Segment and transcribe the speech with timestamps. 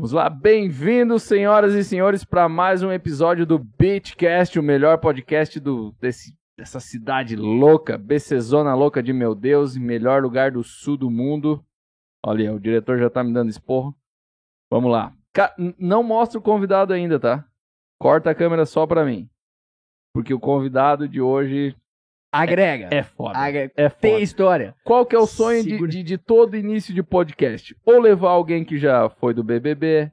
[0.00, 5.60] Vamos lá, bem-vindos, senhoras e senhores, para mais um episódio do Beatcast, o melhor podcast
[5.60, 11.10] do, desse, dessa cidade louca, Becezona louca de meu Deus, melhor lugar do sul do
[11.10, 11.62] mundo.
[12.24, 13.94] Olha, o diretor já tá me dando esporro.
[14.72, 15.14] Vamos lá.
[15.34, 17.46] Ca- não mostra o convidado ainda, tá?
[18.00, 19.28] Corta a câmera só pra mim.
[20.14, 21.76] Porque o convidado de hoje
[22.32, 22.88] Agrega.
[22.90, 23.38] é foda.
[23.38, 23.72] Agrega.
[23.76, 24.00] É foda.
[24.00, 24.74] Tem história.
[24.84, 27.74] Qual que é o sonho de, de, de todo início de podcast?
[27.84, 30.10] Ou levar alguém que já foi do BBB,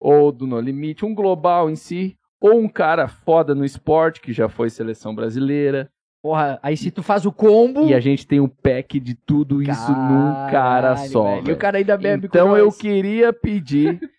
[0.00, 4.32] ou do No Limite, um global em si, ou um cara foda no esporte, que
[4.32, 5.90] já foi seleção brasileira.
[6.22, 7.86] Porra, aí se tu faz o combo.
[7.86, 11.34] E a gente tem um pack de tudo isso num cara Caralho, só.
[11.36, 11.50] velho.
[11.50, 14.00] E o cara ainda bebe com Então eu queria pedir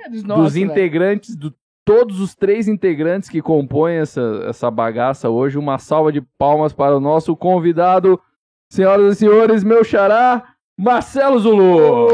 [0.00, 0.66] É dos dos nossos, velho.
[0.70, 6.20] integrantes, do, todos os três integrantes que compõem essa, essa bagaça hoje, uma salva de
[6.38, 8.18] palmas para o nosso convidado,
[8.70, 11.76] senhoras e senhores, meu xará, Marcelo Zulu.
[11.76, 12.08] Ô,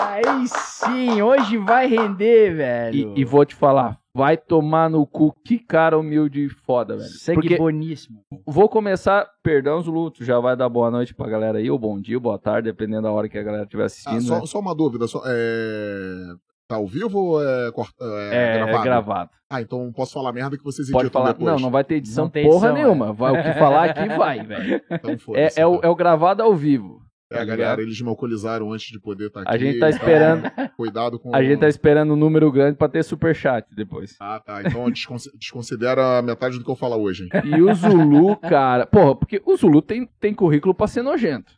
[0.00, 3.12] aí sim, hoje vai render, velho.
[3.16, 7.10] E, e vou te falar, vai tomar no cu, que cara humilde e foda, velho.
[7.34, 8.20] Porque boníssimo.
[8.46, 12.00] vou começar, perdão, Zulu, tu já vai dar boa noite pra galera aí, ou bom
[12.00, 14.18] dia, ou boa tarde, dependendo da hora que a galera estiver assistindo.
[14.18, 14.46] Ah, só, né?
[14.46, 16.36] só uma dúvida, só, é...
[16.74, 17.92] tá ao vivo ou é, corta...
[18.32, 18.78] é, É, gravado?
[18.78, 19.30] é gravado.
[19.50, 21.32] Ah, então posso falar merda que vocês Pode falar.
[21.32, 21.46] depois.
[21.52, 23.12] Não, não vai ter edição Não tem porra edição, nenhuma.
[23.12, 24.80] Vai, o que falar aqui vai, velho.
[24.90, 25.88] Então É, foda-se, é, o, então.
[25.88, 27.02] é o gravado ao vivo.
[27.32, 29.50] É, tá galera, eles me alcoolizaram antes de poder estar aqui.
[29.50, 30.42] A gente tá então, esperando,
[30.76, 31.34] Cuidado com...
[31.34, 34.14] a gente tá esperando um número grande pra ter superchat depois.
[34.20, 34.60] Ah, tá.
[34.62, 37.42] Então desconsi- desconsidera metade do que eu falar hoje, hein?
[37.44, 38.86] E o Zulu, cara.
[38.86, 41.52] Porra, porque o Zulu tem, tem currículo pra ser nojento.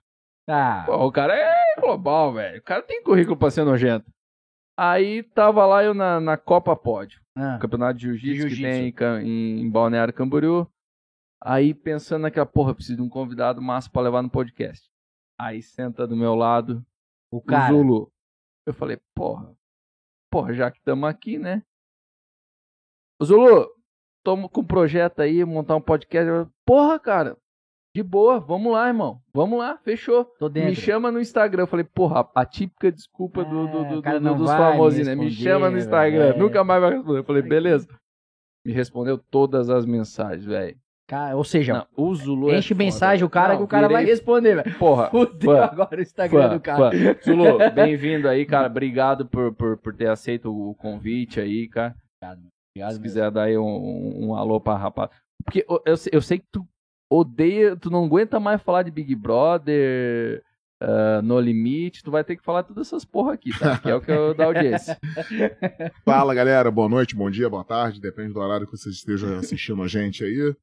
[0.49, 2.59] Ah, Pô, o cara é global, velho.
[2.61, 4.07] O cara tem currículo pra ser nojento.
[4.77, 7.59] Aí tava lá eu na, na Copa Pódio, ah.
[7.59, 8.99] campeonato de jiu-jitsu que Jiu-jitsu.
[8.99, 10.71] tem em, em, Balneário Camboriú.
[11.43, 14.91] Aí pensando naquela, porra, preciso de um convidado massa pra levar no podcast.
[15.39, 16.85] Aí senta do meu lado
[17.33, 17.73] o o cara.
[17.73, 18.13] Zulu.
[18.67, 19.57] Eu falei, porra,
[20.31, 21.63] porra, já que estamos aqui, né?
[23.23, 23.71] Zulu,
[24.25, 26.29] tamo com um projeto aí, montar um podcast.
[26.29, 27.39] Eu, Porra, cara,
[27.97, 29.21] de boa, vamos lá, irmão.
[29.33, 30.25] Vamos lá, fechou.
[30.39, 30.71] Tô dentro.
[30.71, 31.63] Me chama no Instagram.
[31.63, 34.47] Eu falei, porra, a típica desculpa do, do, É, do- o cara do- não dos
[34.51, 35.15] vai famosos, né?
[35.15, 36.29] Me chama no Instagram.
[36.33, 36.39] velho.
[36.39, 37.19] Nunca mais vai responder.
[37.21, 37.89] Eu falei, beleza.
[38.67, 40.77] Me respondeu todas as mensagens, velho.
[41.37, 43.87] Ou seja, Não, O Zulu é enche foda, mensagem o cara Não, que o cara
[43.89, 44.77] vai virei- responder, velho.
[44.79, 45.65] Porra, Fudeu fã.
[45.65, 46.91] agora o Instagram Fã, do cara.
[46.91, 47.17] fã.
[47.25, 48.67] Zulu, bem-vindo aí, cara.
[48.67, 51.95] Obrigado por, por, por ter aceito o convite aí, cara.
[52.21, 52.41] Obrigado,
[52.75, 53.03] Se mesmo.
[53.05, 55.09] quiser dar aí um, um, um alô pra rapaz.
[55.45, 56.67] Porque eu, eu, sei- eu sei que tu
[57.11, 60.43] odeia, tu não aguenta mais falar de Big Brother,
[60.81, 63.79] ah, No Limite, tu vai ter que falar todas essas porra aqui, tá?
[63.79, 64.99] Que é o que eu da audiência.
[66.05, 66.71] Fala, galera.
[66.71, 68.01] Boa noite, bom dia, boa tarde.
[68.01, 70.55] Depende do horário que vocês estejam assistindo a gente aí.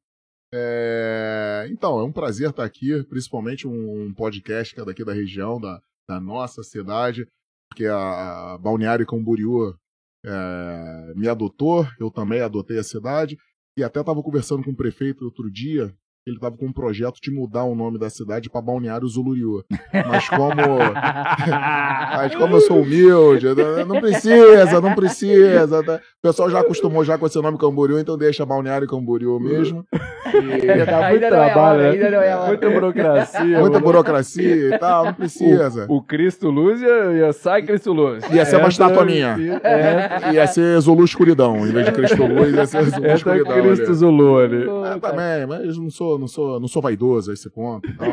[0.53, 5.59] É, Então, é um prazer estar aqui, principalmente um podcast que é daqui da região,
[5.59, 7.27] da, da nossa cidade,
[7.69, 9.75] porque a Balneário Camboriú
[10.23, 13.35] é, me adotou, eu também adotei a cidade,
[13.75, 15.91] e até estava conversando com o prefeito outro dia,
[16.25, 19.63] ele estava com um projeto de mudar o nome da cidade para Balneário Zuluriú.
[20.07, 20.53] Mas como
[22.15, 23.47] mas como eu sou humilde,
[23.87, 25.83] não- precisa, não precisa.
[25.83, 25.95] tá?
[25.95, 29.85] O pessoal já acostumou já com esse nome Camboriú, então deixa Balneário Camboriú mesmo.
[30.33, 32.27] Ainda dá muito é trabalho, hora, né?
[32.27, 32.47] é.
[32.47, 33.43] Muita burocracia.
[33.59, 33.79] Muita mano.
[33.81, 35.85] burocracia e tal, não precisa.
[35.89, 38.23] O, o Cristo Luz ia, ia sai Cristo Luz.
[38.31, 39.37] Ia ser uma Entra- estatuaninha.
[39.63, 43.53] É, Ia ser Zulu Escuridão, em vez de Cristo Luz, ia ser Zulu entra Escuridão.
[43.61, 43.93] Cristo ali.
[43.95, 44.65] Zulu ali.
[44.85, 47.87] Ah, também, mas não sou, não sou, não sou vaidoso a esse ponto.
[47.89, 48.05] Então,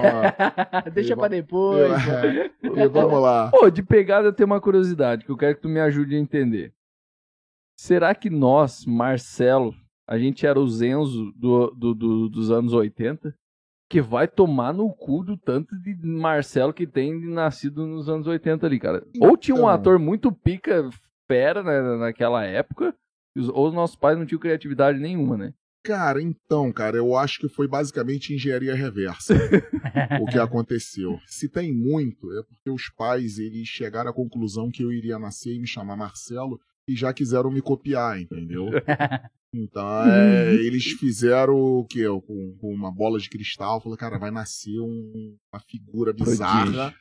[0.93, 1.91] Deixa E pra depois.
[2.63, 3.51] e vamos lá.
[3.51, 6.19] Pô, de pegada eu tenho uma curiosidade que eu quero que tu me ajude a
[6.19, 6.73] entender.
[7.79, 9.75] Será que nós, Marcelo,
[10.07, 13.35] a gente era o Zenzo do, do- do- dos anos 80?
[13.89, 18.65] Que vai tomar no cu do tanto de Marcelo que tem nascido nos anos 80
[18.67, 19.05] ali, cara.
[19.21, 19.69] Ou tinha um Então.
[19.69, 20.89] ator muito pica,
[21.27, 22.95] fera né, naquela época,
[23.37, 25.53] os- ou os nossos pais não tinham criatividade nenhuma, né?
[25.83, 29.35] Cara, então, cara, eu acho que foi basicamente engenharia reversa
[30.21, 31.19] o que aconteceu.
[31.27, 35.55] Se tem muito, é porque os pais eles chegaram à conclusão que eu iria nascer
[35.55, 38.67] e me chamar Marcelo e já quiseram me copiar, entendeu?
[39.53, 42.05] Então, é, eles fizeram o quê?
[42.25, 46.95] Com, com uma bola de cristal, falaram, cara, vai nascer um- uma figura bizarra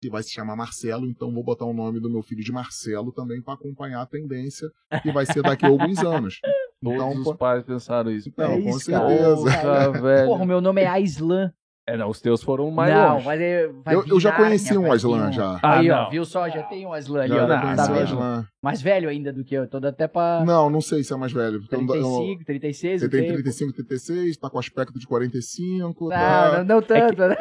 [0.00, 3.10] que vai se chamar Marcelo, então vou botar o nome do meu filho de Marcelo
[3.10, 4.70] também para acompanhar a tendência
[5.02, 6.38] que vai ser daqui a alguns anos.
[6.82, 8.32] Todos Então, os pô, pais pensaram isso.
[8.36, 8.90] Não, É com isso.
[8.90, 10.26] Porra, velho.
[10.28, 11.52] Porra, o meu nome é Aislan.
[11.88, 13.24] É, não, os teus foram mais não, longe.
[13.24, 13.38] vai,
[13.82, 15.58] vai Eu, eu já conheci um Aslan vir já.
[15.62, 16.10] Ah, Aí, ó, não.
[16.10, 16.46] viu só?
[16.48, 17.46] Já tem um Aslan ali, ó.
[17.48, 18.46] já Tá vendo?
[18.60, 19.68] Mais velho ainda do que eu.
[19.68, 21.60] Tô até pra Não, não sei se é mais velho.
[21.60, 23.32] porque eu não- eu- 35, 36, Você o tem tempo.
[23.34, 26.04] 35, 36, tá com aspecto de 45.
[26.04, 26.54] Não, tá...
[26.58, 27.36] não, não tanto, né?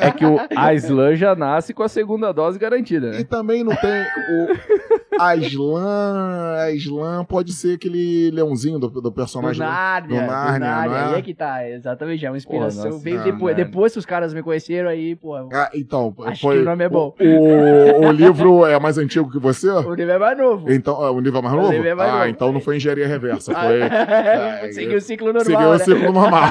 [0.00, 3.24] É que o Aslan já nasce com a segunda dose garantida, E né?
[3.24, 6.56] também não tem o Aslan.
[6.74, 9.60] Aslan pode ser aquele leãozinho do, do Do personagem.
[9.60, 11.12] Nárnia, do do Nárnia, Nárnia, não é?
[11.14, 12.84] aí é que tá, exatamente, é uma inspiração.
[12.90, 13.64] nossa, Veio depois, né?
[13.64, 16.56] depois que os caras me conheceram aí, pô, o Ah, então, Acho foi.
[16.56, 17.14] que o nome é bom.
[17.20, 19.68] O, o livro é mais antigo que você?
[19.94, 20.72] livro é mais novo.
[20.72, 21.72] Então, é, o livro é mais O novo?
[21.72, 22.28] livro é mais ah, novo.
[22.30, 24.72] então não foi engenharia reversa, foi.
[24.72, 25.78] Seguiu o ciclo normal, Seguiu o né?
[25.78, 26.42] ciclo normal.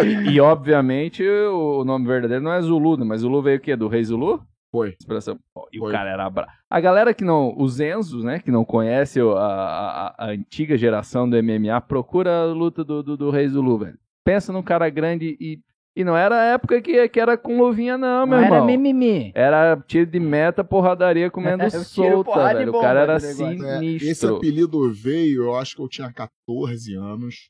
[0.30, 3.04] E, obviamente, o nome verdadeiro não é Zulu, né?
[3.04, 3.74] Mas Zulu veio o quê?
[3.74, 4.40] Do rei Zulu?
[4.70, 4.94] Foi.
[5.00, 5.38] Expressão.
[5.72, 5.92] E o Foi.
[5.92, 6.48] cara era bra...
[6.68, 7.54] A galera que não...
[7.56, 8.40] Os Enzos, né?
[8.40, 13.00] Que não conhece o- a, a- a antiga geração do MMA, procura a luta do,
[13.02, 13.96] do, do rei Zulu, velho.
[14.24, 15.58] Pensa num cara grande e...
[15.96, 18.66] E não era a época que, que era com luvinha, não, meu Não era irmão.
[18.66, 19.30] mimimi.
[19.34, 22.70] Era tiro de meta, porradaria comendo solta, velho.
[22.70, 23.64] O bomba cara era esse negócio.
[23.66, 24.36] É, esse sinistro.
[24.36, 27.48] apelido veio, eu acho que eu tinha 14 anos.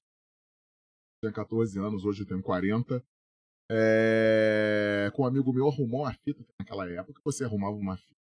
[1.22, 3.02] Tinha 14 anos, hoje eu tenho 40.
[3.70, 7.18] É, Com um amigo meu arrumou uma fita naquela época.
[7.24, 8.12] Você arrumava uma fita.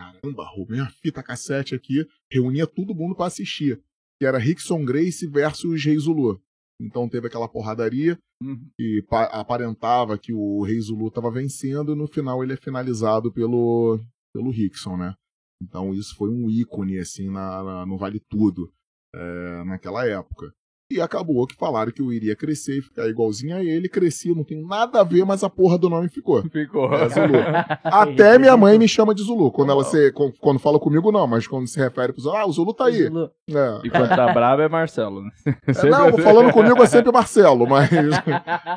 [0.00, 3.82] Caramba, arrumei uma fita cassete aqui, reunia todo mundo pra assistir.
[4.18, 6.40] Que era Rickson Grace versus Rei Zulu.
[6.80, 8.58] Então teve aquela porradaria Uhum.
[8.78, 13.30] que pa- aparentava que o Rei Zulu estava vencendo e no final ele é finalizado
[13.30, 14.00] pelo,
[14.34, 15.14] pelo Rickson, né?
[15.62, 18.72] Então isso foi um ícone, assim, na, na- no Vale Tudo,
[19.14, 20.50] é, naquela época.
[20.90, 24.42] E acabou que falaram que eu iria crescer e ficar igualzinho a ele, cresci, não
[24.42, 26.42] tem nada a ver, mas a porra do nome ficou.
[26.50, 26.92] Ficou.
[26.92, 27.38] É Zulu.
[27.84, 29.52] Até minha mãe me chama de Zulu.
[29.52, 32.52] Quando ela se, quando, fala comigo, não, mas quando se refere pro Zulu, ah, o
[32.52, 33.04] Zulu tá aí.
[33.04, 33.30] Zulu.
[33.50, 33.80] É.
[33.84, 35.30] E quando tá bravo é Marcelo, né?
[35.46, 37.88] É, Não, falando comigo é sempre Marcelo, mas,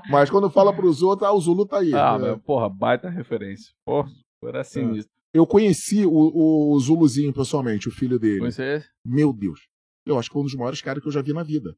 [0.10, 1.94] mas quando fala pros outros, ah, o Zulu tá aí.
[1.94, 2.32] Ah, É.
[2.32, 3.72] mas, porra, baita referência.
[3.86, 4.10] Porra,
[4.44, 5.12] era sinistro.
[5.34, 8.40] Eu conheci o, o Zuluzinho pessoalmente, o filho dele.
[8.40, 9.62] Conhece Meu Deus.
[10.06, 11.74] Eu acho que foi um dos maiores caras que eu já vi na vida.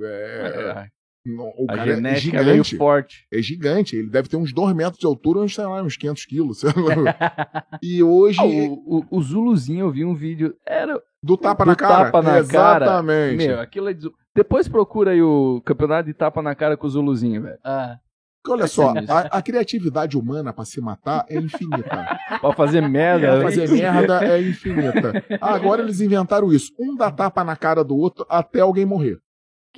[0.00, 0.88] É,
[1.26, 2.76] não, o a cara é genética é meio gigante.
[2.76, 3.26] forte.
[3.32, 3.96] É gigante.
[3.96, 6.62] Ele deve ter uns 2 metros de altura, uns, sei lá, uns 500 quilos.
[7.82, 10.54] e hoje, Ah, o, o, o Zuluzinho, eu vi um vídeo.
[10.66, 12.04] Era do tapa do na cara.
[12.06, 12.84] tapa na cara.
[12.84, 13.46] Exatamente.
[13.46, 13.96] Meu, aquilo é
[14.34, 17.58] Depois procura aí o campeonato de tapa na cara com o Zuluzinho, velho.
[17.64, 17.96] Ah,
[18.42, 22.18] Porque olha é só, a, a criatividade humana pra se matar é infinita.
[22.40, 23.26] Pra fazer merda.
[23.26, 23.42] Pra né?
[23.42, 25.24] fazer merda é infinita.
[25.40, 26.72] Agora eles inventaram isso.
[26.78, 29.18] Um dá tapa na cara do outro até alguém morrer.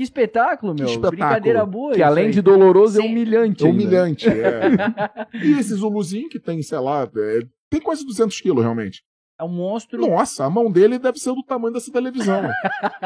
[0.00, 0.86] Que espetáculo, meu.
[0.86, 1.10] Que espetáculo.
[1.10, 1.92] Brincadeira boa.
[1.92, 2.32] Que além aí.
[2.32, 3.10] de doloroso, é Sim.
[3.10, 3.62] humilhante.
[3.62, 3.82] É ainda.
[3.82, 4.28] humilhante.
[4.28, 5.36] É.
[5.44, 9.02] e esse Zuluzinho que tem, sei lá, é, tem quase 200 quilos realmente.
[9.38, 10.00] É um monstro.
[10.00, 12.42] Nossa, a mão dele deve ser do tamanho dessa televisão.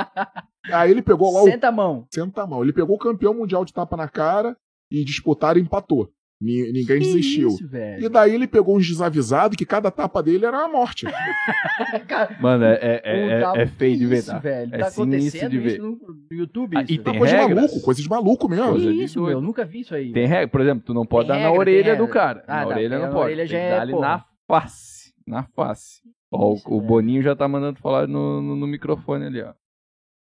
[0.73, 1.45] Aí ele pegou lá o.
[1.47, 2.07] Senta a mão.
[2.13, 2.63] Senta a mão.
[2.63, 4.57] Ele pegou o campeão mundial de tapa na cara
[4.89, 6.09] e disputaram e empatou.
[6.41, 7.49] Ni- Ninguém Que desistiu.
[7.49, 8.05] Isso, velho.
[8.05, 11.07] E daí ele pegou uns desavisados que cada tapa dele era uma morte.
[12.41, 14.39] Mano, é, é, é, tal- é feio de ver, isso, tá?
[14.39, 14.75] velho.
[14.75, 15.73] É tá sinistro acontecendo de ver.
[15.75, 15.83] isso
[16.31, 16.77] no YouTube.
[16.77, 17.57] Ah, e tem coisa de regras.
[17.65, 18.71] maluco, coisa de maluco mesmo.
[18.71, 19.41] Coisa Que de isso, meu.
[19.41, 20.13] Nunca vi isso aí.
[20.13, 22.45] Tem regra, por exemplo, tu não pode Tem dar na orelha do cara.
[22.47, 23.19] Ah, na orelha não pode.
[23.33, 25.13] orelha já Tem que é, dar ali na face.
[25.27, 26.01] Na face.
[26.33, 26.89] Ó, o- Isso, o, velho.
[26.89, 29.55] Boninho já tá mandando falar no, no, no microfone ali, ó.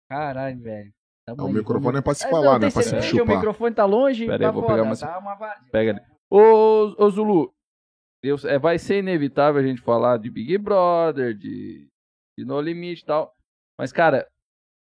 [0.08, 0.92] Caralho, velho.
[1.24, 2.70] Tá bom o aí, microfone é pra se É, falar, não, né?
[2.70, 3.36] Pra se que o chupar.
[3.36, 4.26] microfone tá longe.
[4.26, 5.36] Pera aí, tá vou foda, pegar uma- tá uma.
[5.70, 6.00] Pega ali.
[6.30, 7.52] Ô, ô Zulu,
[8.22, 11.86] eu- é, vai ser inevitável a gente falar de Big Brother, de,
[12.38, 13.32] de No Limite e tal.
[13.78, 14.26] Mas, cara,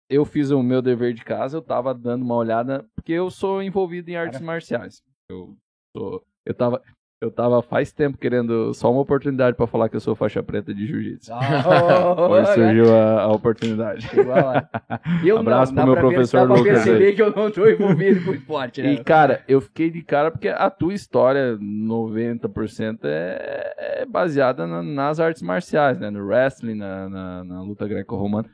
[0.09, 3.61] eu fiz o meu dever de casa, eu tava dando uma olhada, porque eu sou
[3.61, 5.01] envolvido em artes marciais.
[5.29, 5.57] Eu
[5.95, 6.23] sou.
[6.45, 6.81] Eu tava.
[7.21, 10.73] Eu tava faz tempo querendo só uma oportunidade pra falar que eu sou faixa preta
[10.73, 11.33] de jiu-jitsu.
[11.33, 14.09] Ah, Hoje surgiu a, a oportunidade.
[15.25, 17.13] Eu Abraço não, pro dá meu pra ver- professor pra Lucas aí.
[17.13, 18.93] que eu não tô envolvido com esporte, né?
[18.93, 24.81] E, cara, eu fiquei de cara porque a tua história, 90%, é, é baseada na-
[24.81, 26.09] nas artes marciais, né?
[26.09, 28.49] No wrestling, na, na, na luta greco-romana.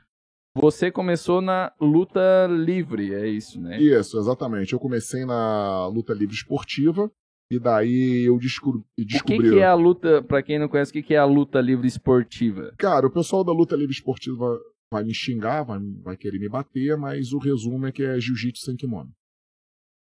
[0.58, 3.78] Você começou na luta livre, é isso, né?
[3.78, 4.74] Isso, exatamente.
[4.74, 7.12] Eu comecei na luta livre esportiva
[7.52, 8.82] e daí eu descobri.
[8.82, 11.18] O que, descobri que é a luta, pra quem não conhece, o que, que é
[11.18, 12.74] a luta livre esportiva?
[12.78, 14.60] Cara, o pessoal da luta livre esportiva
[14.92, 18.66] vai me xingar, vai, vai querer me bater, mas o resumo é que é jiu-jitsu
[18.66, 19.12] sem kimono.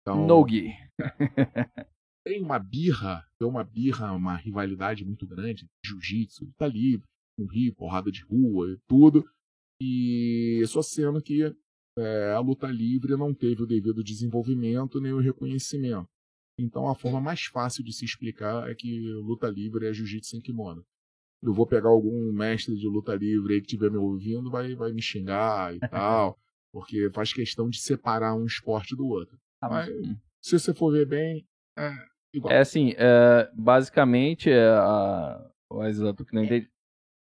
[0.01, 0.73] Então, No-gi.
[2.25, 7.05] tem uma birra, tem uma birra, uma rivalidade muito grande, jiu-jitsu, luta livre,
[7.37, 9.23] no Rio, porrada de rua e tudo.
[9.81, 11.55] E só sendo que
[11.97, 16.07] é, a luta livre não teve o devido desenvolvimento nem o reconhecimento.
[16.61, 20.41] Então a forma mais fácil de se explicar é que luta livre é jiu-jitsu sem
[20.41, 20.83] kimono.
[21.41, 24.91] Eu vou pegar algum mestre de luta livre aí que estiver me ouvindo, vai, vai
[24.91, 26.37] me xingar e tal,
[26.71, 29.37] porque faz questão de separar um esporte do outro.
[29.61, 31.45] Ah, mas Mas se você for ver bem,
[31.77, 31.91] é
[32.33, 32.53] igual.
[32.53, 36.69] É assim, é, basicamente, é, a, o Aislato que não entende,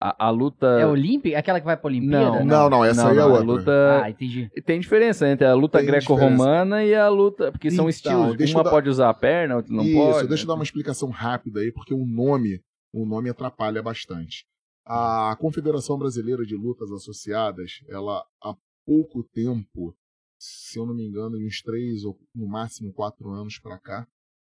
[0.02, 0.66] a, a luta...
[0.80, 1.38] É Olímpica?
[1.40, 2.40] Aquela que vai pra Olimpíada?
[2.40, 3.44] Não, Não, não, essa aí é não, a outra.
[3.46, 4.02] luta...
[4.04, 4.50] Ah, entendi.
[4.66, 7.52] Tem diferença entre a luta greco-romana e a luta...
[7.52, 8.38] Porque são Então, estilos.
[8.38, 10.28] deixa eu Uma dar- pode usar a perna, outra não Isso, pode.
[10.28, 12.62] deixa eu dar uma explicação rápida aí, porque o nome,
[12.94, 14.46] o nome atrapalha bastante.
[14.86, 18.54] A Confederação Brasileira de Lutas Associadas, ela há
[18.86, 19.96] pouco tempo,
[20.38, 24.08] se eu não me engano, em uns três ou no máximo quatro anos para cá,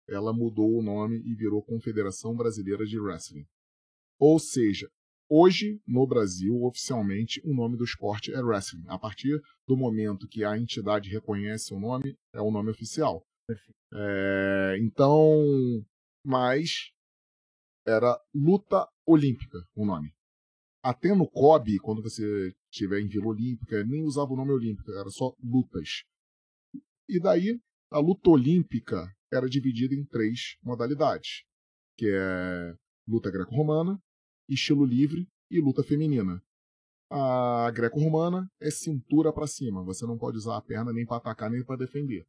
[0.10, 3.46] ela mudou o nome e virou Confederação Brasileira de Wrestling.
[4.20, 4.89] Ou seja,
[5.29, 8.84] hoje no Brasil, oficialmente, o nome do esporte é wrestling.
[8.88, 13.25] A partir do momento que a entidade reconhece o nome, é o nome oficial.
[13.93, 15.86] É, então,
[16.25, 16.91] mas
[17.86, 20.13] era luta olímpica o nome.
[20.84, 25.10] Até no COB, quando você estiver em Vila Olímpica, nem usava o nome olímpica, era
[25.10, 26.03] só lutas.
[27.10, 27.60] E daí,
[27.91, 31.43] a luta olímpica era dividida em três modalidades,
[31.98, 32.75] que é
[33.07, 34.01] luta greco-romana,
[34.54, 36.42] estilo livre e luta feminina.
[37.10, 41.50] A greco-romana é cintura para cima, você não pode usar a perna nem para atacar
[41.50, 42.25] nem para defender.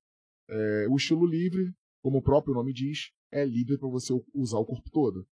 [0.49, 1.73] É, o estilo livre,
[2.03, 5.27] como o próprio nome diz, é livre para você usar o corpo todo.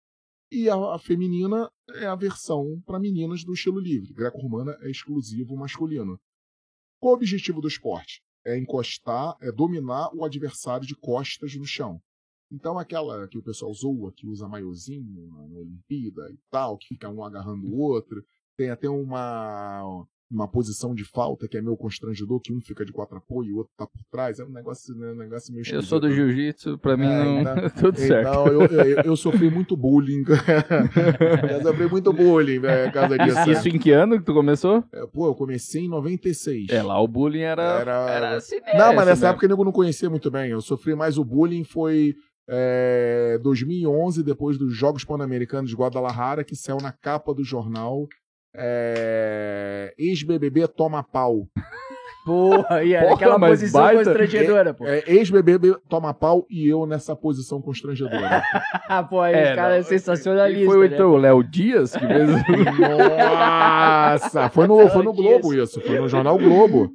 [0.50, 4.12] E a, a feminina é a versão para meninas do estilo livre.
[4.12, 6.18] Greco-romana é exclusivo masculino.
[7.00, 8.22] Qual o objetivo do esporte?
[8.46, 12.00] É encostar, é dominar o adversário de costas no chão.
[12.54, 16.88] Então aquela que o pessoal zoa, que usa maiozinho na, na Olimpíada e tal, que
[16.88, 18.22] fica um agarrando o outro,
[18.56, 22.90] tem até uma uma posição de falta que é meio constrangedor, que um fica de
[22.90, 24.40] quatro apoio e o outro tá por trás.
[24.40, 27.40] É um negócio, né, um negócio meio Eu sou do jiu-jitsu, pra mim É, não...
[27.40, 28.28] então- Tudo certo.
[28.28, 30.24] Então, eu, eu, eu sofri muito bullying.
[31.52, 33.50] eu sofri muito bullying, velho, por causa disso.
[33.50, 34.82] Isso em que ano que tu começou?
[34.92, 36.70] É, Pô, eu comecei em 96.
[36.70, 37.62] É, lá o bullying era...
[37.80, 38.38] Era- era
[38.76, 39.30] Não, mas nessa né?
[39.30, 40.50] época eu nego não conhecia muito bem.
[40.50, 42.14] Eu sofri mais o bullying foi
[42.48, 48.06] é, 2011, depois dos Jogos Pan-Americanos de Guadalajara, que saiu na capa do jornal.
[48.56, 51.46] É, Ex-BBB toma pau.
[52.24, 54.86] Porra, e era Porra, aquela posição baita- constrangedora, pô.
[54.86, 58.42] É, Ex-BBB toma pau e eu nessa posição constrangedora.
[58.88, 60.94] Ah, pô, aí É, o cara é não, sensacionalista, Foi o, né?
[60.94, 62.30] então, o Léo Dias que fez...
[62.80, 64.48] Nossa!
[64.48, 66.88] Foi no, foi no Globo isso, foi no Jornal Globo.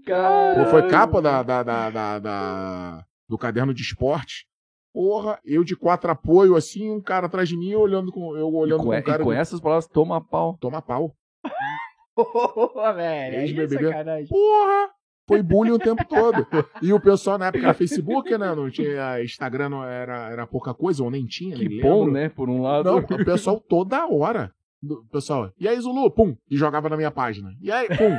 [0.55, 4.47] Pô, foi capa da, da, da, da- da- do caderno de esporte.
[4.93, 8.49] Porra, eu de quatro apoio, assim, um cara atrás de mim, eu olhando com, eu
[8.49, 9.23] E olhando com, com e o cara.
[9.23, 10.57] com essas palavras, toma pau.
[10.59, 11.13] Toma pau.
[12.15, 13.35] Porra, velho.
[13.35, 14.23] É.
[14.27, 14.89] Porra!
[15.27, 16.45] Foi bullying o tempo todo.
[16.81, 18.55] E o pessoal na época era Facebook, né?
[18.55, 21.55] Não tinha Instagram, não era, era pouca coisa, ou nem tinha.
[21.55, 22.11] Que nem bom, lembro.
[22.13, 22.29] né?
[22.29, 22.85] Por um lado.
[22.89, 24.51] Não, o pessoal toda hora.
[24.81, 26.09] Do- Pessoal, e aí, Zulu?
[26.09, 26.35] Pum!
[26.49, 27.51] E jogava na minha página.
[27.61, 28.17] E aí, pum!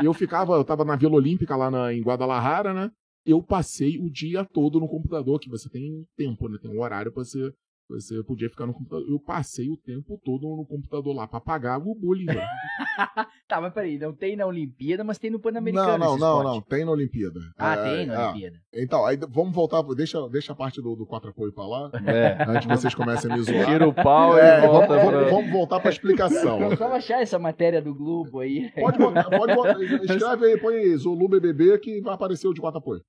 [0.00, 2.88] e eu ficava, eu tava na Vila Olímpica lá na, em Guadalajara, né?
[3.26, 6.58] Eu passei o dia todo no computador, que você tem tempo, né?
[6.62, 7.52] Tem um horário pra você.
[7.88, 9.06] Você podia ficar no computador.
[9.08, 12.26] Eu passei o tempo todo no computador lá pra pagar o bullying.
[12.26, 12.40] velho.
[13.46, 15.86] Tá, mas peraí, não tem na Olimpíada, mas tem no Pan-Americano.
[15.92, 16.54] Não, não, esse não, esporte.
[16.56, 16.60] não.
[16.62, 17.40] Tem na Olimpíada.
[17.56, 18.24] Ah, É, tem na é.
[18.26, 18.56] Olimpíada.
[18.74, 19.82] Então, aí vamos voltar.
[19.94, 21.90] Deixa, deixa a parte do, do quatro apoio pra lá.
[22.06, 22.42] É.
[22.50, 23.66] Antes que vocês comecem a me zoar.
[23.66, 25.30] Tira o pau É, e vamos, volta vamos- pra...
[25.30, 26.58] vamos voltar pra explicação.
[26.58, 28.68] Vamos só achar essa matéria do Globo aí.
[28.72, 29.80] Pode botar, pode botar.
[29.80, 33.02] Escreve aí, põe aí, Zulu BBB que vai aparecer o de quatro apoio.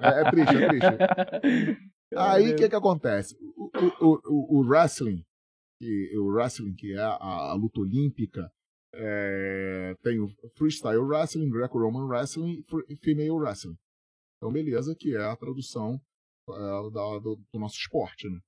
[0.00, 1.90] É, é triste, é triste.
[2.16, 3.36] Aí o que que acontece?
[3.56, 3.70] O,
[4.04, 5.22] o, o, o wrestling,
[5.78, 7.16] que, o wrestling que é a,
[7.50, 8.50] a luta olímpica,
[8.94, 13.76] é, tem o freestyle wrestling, greco-roman wrestling e female wrestling.
[14.36, 16.00] Então beleza, que é a tradução
[16.48, 16.52] é,
[16.90, 18.40] da- do, do nosso esporte, né?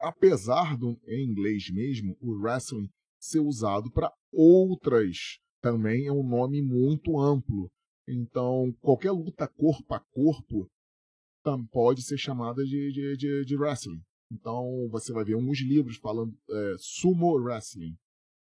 [0.00, 2.88] Apesar do em inglês mesmo, o wrestling
[3.20, 7.70] ser usado para outras também é um nome muito amplo.
[8.08, 10.68] Então, qualquer luta corpo a corpo
[11.70, 14.00] pode ser chamada de, de, de, de wrestling.
[14.30, 17.96] Então, você vai ver alguns livros falando é, sumo wrestling,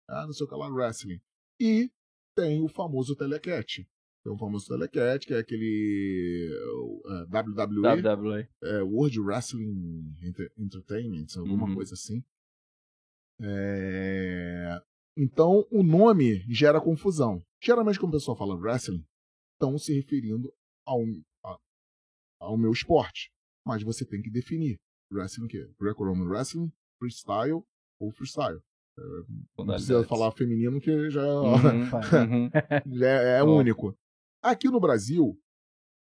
[0.10, 1.20] ah, não sei o que lá, wrestling.
[1.60, 1.91] E
[2.36, 3.86] tem o famoso telecat.
[4.24, 6.50] Tem o famoso telecat, que é aquele
[7.05, 8.48] é, WWE, WWE.
[8.63, 11.75] é, World Wrestling Enter- Entertainment, alguma Uhum.
[11.75, 12.24] coisa assim.
[13.41, 14.81] É,
[15.17, 17.43] Então, o nome gera confusão.
[17.62, 19.03] Geralmente, quando o pessoal fala wrestling,
[19.53, 20.53] estão se referindo
[20.88, 20.93] a-
[22.41, 23.29] ao meu esporte.
[23.65, 24.77] Mas você tem que definir.
[25.13, 25.69] Wrestling o quê?
[25.79, 27.63] Greco-Roman Wrestling, Freestyle
[28.00, 28.60] ou Freestyle.
[29.57, 31.51] Não precisa falar feminino que já, Uhum,
[32.45, 32.50] uhum.
[32.98, 33.95] já é, é único.
[34.43, 35.38] Aqui no Brasil,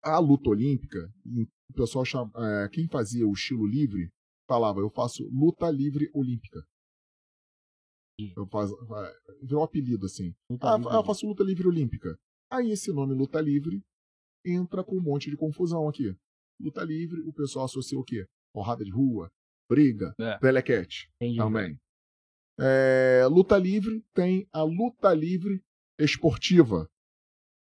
[0.02, 0.98] a luta olímpica,
[1.70, 4.10] o pessoal chama, é, quem fazia o estilo livre
[4.48, 6.64] falava, eu faço luta livre olímpica.
[8.36, 9.12] Eu faço, é,
[9.42, 10.32] virou um apelido assim.
[10.50, 10.94] Luta Ah, livre.
[10.94, 12.16] eu faço luta livre olímpica.
[12.50, 13.82] Aí esse nome luta livre
[14.44, 16.14] entra com um monte de confusão aqui.
[16.60, 18.26] Luta livre, o pessoal associa o quê?
[18.52, 19.30] Porrada de rua,
[19.68, 20.38] briga, É.
[20.38, 21.38] telequete Entendi.
[21.38, 21.78] também.
[22.60, 25.62] É, luta livre tem a luta livre
[25.98, 26.88] esportiva,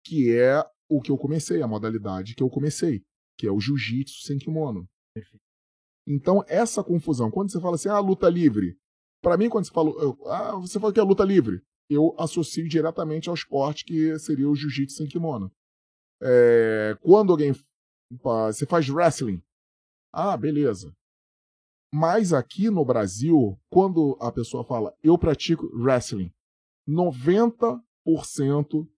[0.06, 3.02] que é o que eu comecei, a modalidade que eu comecei,
[3.38, 4.88] que é o jiu-jitsu sem kimono.
[5.16, 5.42] Perfeito.
[6.08, 8.76] Então, essa confusão, quando você fala assim, ah, luta livre,
[9.22, 9.92] para mim, quando você fala,
[10.28, 14.56] ah, você fala que é luta livre, eu associo diretamente ao esporte que seria o
[14.56, 15.52] jiu-jitsu sem kimono.
[16.22, 17.54] É, quando alguém,
[18.22, 19.42] você faz wrestling,
[20.14, 20.94] ah, beleza.
[21.94, 26.32] Mas aqui no Brasil, quando a pessoa fala, eu pratico wrestling,
[26.88, 27.82] 90%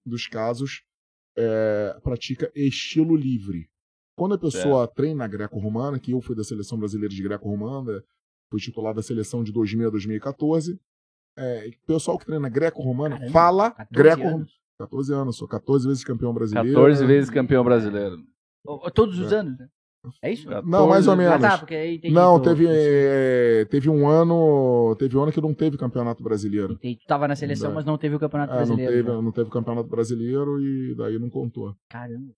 [0.06, 0.84] dos casos
[1.36, 3.70] é, pratica estilo livre.
[4.16, 8.04] Quando a pessoa treina greco-romana, que eu fui da seleção brasileira de greco-romana,
[8.52, 10.80] fui titular da seleção de 2000 a 2014,
[11.36, 14.36] é, o pessoal que treina greco-romana fala 14 greco-romana.
[14.36, 14.63] anos.
[14.86, 16.70] 14 anos, sou 14 vezes campeão brasileiro.
[16.74, 18.18] 14 vezes campeão brasileiro.
[18.94, 19.68] Todos os anos, né?
[20.22, 20.48] É isso?
[20.48, 21.34] 14 Não, mais ou menos.
[21.36, 22.14] Ah, tá, porque aí entendi.
[22.14, 24.96] Não, teve, é, teve um ano.
[25.00, 26.74] Teve um ano que não teve campeonato brasileiro.
[26.74, 26.98] entendi.
[27.00, 27.76] Tu tava na seleção, Não.
[27.76, 28.92] mas não teve o Campeonato não Brasileiro.
[28.92, 29.22] teve, né?
[29.22, 31.74] não teve campeonato brasileiro e daí não contou.
[31.90, 32.34] Caramba.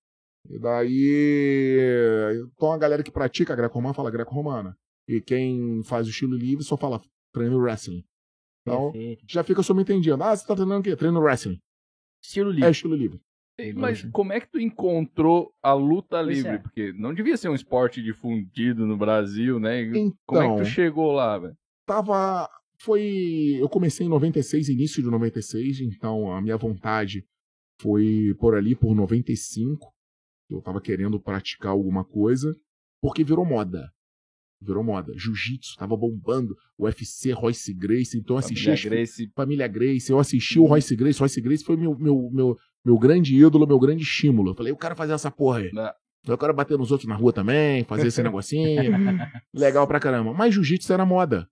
[0.48, 2.42] E daí.
[2.56, 4.76] Então a galera que pratica greco-romana fala greco-romana.
[5.08, 7.02] E quem faz o estilo livre só fala
[7.34, 8.04] treino wrestling.
[8.62, 9.24] Então Perfeito.
[9.28, 10.22] já fica subentendido.
[10.24, 10.96] Ah, você tá treinando o quê?
[10.96, 11.58] Treino wrestling.
[12.26, 12.70] Estilo É livre.
[12.72, 13.22] estilo livre.
[13.76, 16.52] Mas como é que tu encontrou a luta Pois livre?
[16.52, 16.58] é.
[16.58, 19.82] Porque não devia ser um esporte difundido no Brasil, né?
[19.84, 21.56] Então, Como é que tu chegou lá, velho?
[21.86, 22.50] tava.
[22.82, 23.56] Foi.
[23.58, 27.26] Eu comecei em 96, início de 96, então a minha vontade
[27.80, 29.94] foi por ali, por 95.
[30.50, 32.54] Eu tava querendo praticar alguma coisa,
[33.02, 33.90] porque virou moda.
[34.66, 35.14] Virou moda.
[35.16, 36.56] Jiu-jitsu tava bombando.
[36.80, 40.96] UFC, Royce Grace, então eu assisti Família as Gracie, Família Grace, eu assisti o Royce
[40.96, 44.52] Grace, Royce Grace foi meu, meu, meu, meu grande ídolo, meu grande estímulo.
[44.52, 45.72] Eu falei, eu quero fazer essa porra aí.
[45.74, 45.92] né?
[46.28, 48.92] Eu quero bater nos outros na rua também, fazer esse negocinho.
[49.54, 50.34] Legal pra caramba.
[50.34, 51.48] Mas jiu-jitsu era moda.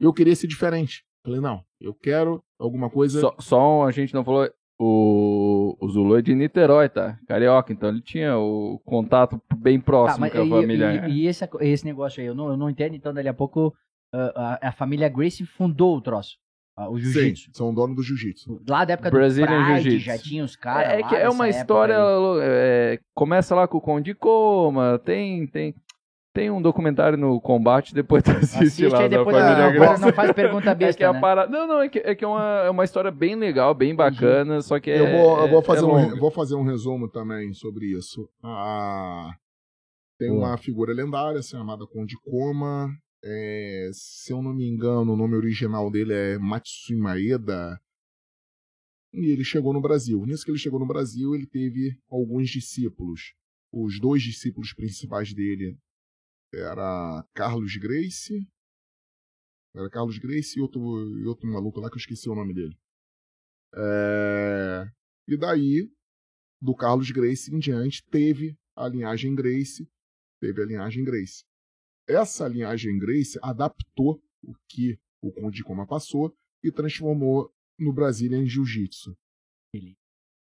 [0.00, 1.02] Eu queria ser diferente.
[1.24, 3.20] Falei, não, eu quero alguma coisa.
[3.20, 4.48] Só, só a gente não falou.
[4.80, 7.18] O, o Zulu é de Niterói, tá?
[7.26, 11.06] Carioca, então ele tinha o contato bem Tá, próximo mas com a e, família.
[11.08, 13.74] e- e esse, esse negócio aí, eu não, eu não entendo, então dali a pouco
[14.14, 16.36] ah, a, a família Gracie fundou o troço,
[16.76, 17.50] ah, o jiu-jitsu.
[17.54, 18.62] são dono do jiu-jitsu.
[18.68, 20.06] Lá da época Brazilian do Pride, Jiu-Jitsu.
[20.06, 21.96] já tinha os caras É, lá que é uma história.
[22.42, 25.74] é, começa lá com o Conde Coma, tem, tem,
[26.38, 29.98] tem um documentário no combate, depois tu assiste, Assiste lá aí da depois família não,
[29.98, 31.20] não faz pergunta É que besta, a né?
[31.20, 31.48] para...
[31.48, 34.62] Não, não, é que é, que é, uma, é uma história bem legal, bem bacana,
[34.62, 35.00] só que é.
[35.00, 38.30] eu, vou, eu vou, é- fazer é um, vou fazer um resumo também sobre isso.
[38.40, 39.34] Ah,
[40.16, 42.88] tem uma figura lendária chamada Conde Koma.
[43.24, 47.80] É, se eu não me engano, o nome original dele é Matsui Maeda.
[49.12, 50.24] E ele chegou no Brasil.
[50.24, 53.34] Nisso que ele chegou no Brasil, ele teve alguns discípulos.
[53.72, 55.76] Os dois discípulos principais dele
[56.52, 58.46] era Carlos Grace.
[59.74, 60.80] Era Carlos Grace e outro,
[61.18, 62.76] e outro maluco lá que eu esqueci o nome dele.
[63.74, 64.90] É,
[65.28, 65.90] e daí,
[66.60, 69.88] do Carlos Grace em diante, teve a linhagem Grace.
[70.40, 71.44] Teve a linhagem Grace.
[72.08, 79.16] Essa linhagem Grace adaptou o que o Conde Koma passou e transformou no Brazilian Jiu-Jitsu.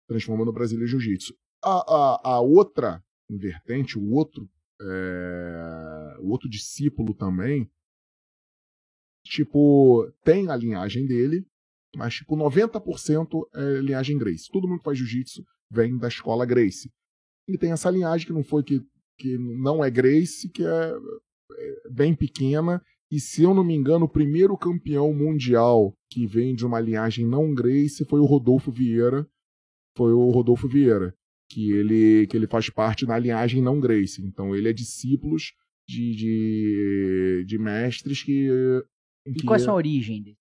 [0.07, 1.33] Transformou no Brazilian Jiu-Jitsu.
[1.63, 4.49] A, a, a outra vertente, o outro,
[4.81, 7.69] é, o outro discípulo também,
[9.25, 11.45] tipo, tem a linhagem dele,
[11.95, 14.49] mas tipo 90% é linhagem Grace.
[14.51, 16.91] Todo mundo que faz jiu-jitsu vem da escola Grace.
[17.47, 18.85] Ele tem essa linhagem que não foi que,
[19.17, 20.91] que não é Grace, que é,
[21.51, 22.81] é bem pequena.
[23.09, 27.25] E se eu não me engano, o primeiro campeão mundial que vem de uma linhagem
[27.25, 29.27] não Grace foi o Rodolfo Vieira.
[29.95, 31.15] Foi o Rodolfo Vieira,
[31.49, 34.21] que ele, que ele faz parte da linhagem não Grace.
[34.21, 35.53] Então ele é discípulos
[35.87, 38.49] de, de, de mestres que.
[39.25, 40.21] E que- qual é a sua origem?
[40.23, 40.37] dele?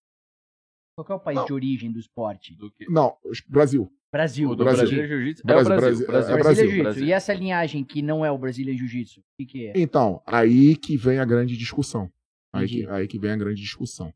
[0.99, 1.45] Qual é o país Não.
[1.47, 2.55] de origem do esporte?
[2.55, 2.73] Do?
[2.89, 3.17] Não,
[3.49, 3.91] Brasil.
[4.11, 4.49] Brasil.
[4.51, 4.85] O do Brasil.
[4.89, 5.43] Brasil Jiu-Jitsu?
[5.43, 5.77] É o Brasil, Brasil.
[5.77, 6.07] Brasil, Brasil.
[6.07, 6.83] é Brasília Brasil, Jiu-Jitsu.
[6.85, 7.05] Brasil.
[7.07, 9.21] E essa linhagem que não é o Brazilian Jiu-Jitsu?
[9.21, 9.73] O que, que é?
[9.77, 12.11] Então, aí que vem a grande discussão.
[12.53, 14.11] Aí que, aí que vem a grande discussão.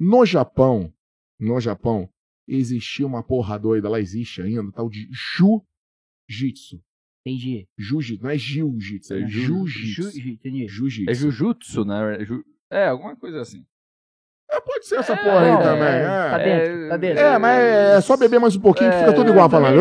[0.00, 0.92] No Japão,
[1.38, 2.08] no Japão,
[2.48, 5.08] existia uma porra doida, lá existe ainda, tal de
[6.28, 6.80] Jiu-Jitsu.
[7.26, 7.66] Entendi.
[7.78, 10.10] Jiu-Jitsu, não é Jiu-Jitsu, é É Jiu- Jiu-Jitsu.
[10.68, 11.10] Jiu-Jitsu.
[11.10, 12.24] É Jujutsu, né?
[12.24, 13.64] Ju- É, alguma coisa assim.
[14.48, 15.82] É, pode ser essa É, porra aí não, também.
[15.88, 17.18] é, É, tá dentro, tá dentro.
[17.24, 19.74] É, mas é só beber mais um pouquinho que fica É, tudo igual falando.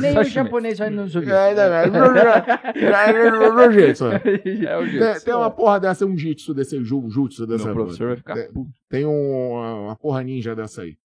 [0.00, 1.30] Nem o japonês vai nos ouvir.
[1.32, 1.88] É, é,
[2.76, 4.04] é, Jiu-Jitsu.
[4.06, 5.24] É o Tem, Jitsu.
[5.24, 8.48] tem uma porra dessa, um jitsu desse ju- jutsu dessa Meu professor vai ficar É,
[8.48, 8.70] puto.
[8.88, 10.96] Tem um- uma porra ninja dessa aí.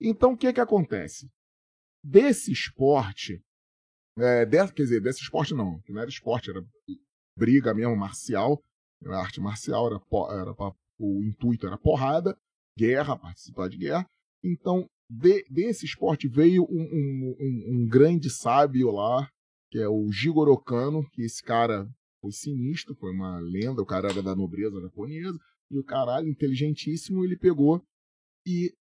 [0.00, 1.28] Então, o que que acontece?
[2.02, 3.40] Desse esporte,
[4.18, 6.62] É, de- quer dizer, desse esporte não, que não era esporte, era
[7.36, 8.60] briga mesmo, marcial,
[9.02, 10.00] era arte marcial, era,
[10.40, 12.36] era pra- o intuito era porrada,
[12.78, 14.06] guerra, participar de guerra.
[14.44, 19.28] Então, de- desse esporte veio um, um- um- um grande sábio lá,
[19.70, 21.88] que é o Jigoro Kano, que esse cara
[22.20, 25.38] foi sinistro, foi uma lenda, o cara era da nobreza japonesa,
[25.70, 27.82] e o caralho, inteligentíssimo, ele pegou
[28.46, 28.72] e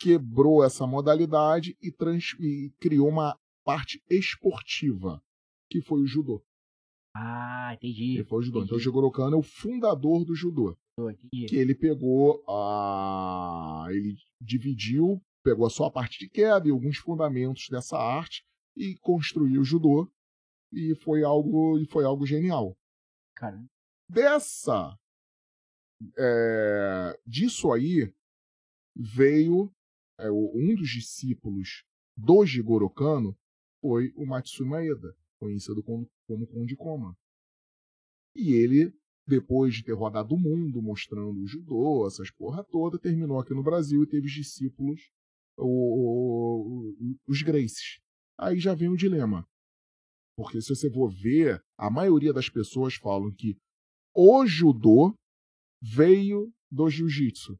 [0.00, 3.36] quebrou essa modalidade e, trans- e criou uma
[3.74, 5.22] parte esportiva,
[5.70, 6.42] que foi o judô.
[7.14, 8.14] Ah, entendi.
[8.16, 8.58] Ele foi o judô.
[8.62, 8.84] Então o Entendi.
[8.84, 10.76] Jigoro Kano é o fundador do judô.
[10.98, 11.46] entendi.
[11.46, 13.86] Que ele pegou a.
[13.90, 18.44] Ele dividiu, pegou só a parte de queda e alguns fundamentos dessa arte
[18.76, 20.10] e construiu o judô.
[20.72, 22.76] E foi algo, e foi algo genial.
[23.36, 23.60] Cara,
[24.08, 24.96] Dessa.
[26.18, 28.12] é, disso aí
[28.96, 29.72] veio
[30.18, 31.84] é, o- um dos discípulos
[32.16, 33.36] do Jigoro Kano
[33.80, 37.16] foi o Matsui Maeda, conhecido como, como Konde Koma.
[38.34, 38.92] E ele,
[39.26, 43.62] depois de ter rodado o mundo mostrando o judô, essas porra toda, terminou aqui no
[43.62, 45.00] Brasil e teve os discípulos,
[45.56, 48.00] o- o- os Graces.
[48.38, 49.46] Aí já vem o dilema.
[50.36, 53.56] Porque se você for ver, a maioria das pessoas falam que
[54.14, 55.14] o judô
[55.82, 57.58] veio do jiu-jitsu.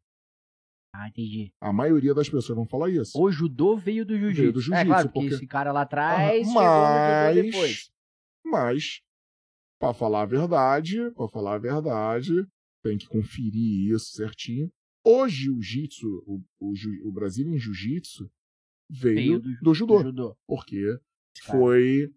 [0.93, 1.53] Ah, entendi.
[1.61, 3.19] A maioria das pessoas vão falar isso.
[3.21, 4.53] O judô veio do Veio jiu-jitsu.
[4.53, 6.63] do é jiu-jitsu, claro, porque, porque- esse cara lá atrás chegou no
[7.33, 7.91] judô depois.
[8.45, 9.03] mas, mas,
[9.79, 12.33] para falar a verdade, para falar a verdade,
[12.83, 14.71] tem que conferir isso certinho.
[15.05, 16.73] O jiu-jitsu, o, o,
[17.09, 18.31] o Brazilian Jiu-Jitsu
[18.91, 20.37] veio, Veio do, do- judô, Do judô.
[20.47, 20.99] porque
[21.47, 21.59] Cara.
[21.59, 22.13] foi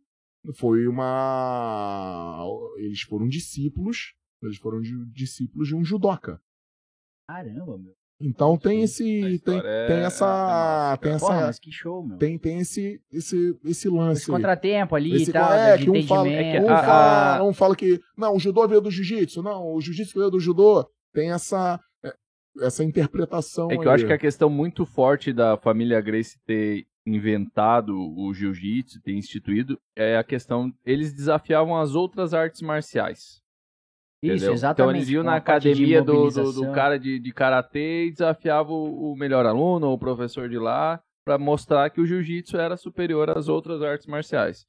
[0.55, 2.45] foi uma
[2.77, 6.41] eles foram discípulos, eles foram di- discípulos de um judoca.
[7.29, 7.95] Caramba, meu.
[8.21, 12.17] Então tem esse tem, história é- tem é essa tem essa Porra, show, meu.
[12.17, 15.89] tem tem esse esse esse lance Esse contratempo ali Esse e tal, é, de que
[15.89, 16.83] um fala, é que um, a- tal.
[16.85, 20.39] fala, um fala que não, o judô veio do jiu-jitsu, não, o jiu-jitsu veio do
[20.39, 20.87] judô.
[21.13, 22.13] Tem essa é,
[22.61, 26.85] essa interpretação É que eu acho que a questão muito forte da família Grace ter
[27.05, 30.71] inventado o jiu-jitsu, ter instituído, é a questão.
[30.85, 33.42] Eles desafiavam as outras artes marciais.
[34.23, 34.53] Isso, entendeu?
[34.53, 34.81] exatamente.
[34.89, 39.11] Então eles iam na academia do, do, do cara de, de karatê e desafiavam o,
[39.11, 43.29] o melhor aluno ou o professor de lá pra mostrar que o jiu-jitsu era superior
[43.29, 44.65] às outras artes marciais.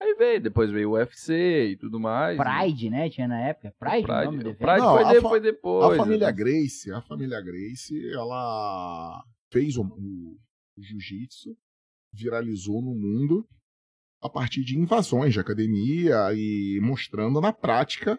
[0.00, 2.38] Aí veio, depois veio o UFC e tudo mais.
[2.38, 3.10] Pride, né?
[3.10, 3.74] Tinha na época.
[3.80, 4.58] Pride, o Pride, nome do o evento?
[4.58, 5.92] Pride Não, foi, foi depois.
[6.00, 6.32] A família né?
[6.32, 10.36] Grace, a família Grace, ela fez o, o-
[10.78, 11.56] o jiu-jitsu,
[12.14, 13.44] viralizou no mundo
[14.22, 18.18] a partir de invasões de academia e mostrando na prática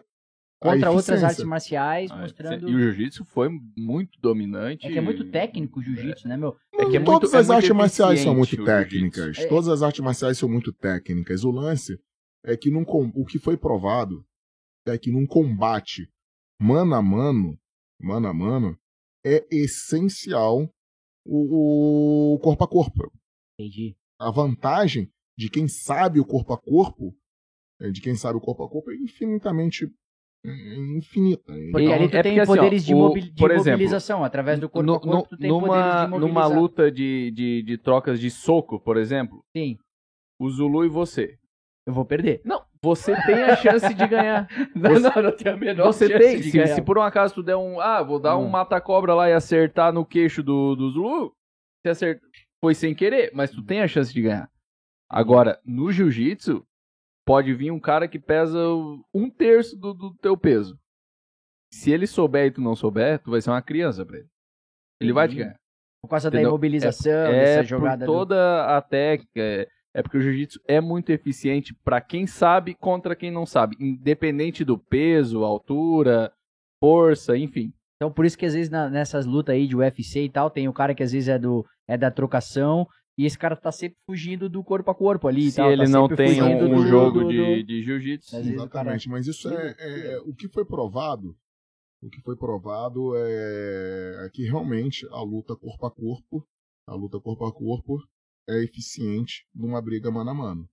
[0.60, 2.68] Contra outras artes marciais, Ah, mostrando...
[2.68, 4.86] E o jiu-jitsu foi muito dominante.
[4.86, 6.54] É que é muito técnico o jiu-jitsu, né, meu?
[6.74, 9.38] É que é muito- Todas é as muito artes marciais são muito técnicas.
[9.38, 9.48] É.
[9.48, 11.44] Todas as artes marciais são muito técnicas.
[11.44, 11.98] O lance
[12.44, 12.82] é que num,
[13.14, 14.22] o que foi provado
[14.86, 16.10] é que num combate
[16.60, 17.58] mano a mano,
[17.98, 18.78] mano a mano,
[19.24, 20.70] é essencial
[21.24, 23.10] o, o corpo a corpo.
[23.58, 23.96] Entendi.
[24.18, 27.16] A vantagem de quem sabe o corpo a corpo,
[27.80, 29.88] é, de quem sabe o corpo a corpo, é infinitamente é,
[30.44, 31.52] infinita.
[31.70, 33.22] Porque Então, ali tu é tem porque, assim, ó, poderes de, o- mobil...
[33.22, 34.24] de por exemplo, mobilização.
[34.24, 36.58] Através do corpo No- corpo, tu tem numa, poderes de numa mobilizar.
[36.58, 39.76] luta de, de, de trocas de soco, por exemplo, Sim,
[40.40, 41.38] o Zulu e você.
[41.86, 42.40] eu vou perder.
[42.44, 44.48] Não, você tem a chance de ganhar.
[44.74, 46.36] Não, Você- não, não tenho a menor Você chance tem.
[46.40, 46.74] de Se, ganhar.
[46.74, 47.78] se por um acaso tu der um.
[47.80, 48.48] Ah, vou dar um Hum.
[48.50, 51.32] mata-cobra lá e acertar no queixo do, do Zulu.
[51.82, 52.26] Você acerta.
[52.62, 54.48] Foi sem querer, mas tu tem a chance de ganhar.
[55.10, 56.62] Agora, no jiu-jitsu,
[57.30, 58.58] pode vir um cara que pesa
[59.14, 60.76] um terço do, do teu peso.
[61.72, 64.28] Se ele souber e tu não souber, tu vai ser uma criança pra ele.
[65.00, 65.44] Ele vai te Entendi.
[65.44, 65.56] ganhar.
[66.02, 66.50] Por causa da Entendeu?
[66.50, 69.40] imobilização, É dessa por jogada do- toda a técnica.
[69.40, 73.76] É, é porque o jiu-jitsu é muito eficiente pra quem sabe contra quem não sabe.
[73.78, 76.32] Independente do peso, altura,
[76.82, 77.72] força, enfim.
[77.96, 80.66] Então, por isso que às vezes na- nessas lutas aí de UFC e tal, tem
[80.66, 82.88] o cara que às vezes é, do, é da trocação
[83.22, 85.70] e esse cara tá sempre fugindo do corpo a corpo ali e Se tal.
[85.70, 88.36] ele tá não tem um, um do- jogo do- de, do- de jiu-jitsu.
[88.36, 91.36] Vezes o cara- Exatamente, mas isso é, é- o que foi provado.
[92.02, 96.46] O que foi provado é, é que realmente a luta corpo a corpo,
[96.88, 97.98] a luta corpo a corpo
[98.48, 100.68] é eficiente numa briga mano a mano.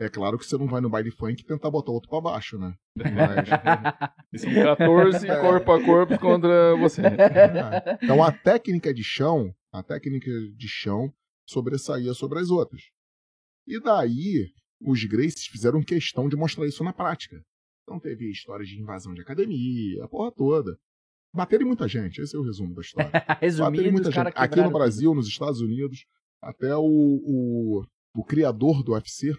[0.00, 2.58] É claro que você não vai no baile funk e tentar botar outro pra baixo,
[2.58, 2.74] né?
[2.96, 3.48] Mas,
[4.42, 7.02] São 14 corpo a corpo contra você.
[7.02, 7.98] é.
[8.02, 11.12] Então a técnica de chão, a técnica de chão
[11.46, 12.82] sobressaía sobre as outras.
[13.66, 17.42] E daí os Gracies fizeram questão de mostrar isso na prática.
[17.82, 20.76] Então teve histórias de invasão de academia, a porra toda.
[21.34, 23.10] Bateram em muita gente, esse é o resumo da história.
[23.40, 24.28] Resumindo, muita gente.
[24.28, 26.06] Aqui quebraram no Brasil, nos Estados Unidos,
[26.40, 29.36] até o, o, o criador do UFC,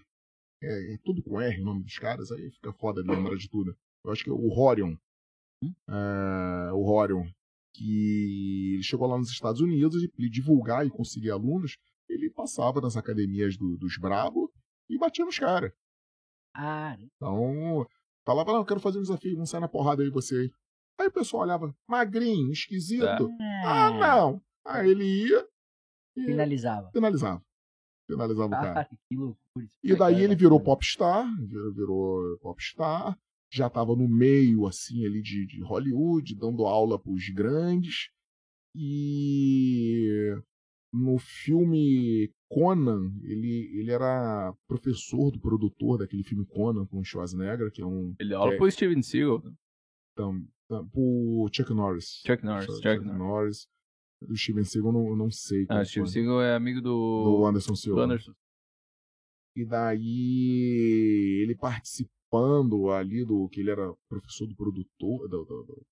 [0.62, 3.50] É, é tudo com R o nome dos caras, aí fica foda de lembrar de
[3.50, 3.76] tudo.
[4.04, 4.96] Eu acho que é o Horion.
[5.64, 5.74] Hum?
[5.88, 7.26] É, o Horion.
[7.74, 11.78] Que ele chegou lá nos Estados Unidos e divulgar e conseguir alunos,
[12.46, 14.52] passava nas academias do- dos Brabo
[14.88, 15.72] e batia nos caras.
[16.54, 17.88] Ah, Então,
[18.26, 20.52] falava, não, eu quero fazer um desafio, vamos sair na porrada aí você aí.
[21.00, 23.30] Aí o pessoal olhava, magrinho, esquisito.
[23.66, 24.42] Ah, não.
[24.64, 25.46] Aí ele ia
[26.16, 26.90] e Finalizava.
[26.92, 27.44] finalizava.
[28.08, 28.74] Finalizava o cara.
[28.76, 29.68] Cara, que loucura.
[29.84, 33.18] E daí ele virou popstar, virou, virou popstar,
[33.52, 38.10] já estava no meio, assim, ali de, de Hollywood, dando aula pros grandes.
[38.76, 40.34] E
[40.96, 47.72] no filme Conan, ele, ele era professor do produtor daquele filme Conan com o Schwarzenegger,
[47.72, 48.16] que é um...
[48.20, 48.58] Ele aula É.
[48.58, 49.42] pro Steven Seagal.
[50.16, 50.48] tam-
[50.92, 52.22] pro Chuck Norris.
[52.26, 52.66] Chuck Norris.
[52.66, 53.18] Chuck, Chuck Norris.
[53.20, 53.68] Norris.
[54.22, 55.66] Do Steven Seagal, eu não, sei.
[55.70, 56.14] Ah, Steven foi.
[56.14, 56.90] Seagal é amigo Do
[57.40, 57.46] do...
[57.46, 58.04] Anderson do Silva.
[58.04, 58.34] Anderson.
[59.58, 65.86] E daí ele participando ali do que ele era professor do produtor do, do- do-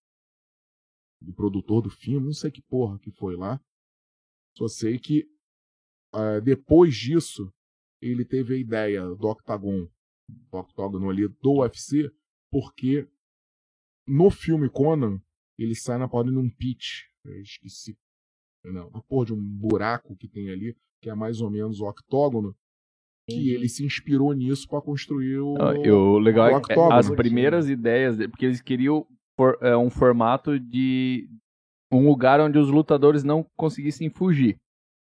[1.22, 3.60] do produtor do filme, não sei que porra que foi lá.
[4.58, 5.28] Só sei que
[6.14, 7.52] ah, depois disso
[8.02, 9.88] ele teve a ideia do octagon,
[10.30, 12.12] do octógono ali do UFC,
[12.52, 13.08] porque
[14.08, 15.22] no filme Conan
[15.58, 17.98] ele sai na porra de um pitch, eu esqueci,
[18.66, 21.86] não, uma porra de um buraco que tem ali, que é mais ou menos o
[21.88, 22.56] octógono,
[23.30, 25.56] que ele se inspirou nisso pra construir o.
[25.58, 26.94] Ah, o legal é o octógono.
[26.94, 31.30] as primeiras ideias, porque eles queriam for- é, um formato de
[31.98, 34.58] um lugar onde os lutadores não conseguissem fugir.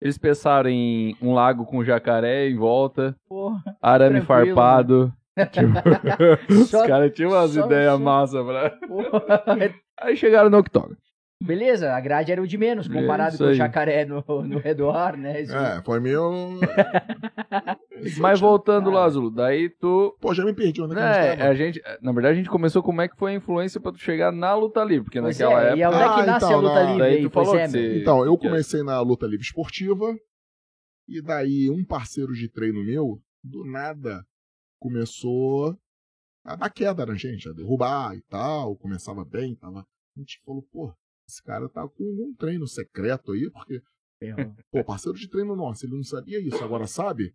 [0.02, 3.62] Eles pensaram em um lago com jacaré em volta, Porra.
[3.82, 5.14] arame Tranquilo, farpado.
[6.50, 8.70] Os Só- caras tinham umas ideias massas pra...
[8.72, 9.44] Porra.
[10.00, 10.98] Aí chegaram no octógono.
[11.44, 15.42] Beleza, a grade era o de menos, comparado com o jacaré no, no redor, né?
[15.42, 16.60] Isso- É, foi meio.
[18.18, 20.16] Mas voltando lá, Zulu, daí tu...
[20.20, 21.50] Pô, já me perdi onde é que a É, gente tava.
[21.50, 23.98] a gente, na verdade, a gente começou como é que foi a influência pra tu
[24.00, 25.90] chegar na luta livre, porque Pois naquela é, e época...
[25.98, 26.86] onde é que Ah, nasce então, a luta não.
[26.88, 27.22] livre Daí aí?
[27.24, 27.82] tu Pois falou é, que meu.
[27.82, 30.16] você- Então, eu que- comecei na luta livre esportiva,
[31.08, 34.26] e daí um parceiro de treino meu, do nada,
[34.80, 35.78] começou
[36.44, 39.80] a dar queda na gente, a derrubar e tal, começava bem, tava.
[39.80, 40.94] A gente falou, pô,
[41.28, 43.82] esse cara tá com um treino secreto aí, porque,
[44.20, 44.54] Ferrou.
[44.72, 47.34] pô, parceiro de treino nosso, ele não sabia isso, agora sabe?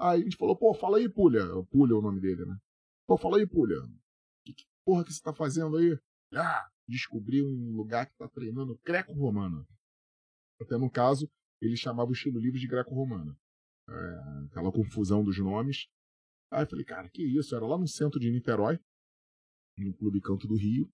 [0.00, 1.40] Aí a gente falou, pô, fala aí, Pulha.
[1.70, 2.56] Pulha é o nome dele, né?
[3.06, 3.76] Pô, fala aí, Pulha.
[4.44, 5.98] Que, que porra que você tá fazendo aí?
[6.34, 9.66] Ah, descobri um lugar que tá treinando greco-romano.
[10.60, 11.30] Até no caso,
[11.60, 13.36] ele chamava o estilo livre de greco-romano.
[13.88, 15.88] É, aquela confusão dos nomes.
[16.52, 17.54] Aí eu falei, cara, que isso?
[17.54, 18.78] Era lá no centro de Niterói,
[19.78, 20.90] no Clube Canto do Rio.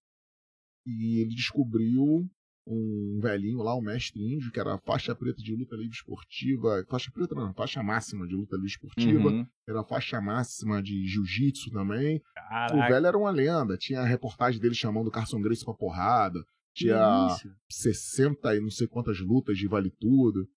[0.85, 2.29] E ele descobriu
[2.67, 6.83] um velhinho lá, um mestre índio, que era faixa preta de luta livre esportiva.
[6.89, 9.29] Faixa preta não, faixa máxima de luta livre esportiva.
[9.29, 9.47] Uhum.
[9.67, 12.17] Era faixa máxima de jiu-jitsu também.
[12.17, 12.93] O Caraca.
[12.93, 13.77] velho era uma lenda.
[13.77, 16.43] Tinha a reportagem dele chamando o Carson Grace pra porrada.
[16.73, 17.49] Tinha isso?
[17.69, 20.47] 60 e não sei quantas lutas de vale tudo.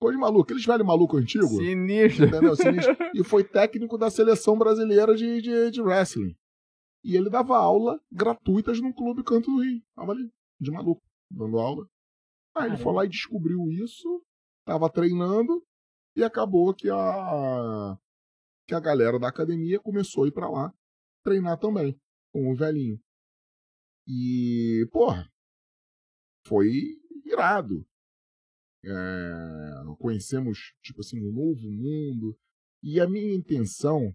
[0.00, 0.42] Coisa de maluco.
[0.42, 1.50] Aqueles velhos malucos antigos.
[1.50, 2.26] Sinistro.
[2.26, 2.56] Entendeu?
[2.56, 2.96] Sinistro.
[3.14, 6.34] e foi técnico da seleção brasileira de, de, de wrestling.
[7.04, 9.80] E ele dava aula gratuitas num clube Canto do Rio.
[9.94, 10.28] Tava ali,
[10.60, 11.88] de maluco, dando aula.
[12.54, 14.24] Aí ele foi lá e descobriu isso,
[14.64, 15.62] tava treinando,
[16.16, 17.98] e acabou que a,
[18.66, 20.72] que a galera da academia começou a ir pra lá
[21.22, 22.00] treinar também,
[22.32, 22.98] com o velhinho.
[24.08, 25.30] E, porra,
[26.46, 26.70] foi
[27.24, 27.84] irado.
[28.84, 32.38] É, conhecemos, tipo assim, um novo mundo.
[32.82, 34.14] E a minha intenção,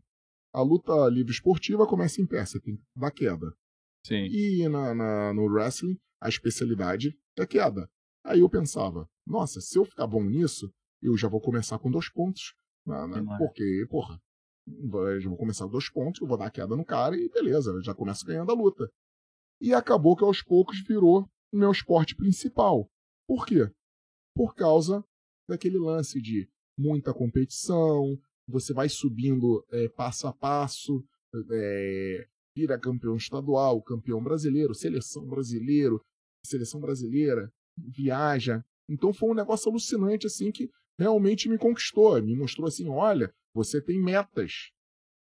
[0.53, 3.53] a luta livre esportiva começa em pé, você tem dar queda.
[4.05, 4.25] Sim.
[4.31, 7.89] E na, na- no wrestling, a especialidade é queda.
[8.23, 12.09] Aí eu pensava, nossa, se eu ficar bom nisso, eu já vou começar com dois
[12.11, 12.53] pontos.
[12.85, 13.37] Na, na- Demora.
[13.39, 14.19] porque, porra,
[15.19, 17.71] já vou começar com dois pontos, eu vou dar a queda no cara e beleza,
[17.71, 18.89] eu já começo ganhando a luta.
[19.59, 22.89] E acabou que aos poucos virou o meu esporte principal.
[23.27, 23.71] Por quê?
[24.35, 25.03] Por causa
[25.49, 31.03] daquele lance de muita competição, você vai subindo é, passo a passo,
[31.51, 36.01] é, vira campeão estadual, campeão brasileiro, seleção brasileiro,
[36.45, 38.63] seleção brasileira, viaja.
[38.89, 43.81] Então foi um negócio alucinante assim que realmente me conquistou, me mostrou assim, olha, você
[43.81, 44.71] tem metas.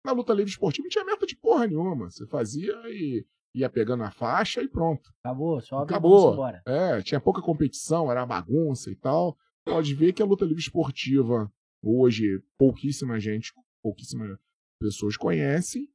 [0.06, 4.04] Na luta livre esportiva não tinha meta de porra nenhuma, você fazia e ia pegando
[4.04, 5.10] a faixa e pronto.
[5.24, 6.34] Acabou, só Acabou.
[6.34, 6.62] embora.
[6.68, 9.38] É, tinha pouca competição, era bagunça e tal.
[9.66, 14.38] Pode ver que a luta livre esportiva hoje pouquíssima gente, pouquíssimas
[14.82, 15.88] pessoas conhecem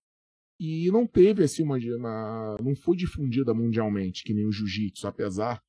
[0.61, 5.63] e não teve assim uma, uma não foi difundida mundialmente que nem o jiu-jitsu, apesar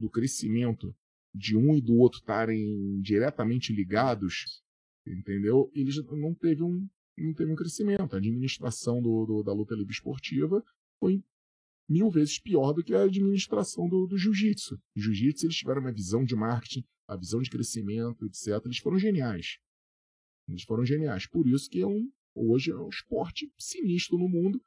[0.00, 0.94] do crescimento
[1.34, 4.62] de um e do outro estarem diretamente ligados,
[5.06, 5.70] entendeu?
[5.74, 6.86] Eles não teve um
[7.18, 8.14] não teve um crescimento.
[8.14, 10.62] A administração do, do- da luta livre esportiva
[11.00, 11.24] foi
[11.88, 14.78] mil vezes pior do que a administração do, do jiu-jitsu.
[14.94, 18.60] Jiu-jitsu, eles tiveram uma visão de marketing, a visão de crescimento, etc.
[18.66, 19.58] Eles foram geniais.
[20.48, 21.26] Eles foram geniais.
[21.26, 24.60] Por isso que é um, hoje é um esporte sinistro no mundo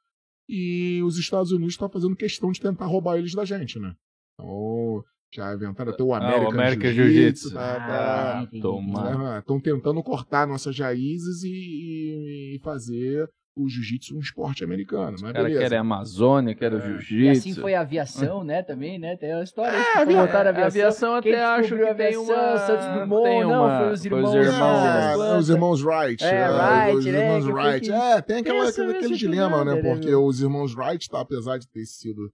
[0.48, 3.94] e os Estados Unidos estão fazendo questão de tentar roubar eles da gente, né?
[4.34, 7.12] Então, já inventaram até o American, Ah, American Jiu-Jitsu.
[7.50, 7.54] Jiu-Jitsu.
[7.54, 7.86] tá- Ah,
[8.34, 8.62] tá- entendi.
[8.62, 9.38] Toma.
[9.38, 13.28] Estão tentando cortar nossas raízes e, e fazer
[13.64, 15.12] o jiu-jitsu um esporte americano.
[15.12, 15.60] Mas Os caras beleza.
[15.60, 17.30] querem a Amazônia, querem o E jiu-jitsu.
[17.50, 19.16] assim foi a aviação, né, também, né?
[19.16, 20.66] Tem a história É, que a aviação.
[20.66, 22.58] aviação até acho que tem uma...
[22.58, 25.14] Santos Dumont, tem não, uma- foi os foi irmãos- irmãos.
[25.14, 25.38] Planta.
[25.38, 26.24] os irmãos Wright.
[26.24, 27.86] É, é, Wright, os né, irmãos foi Wright.
[27.86, 29.74] que- É, tem aquela, aquele dilema, né?
[29.74, 32.30] né, Porque os irmãos Wright, tá, apesar de ter sido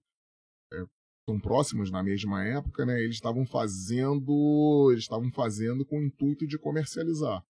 [0.73, 0.83] é,
[1.27, 2.99] tão próximos na mesma época, né?
[3.01, 4.89] Eles estavam fazendo.
[4.91, 7.41] Eles estavam fazendo com o intuito de comercializar.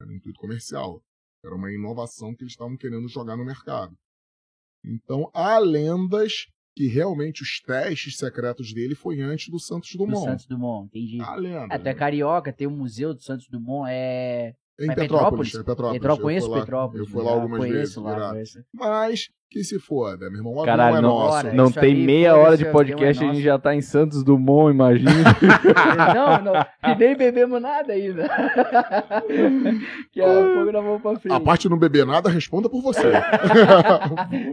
[0.00, 1.00] Era um intuito comercial.
[1.44, 3.92] Era uma inovação que eles estavam querendo jogar no mercado.
[4.84, 10.24] Então, há lendas que realmente os testes secretos dele foi antes do Santos Do Dumont.
[10.24, 11.20] Santos Dumont, entendi.
[11.20, 11.74] Há lenda.
[11.74, 14.54] É, tu é carioca, tem o museu do Santos Dumont, é...
[14.80, 15.52] Em Mas Petrópolis.
[15.52, 15.54] Petrópolis?
[15.54, 16.00] É Petrópolis.
[16.00, 17.00] Petrópolis, Eu conheço lá- Petrópolis.
[17.06, 18.54] Eu fui lá algumas conheço vezes.
[18.56, 18.64] lá.
[18.72, 20.54] Mas que se foda, meu irmão.
[20.54, 21.54] O Caralho, é não, nosso.
[21.54, 24.24] Não tem aí, meia hora de é podcast e a gente já tá em Santos
[24.24, 25.12] Dumont, imagina.
[26.14, 28.28] não, não, e nem bebemos nada ainda.
[30.10, 31.34] que a pouco vamos pra frente.
[31.34, 33.12] A parte de não beber nada, responda por você.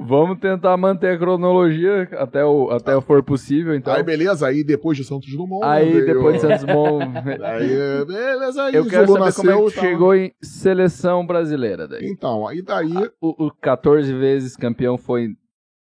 [0.05, 3.93] Vamos tentar manter a cronologia até o, até o for possível, então.
[3.93, 4.47] Aí, beleza.
[4.47, 5.65] Aí, depois de Santos Dumont.
[5.65, 7.05] Aí, veio- depois de Santos Dumont...
[7.43, 8.63] Aí, beleza.
[8.63, 12.05] Aí, Eu quero Zulu saber como é nasceu que chegou em seleção brasileira daí.
[12.05, 13.09] Então, aí daí.
[13.21, 15.35] O, o 14 vezes campeão foi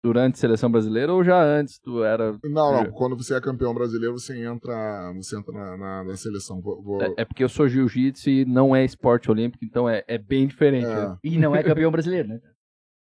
[0.02, 2.38] durante a seleção brasileira ou já antes tu era...
[2.44, 2.90] Não, não.
[2.92, 6.60] Quando você é campeão brasileiro, você entra, você entra na, na- na seleção.
[6.60, 10.04] Vou, vou- É, é porque eu sou jiu-jitsu e não é esporte olímpico, então é,
[10.06, 10.84] é bem diferente.
[10.86, 11.08] É.
[11.08, 11.16] né?
[11.24, 12.40] E não é campeão brasileiro, né?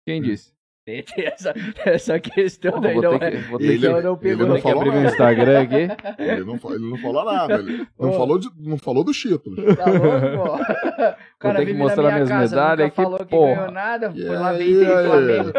[0.06, 0.52] Quem disse?
[1.16, 1.54] Essa,
[1.86, 3.18] essa questão Porra, daí, não é.
[3.30, 4.46] que- ter Ele- Então não ele pegou.
[4.48, 5.12] não falou abrir meu nada.
[5.12, 5.74] Instagram aqui.
[6.18, 7.54] ele, não, ele não falou nada.
[7.54, 8.12] Ele não, Ô.
[8.12, 9.76] falou de, não falou dos títulos.
[9.76, 10.60] Tá louco?
[10.60, 13.54] O ter que mostrar minhas casa, medalhas aqui, falou que porra.
[13.54, 14.84] ganhou nada, E foi lá tem aí?
[15.06, 15.52] Flamengo.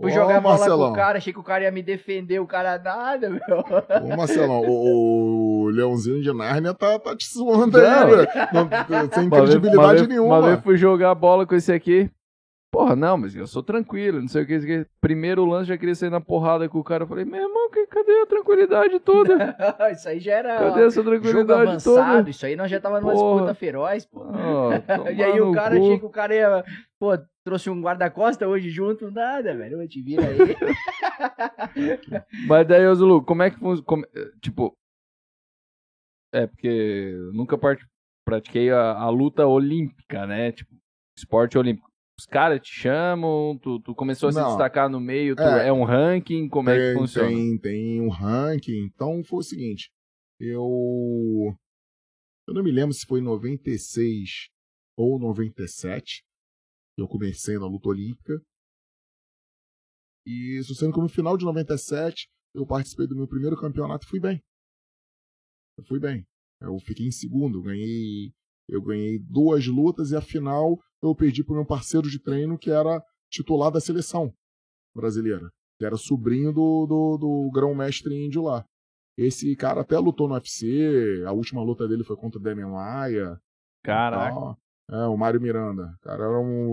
[0.00, 0.86] Fui Ô, jogar bola Marcelão.
[0.86, 3.40] com o cara, achei que o cara ia me defender, o cara nada, meu.
[4.04, 8.08] Ô, Marcelão, o, o Leãozinho de Nárnia tá, tá te suando aí, Não.
[8.16, 8.28] velho.
[9.12, 10.38] Sem credibilidade nenhuma.
[10.38, 12.08] Uma vez fui jogar bola com esse aqui.
[12.70, 14.60] Porra, não, mas eu sou tranquilo, não sei o que.
[14.60, 14.86] que.
[15.00, 17.04] Primeiro lance já queria sair na porrada com o cara.
[17.04, 19.56] Eu falei, meu irmão, que- cadê a tranquilidade toda?
[19.90, 22.30] isso aí já era Cadê essa jogo tranquilidade avançado, toda?
[22.30, 23.32] isso aí nós já tava numa Porra.
[23.36, 24.20] disputa feroz, pô.
[24.20, 24.82] Tomar
[25.16, 25.82] e aí o cara cu.
[25.82, 26.64] achei que o cara ia.
[27.00, 29.80] Pô, trouxe um guarda-costa hoje junto, nada, velho.
[29.80, 30.36] Eu te vira aí.
[32.46, 34.06] Mas daí, Zulu, como é que funciona?
[34.42, 34.74] Tipo.
[36.34, 37.82] É, porque eu nunca part-
[38.26, 40.52] pratiquei a, a luta olímpica, né?
[40.52, 40.70] Tipo,
[41.16, 41.87] esporte olímpico.
[42.18, 44.48] Os caras te chamam, tu, tu começou a se Não.
[44.48, 45.68] destacar no meio, tu- É.
[45.68, 45.72] é.
[45.72, 47.28] um ranking, como é que tem, funciona?
[47.28, 48.84] Tem, tem um ranking.
[48.92, 49.90] Então foi o seguinte.
[50.40, 51.56] Eu.
[52.48, 54.48] Eu não me lembro se foi em 96
[54.96, 56.22] ou 97.
[56.96, 58.40] que Eu comecei na luta olímpica.
[60.26, 64.08] E isso sendo que no final de 97 eu participei do meu primeiro campeonato e
[64.08, 64.42] fui bem.
[65.78, 66.26] Eu fui bem.
[66.60, 68.32] Eu fiquei em segundo, ganhei
[68.68, 72.70] eu ganhei duas lutas e a final eu perdi para meu parceiro de treino que
[72.70, 74.32] era titular da seleção
[74.94, 78.64] brasileira, que era sobrinho do, do, do grão-mestre índio lá.
[79.16, 83.40] Esse cara até lutou no UFC, a última luta dele foi contra o Demian Maia.
[83.84, 84.56] Caraca.
[84.90, 85.92] É, o Mário Miranda.
[85.96, 86.68] O cara era, um,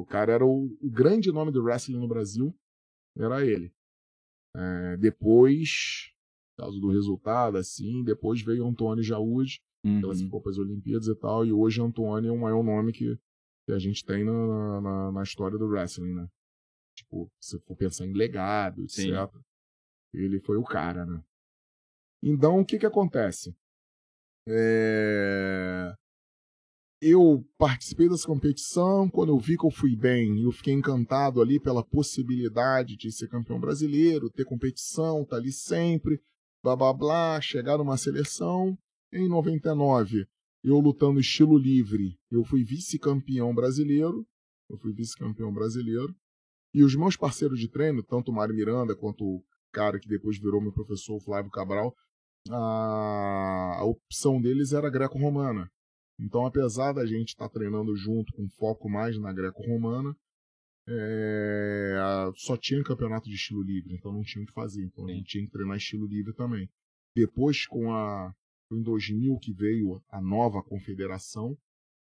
[0.00, 2.54] o cara era o, o grande nome do wrestling no Brasil.
[3.16, 3.72] Era ele.
[4.56, 6.10] É, depois,
[6.56, 10.00] por causa do resultado, assim, depois veio o Antônio Jaúde, Uhum.
[10.00, 13.18] classificou para as Olimpíadas e tal, e hoje Antônio é o maior nome que,
[13.66, 16.26] que a gente tem na, na, na história do wrestling, né?
[16.96, 18.96] Tipo, se for pensar em legado, etc.
[18.96, 19.14] Sim.
[20.12, 21.22] Ele foi o cara, né?
[22.22, 23.54] Então, o que que acontece?
[24.46, 25.94] É...
[27.00, 31.58] Eu participei dessa competição, quando eu vi que eu fui bem, eu fiquei encantado ali
[31.58, 36.22] pela possibilidade de ser campeão brasileiro, ter competição, tá ali sempre,
[36.62, 38.78] blá blá blá, chegar numa seleção.
[39.12, 40.26] Em 99,
[40.62, 44.26] eu lutando estilo livre, eu fui vice-campeão brasileiro,
[44.70, 46.14] eu fui vice-campeão brasileiro,
[46.74, 50.38] e os meus parceiros de treino, tanto o Mário Miranda quanto o cara que depois
[50.38, 51.94] virou meu professor, o Flávio Cabral,
[52.50, 55.70] a, a opção deles era greco-romana.
[56.18, 60.14] Então, apesar da gente estar treinando junto com foco mais na greco-romana,
[60.88, 61.96] é,
[62.36, 64.84] só tinha campeonato de estilo livre, então não tinha o que fazer.
[64.84, 66.68] Então a gente tinha que treinar estilo livre também.
[67.14, 68.32] Depois, com a
[68.76, 71.56] em 2000 que veio a nova confederação,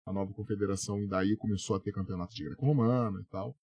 [0.05, 3.55] a nova confederação, e daí começou a ter campeonato de greco-romano e tal,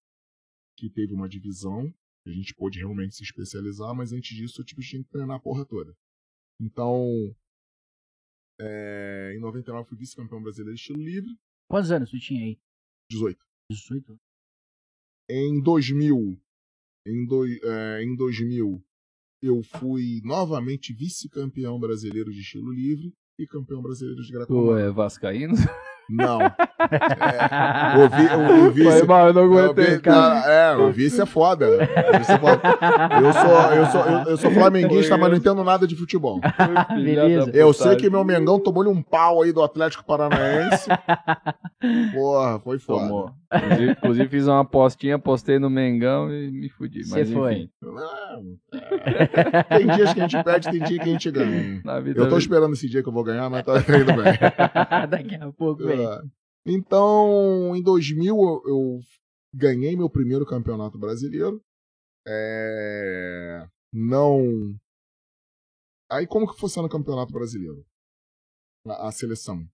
[0.77, 1.93] que teve uma divisão,
[2.25, 5.65] a gente pôde realmente se especializar, mas antes disso, tipo, tinha que treinar a porra
[5.65, 5.95] toda.
[6.59, 7.35] Então,
[8.59, 11.29] é, em 99 fui vice-campeão brasileiro de estilo livre,
[11.67, 12.59] Quantos anos tu tinha aí?
[13.09, 13.39] 18.
[13.71, 14.19] 18?
[15.29, 16.37] Em 2000,
[17.07, 18.83] em, doi- é, em 2000,
[19.41, 24.77] eu fui novamente vice-campeão brasileiro de estilo livre e campeão brasileiro de Tu greco-romano.
[24.79, 25.55] é vascaíno?
[26.11, 26.41] Não.
[26.41, 28.99] É, o, vi, o, o vice...
[28.99, 30.39] Foi mal, eu não aguentei, vi- cara.
[30.51, 31.67] é, o vice é foda.
[32.13, 32.61] O vice é foda.
[33.21, 36.39] Eu sou, eu sou, eu, eu sou flamenguista, mas não entendo nada de futebol.
[36.93, 37.51] Beleza.
[37.53, 40.89] Eu sei que meu Mengão tomou-lhe um pau aí do Atlético Paranaense.
[42.13, 43.01] Porra, foi foda.
[43.07, 43.31] Tomou.
[43.53, 47.03] Inclusive, inclusive fiz uma apostinha, postei no Mengão e me fudi.
[47.03, 47.69] Cê Mas foi.
[48.73, 49.77] é.
[49.77, 51.81] Tem dias que a gente perde, tem dia que a gente ganha.
[51.83, 52.21] na vida...
[52.21, 54.33] Eu tô esperando esse dia que eu vou ganhar, mas tá indo bem.
[55.09, 56.00] Daqui a pouco, velho.
[56.01, 56.21] É.
[56.65, 58.35] Então, em 2000,
[58.65, 58.99] eu,
[59.53, 61.61] ganhei meu primeiro campeonato brasileiro.
[62.27, 64.77] É, Não.
[66.09, 67.85] Aí, como que funciona o campeonato brasileiro?
[68.85, 69.65] A, a seleção.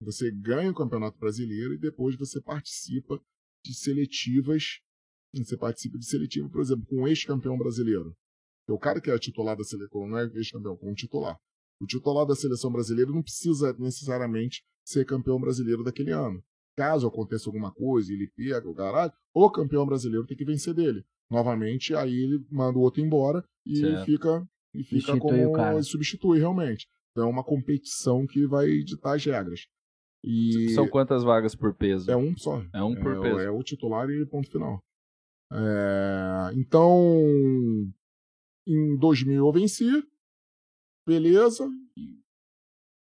[0.00, 3.20] Você ganha o campeonato brasileiro e depois você participa
[3.64, 4.80] de seletivas.
[5.34, 8.14] Você participa de seletiva, por exemplo, com o ex-campeão brasileiro.
[8.68, 11.38] É o cara que é titular da seleção, não é ex-campeão, com o titular.
[11.80, 16.42] O titular da seleção brasileira não precisa necessariamente ser campeão brasileiro daquele ano.
[16.76, 21.04] Caso aconteça alguma coisa, ele pega o caralho, o campeão brasileiro tem que vencer dele.
[21.30, 24.04] Novamente, aí ele manda o outro embora e Certo.
[24.06, 26.88] fica, e fica Substitui como e substitui realmente.
[27.10, 29.66] Então é uma competição que vai ditar as regras.
[30.24, 32.10] E São quantas vagas por peso?
[32.10, 32.64] é um só.
[32.72, 33.38] É um por é, peso.
[33.40, 34.82] é o titular e ponto final.
[35.52, 37.22] É, então,
[38.66, 39.90] em 2000 eu venci,
[41.06, 41.68] beleza,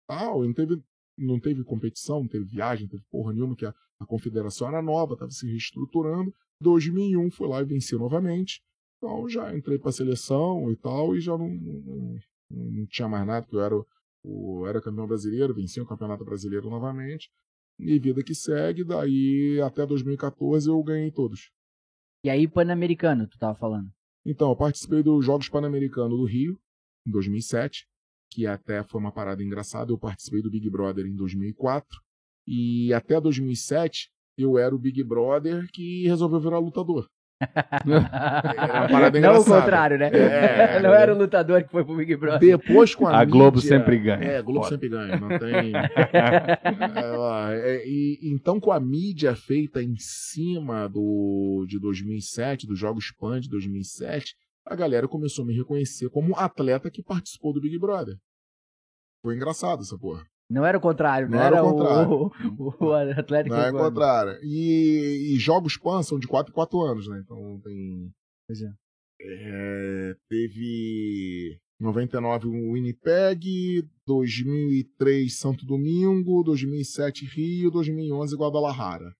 [0.07, 0.81] tal, não teve,
[1.25, 4.81] não teve competição, não teve viagem, não teve porra nenhuma, que a, a confederação era
[4.81, 6.33] nova, estava se reestruturando.
[6.61, 8.61] 2001 fui lá e venci novamente,
[8.97, 12.19] então já entrei para a seleção e tal, e já não, não,
[12.51, 13.85] não- tinha mais nada, porque eu era, o-
[14.23, 17.29] o, era campeão brasileiro, venci o campeonato brasileiro novamente,
[17.79, 21.49] e vida que segue, daí até 2014 eu ganhei todos.
[22.23, 23.89] E aí, Pan-Americano, tu tava falando.
[24.23, 26.59] Então, eu participei dos Jogos Pan-Americanos do Rio,
[27.07, 27.87] em 2007,
[28.31, 29.91] que até foi uma parada engraçada.
[29.91, 31.85] Eu participei do Big Brother em 2004,
[32.47, 37.07] e até 2007 eu era o Big Brother que resolveu virar lutador.
[37.41, 39.61] Era uma parada Não o engraçada.
[39.61, 40.11] contrário, né?
[40.13, 40.79] É.
[40.79, 42.39] não era o lutador que foi pro Big Brother.
[42.39, 44.23] Depois com a, A Globo mídia- sempre ganha.
[44.23, 44.69] É, a Globo Foda.
[44.69, 45.73] sempre ganha, não tem...
[46.13, 52.77] É, ó, é, e, então, com a mídia feita em cima do de 2007, dos
[52.77, 54.35] Jogos Pan de 2007,
[54.65, 58.17] a galera começou a me reconhecer como um atleta que participou do Big Brother.
[59.23, 60.25] Foi engraçado essa porra.
[60.49, 62.11] Não era o contrário, não, Não era era, o contrário.
[62.59, 63.55] O, o, o Atlético.
[63.55, 63.89] Não é Goiano.
[63.89, 64.39] contrário.
[64.43, 67.21] E, e Jogos Pan são de 4 em 4 anos, né?
[67.23, 68.11] Então tem.
[68.47, 68.73] Pois é.
[69.23, 79.15] É, teve 99 o Winnipeg, 2003 Santo Domingo, 2007 Rio, 2011 Guadalajara.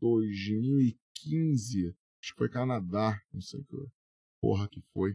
[0.00, 3.76] 2015, acho que foi Canadá, não sei que
[4.40, 5.14] porra que foi.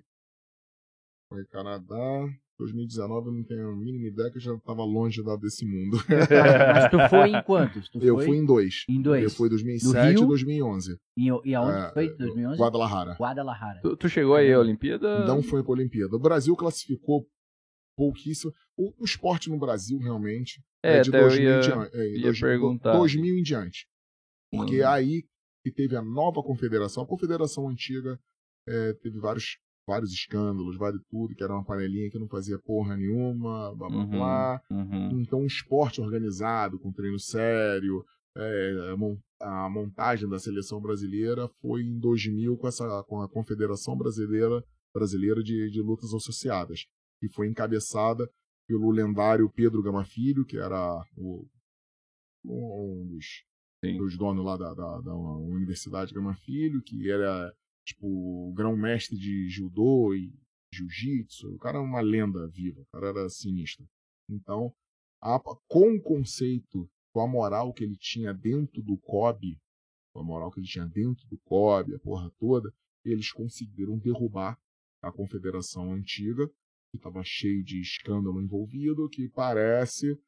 [1.30, 2.28] Foi Canadá.
[2.58, 5.98] 2019 eu não tenho a mínima ideia que eu já tava longe da, desse mundo.
[6.74, 7.90] Mas tu foi em quantos?
[7.90, 8.86] Tu eu foi fui em dois.
[8.88, 9.24] em dois.
[9.24, 10.24] Eu fui Do 2007 Rio?
[10.24, 10.98] e 2011.
[11.18, 12.16] E, e aonde É, foi?
[12.16, 12.58] 2011?
[12.62, 13.14] Guadalajara.
[13.20, 13.82] Guadalajara.
[13.82, 15.26] Tu, tu chegou aí à Olimpíada?
[15.26, 16.16] Não foi para a Olimpíada.
[16.16, 17.28] O Brasil classificou
[17.98, 18.54] pouquíssimo.
[18.78, 21.96] O, o esporte no Brasil, realmente, É, é, de até eu 2000 ia, em diante.
[21.98, 22.94] É, ia dois- perguntar.
[22.98, 23.86] 2000 em diante.
[24.50, 24.88] Porque Uhum.
[24.88, 25.24] aí
[25.62, 27.04] que teve a nova confederação.
[27.04, 28.18] A confederação antiga
[28.68, 29.58] é, teve vários,
[29.88, 33.98] vários escândalos, vários tudo, que era uma panelinha que não fazia porra nenhuma, blá blá
[34.04, 34.62] Uhum, blá.
[34.72, 35.20] uhum.
[35.22, 38.04] Então, um esporte organizado, com treino sério,
[38.38, 43.30] é, a mon- a montagem da seleção brasileira foi em 2000 com, essa, com a
[43.30, 44.64] Confederação Brasileira,
[44.94, 46.82] Brasileira de, de Lutas Associadas,
[47.20, 48.28] que foi encabeçada
[48.68, 51.46] pelo lendário Pedro Gama Filho, que era o,
[52.46, 53.26] um dos,
[53.98, 57.52] dos donos lá da, da, da Universidade Gama Filho, que era
[57.86, 60.34] tipo grão-mestre de judô e
[60.74, 61.54] jiu-jitsu.
[61.54, 63.88] O cara é uma lenda viva, o cara era sinistro.
[64.30, 64.74] Então,
[65.22, 69.58] a- com o conceito, com a moral que ele tinha dentro do COB,
[70.14, 72.74] com a moral que ele tinha dentro do COB, a porra toda,
[73.04, 74.60] eles conseguiram derrubar
[75.02, 76.48] a confederação antiga,
[76.92, 80.20] que estava cheio de escândalo envolvido, que parece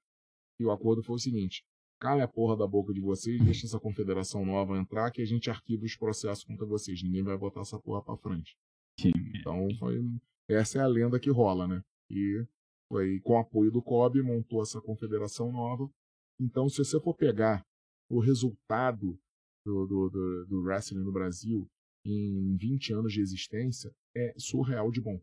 [0.58, 1.66] que o acordo foi o seguinte:
[2.00, 5.50] cala a porra da boca de vocês, deixa essa confederação nova entrar, que a gente
[5.50, 7.02] arquiva os processos contra vocês.
[7.04, 8.56] Ninguém vai botar essa porra pra frente.
[9.00, 9.12] Sim.
[9.36, 10.00] Então, foi,
[10.50, 11.84] essa é a lenda que rola, né?
[12.10, 12.46] E
[12.90, 15.90] foi com o apoio do COB, montou essa confederação nova
[16.40, 17.66] Então, se você for pegar
[18.10, 19.20] o resultado
[19.66, 21.68] do, do, do, do wrestling no Brasil
[22.06, 25.20] em 20 anos de existência, é surreal de bom.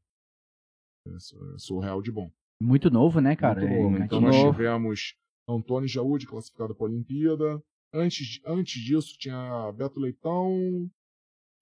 [1.06, 2.30] É surreal de bom.
[2.60, 3.60] Muito novo, né, cara?
[3.60, 3.90] Muito É, novo.
[3.90, 4.32] muito então novo.
[4.36, 5.14] nós tivemos
[5.48, 7.62] Antônio Jaúde classificado para a Olimpíada.
[7.92, 10.90] Antes, antes disso tinha Beto Leitão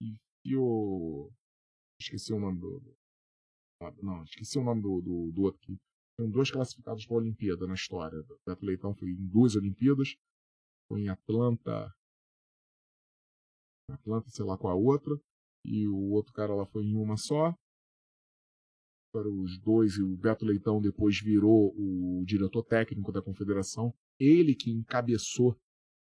[0.00, 1.30] e, e o.
[2.00, 2.80] Esqueci o nome do.
[2.80, 5.76] do- Não, esqueci o nome do, do, do outro aqui.
[6.18, 8.18] Tem dois classificados para a Olimpíada na história.
[8.46, 10.14] Beto Leitão foi em duas Olimpíadas.
[10.88, 11.92] Foi em Atlanta.
[13.90, 15.14] Atlanta, sei lá qual a outra.
[15.64, 17.54] E o outro cara lá foi em uma só.
[19.12, 23.92] Foram os dois, e o Beto Leitão depois virou o diretor técnico da confederação.
[24.18, 25.54] Ele que encabeçou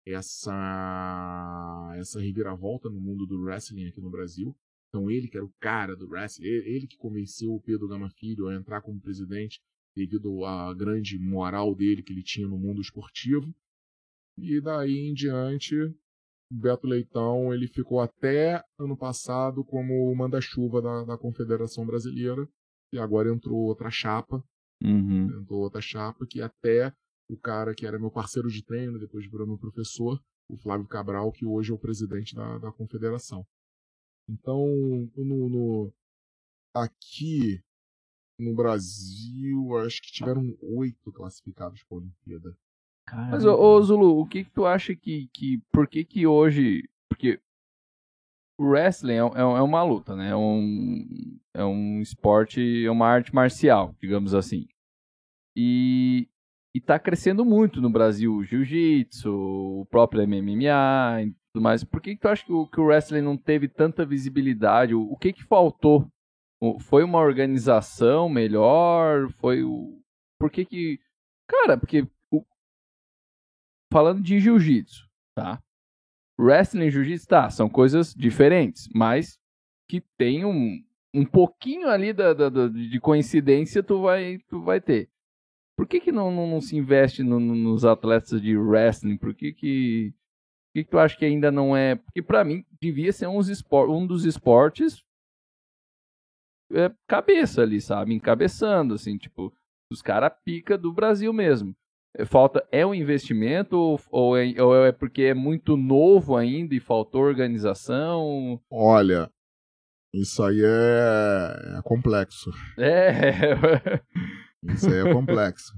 [0.06, 4.56] essa, essa reviravolta no mundo do wrestling aqui no Brasil.
[4.90, 8.48] Então ele que era o cara do wrestling, ele que convenceu o Pedro Gama Filho
[8.48, 9.60] a entrar como presidente
[9.96, 13.54] devido à grande moral dele que ele tinha no mundo esportivo.
[14.38, 15.76] E daí em diante,
[16.52, 22.48] Beto Leitão ele ficou até ano passado como o manda-chuva da, da Confederação Brasileira.
[22.92, 24.44] E agora entrou outra chapa,
[24.82, 25.42] Uhum.
[25.42, 26.94] entrou outra chapa que até
[27.30, 30.20] o cara que era meu parceiro de treino, depois virou meu professor,
[30.50, 33.46] o Flávio Cabral, que hoje é o presidente da, da confederação.
[34.28, 34.66] Então,
[35.16, 35.94] no, no-
[36.74, 37.62] aqui
[38.40, 42.58] no Brasil, acho que tiveram oito classificados para a Olimpíada.
[43.06, 43.32] Caramba.
[43.32, 45.62] Mas, ô, ô, Zulu, o que, que tu acha que, que.
[45.74, 46.88] Por que que hoje.
[47.10, 47.40] Porque
[48.60, 50.30] wrestling é, é, é uma luta, né?
[50.30, 54.68] É um, é um esporte, é uma arte marcial, digamos assim.
[55.56, 56.28] E,
[56.76, 61.84] e tá crescendo muito no Brasil o jiu-jitsu, o próprio MMA e tudo mais.
[61.84, 64.94] Por que, que tu acha que o, que o wrestling não teve tanta visibilidade?
[64.94, 66.08] O, o que que faltou?
[66.82, 69.30] Foi uma organização melhor?
[69.34, 70.02] Foi o.
[70.40, 71.00] Por que que.
[71.48, 72.46] Cara, porque o-
[73.92, 75.62] falando de jiu-jitsu, tá?
[76.40, 79.38] Wrestling e jiu-jitsu, tá, são coisas diferentes, mas
[79.90, 80.82] que tem um,
[81.14, 85.10] um pouquinho ali da, da- da- de coincidência tu vai, tu vai ter.
[85.78, 89.18] Por que que não, não, não se investe no- no- nos atletas de wrestling?
[89.18, 91.96] Por que que, por que que tu acha que ainda não é...
[91.96, 95.04] Porque pra mim devia ser uns espor, um dos esportes
[96.72, 98.14] é, cabeça ali, sabe?
[98.14, 99.54] Encabeçando, assim, tipo,
[99.92, 101.76] os caras pica do Brasil mesmo.
[102.20, 106.76] É, Falta, é um investimento ou, ou é, ou é porque é muito novo ainda
[106.76, 108.62] e faltou organização?
[108.70, 109.32] Olha,
[110.14, 112.52] isso aí é, é complexo.
[112.78, 113.22] É,
[114.74, 115.72] Isso aí é complexo.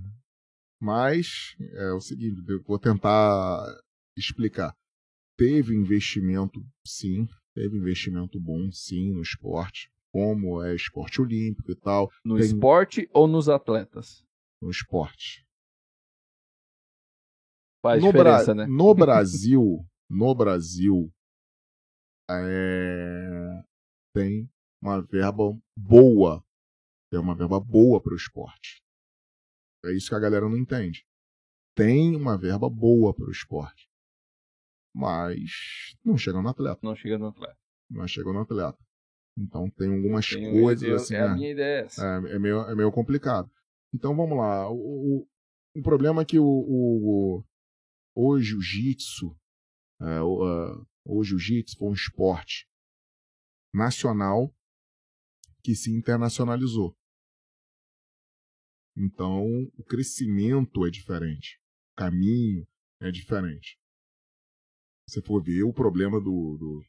[0.81, 3.63] Mas é o seguinte, eu vou tentar
[4.17, 4.73] explicar.
[5.37, 12.09] Teve investimento, sim, teve investimento bom, sim, no esporte, como é esporte olímpico e tal,
[12.25, 14.25] no Tem- esporte ou nos atletas?
[14.59, 15.45] no esporte.
[17.81, 18.65] Faz no, Bra- diferença, né?
[18.67, 21.11] no Brasil, no Brasil,
[22.29, 23.63] é,
[24.13, 24.49] tem
[24.81, 26.43] uma verba boa,
[27.11, 28.81] tem uma verba boa para o esporte.
[29.85, 31.05] É isso que a galera não entende.
[31.75, 33.87] Tem uma verba boa para o esporte,
[34.93, 37.57] mas não chega no atleta, Não chega no atleta.
[37.89, 38.77] não chega no atleta.
[39.37, 41.15] Então tem algumas coisas eu- assim.
[41.15, 41.33] é a né?
[41.35, 42.01] minha ideia é.
[42.31, 43.49] É, é meio, é meio complicado.
[43.93, 44.69] Então vamos lá.
[44.69, 44.75] O,
[45.21, 45.27] o,
[45.77, 47.43] o problema é que o, o,
[48.15, 49.35] o jiu-jitsu,
[50.01, 52.67] é, o, ah, o jiu-jitsu foi um esporte
[53.73, 54.53] nacional
[55.63, 56.95] que se internacionalizou.
[58.97, 59.45] Então
[59.77, 61.59] o crescimento é diferente,
[61.93, 62.67] o caminho
[62.99, 63.79] é diferente.
[65.07, 66.85] Se for ver o problema do, do,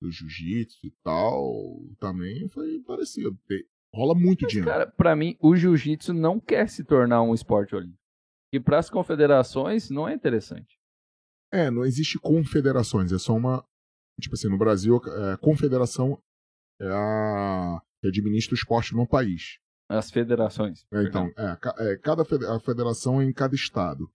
[0.00, 3.38] do jiu-jitsu e tal, também foi parecido.
[3.94, 4.70] Rola muito dinheiro.
[4.70, 8.01] Cara, pra mim, o jiu-jitsu não quer se tornar um esporte olímpico.
[8.52, 10.78] E para as confederações não é interessante.
[11.50, 13.64] É, não existe confederações, é só uma.
[14.20, 16.22] Tipo assim, no Brasil, é, confederação
[16.80, 19.58] é a que administra o esporte no país.
[19.88, 20.84] As federações.
[20.92, 22.24] É, então, é, é, cada
[22.60, 24.04] federação é em cada estado.
[24.04, 24.10] O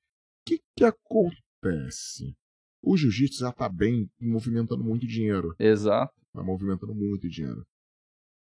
[0.45, 2.35] que, que acontece?
[2.81, 5.55] O jiu-jitsu já está bem movimentando muito dinheiro.
[5.57, 6.13] Exato.
[6.27, 7.65] Está movimentando muito dinheiro.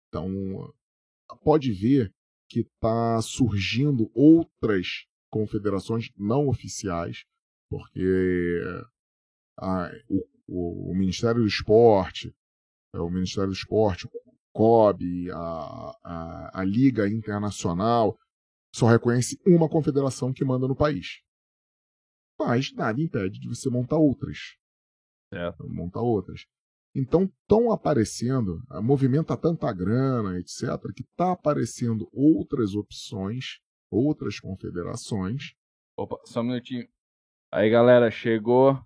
[0.08, 0.74] Então,
[1.44, 2.14] pode ver
[2.50, 5.06] que está surgindo outras
[5.40, 7.26] confederações não oficiais,
[7.70, 8.62] porque
[9.60, 12.34] a- o, o- o Ministério do Esporte,
[12.94, 14.12] é, o Ministério do Esporte, o
[14.54, 18.18] COB, a, a, a Liga Internacional,
[18.74, 21.22] só reconhece uma confederação que manda no país.
[22.40, 24.38] Mas nada impede de você montar outras.
[25.34, 25.68] Certo.
[25.68, 26.46] Montar outras.
[26.96, 30.62] Então estão aparecendo, movimenta tanta grana, etc.,
[30.96, 33.60] que está aparecendo outras opções,
[33.92, 35.54] outras confederações.
[35.98, 36.88] Opa, só um minutinho.
[37.52, 38.80] Aí, galera, chegou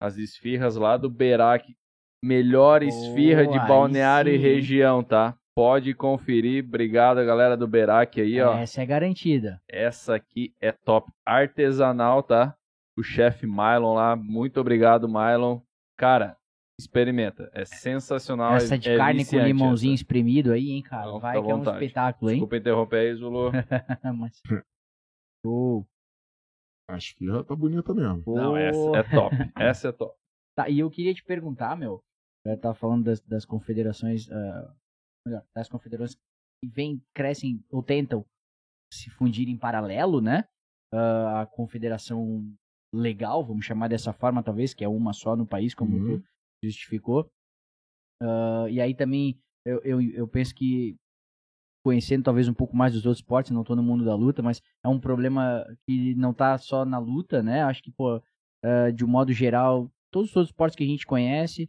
[0.00, 1.76] as esfirras lá do Berac.
[2.24, 5.36] Melhor esfirra Boa, de balneário e região, tá?
[5.54, 6.64] Pode conferir.
[6.64, 8.54] Obrigado, galera do Berac aí, ó.
[8.54, 9.60] Essa é garantida.
[9.68, 11.10] Essa aqui é top.
[11.24, 12.56] Artesanal, tá?
[12.96, 14.16] O chefe Mylon lá.
[14.16, 15.60] Muito obrigado, Mylon.
[15.96, 16.36] Cara,
[16.78, 17.50] experimenta.
[17.54, 18.54] É sensacional.
[18.54, 20.02] Essa é- de é carne com limãozinho essa.
[20.02, 21.06] espremido aí, hein, cara?
[21.06, 21.84] Não, Vai que é um vontade.
[21.84, 22.36] espetáculo, hein?
[22.36, 23.50] Desculpa interromper aí, Zulu.
[24.18, 24.40] Mas...
[25.44, 25.86] Show.
[26.88, 28.22] A esfirra tá bonita mesmo.
[28.26, 29.34] Não, essa é top.
[29.56, 30.16] Essa é top.
[30.56, 32.00] Tá, e eu queria te perguntar, meu,
[32.44, 34.74] eu tava falando das, das confederações, ah,
[35.26, 36.14] melhor, das confederações
[36.62, 38.24] que vêm, crescem ou tentam
[38.92, 40.44] se fundir em paralelo, né?
[40.94, 42.48] Ah, a confederação
[42.94, 46.20] legal, vamos chamar dessa forma, talvez, que é uma só no país, como Uhum.
[46.20, 46.24] tu
[46.62, 47.30] justificou.
[48.22, 50.96] Ah, e aí também, eu, eu, eu penso que,
[51.84, 54.62] conhecendo talvez um pouco mais dos outros esportes, não tô no mundo da luta, mas
[54.84, 57.62] é um problema que não tá só na luta, né?
[57.62, 58.22] Acho que, pô,
[58.64, 61.68] ah, de um modo geral, todos os outros esportes que a gente conhece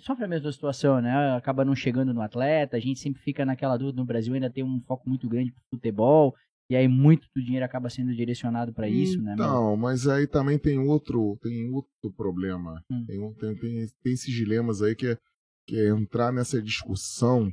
[0.00, 1.34] sofre a mesma situação, né?
[1.36, 3.96] Acaba não chegando no atleta, a gente sempre fica naquela dúvida.
[3.96, 6.34] No Brasil ainda tem um foco muito grande pro futebol,
[6.70, 9.32] e aí muito do dinheiro acaba sendo direcionado para isso, né?
[9.32, 12.84] Então, mas aí também tem outro, tem outro problema.
[12.90, 13.04] Hum.
[13.06, 15.18] Tem, tem, tem, tem esses dilemas aí que é,
[15.66, 17.52] que é entrar nessa discussão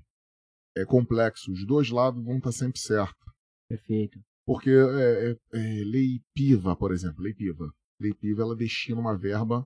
[0.76, 1.52] é complexo.
[1.52, 3.34] Os dois lados vão estar sempre certos.
[3.70, 4.20] Perfeito.
[4.46, 7.74] Porque é, é, é, lei PIVA, por exemplo, lei PIVA.
[8.00, 9.66] Lei PIVA ela destina uma verba,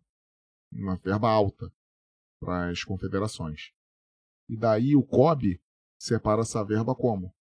[0.71, 1.71] uma verba alta
[2.39, 3.71] para as confederações.
[4.47, 5.59] E daí o COB
[5.99, 7.33] separa essa verba como?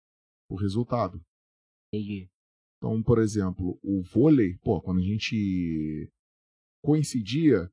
[0.51, 1.23] O resultado.
[1.93, 2.29] Entendi.
[2.77, 6.09] Então, por exemplo, o vôlei, pô, quando a gente
[6.83, 7.71] coincidia,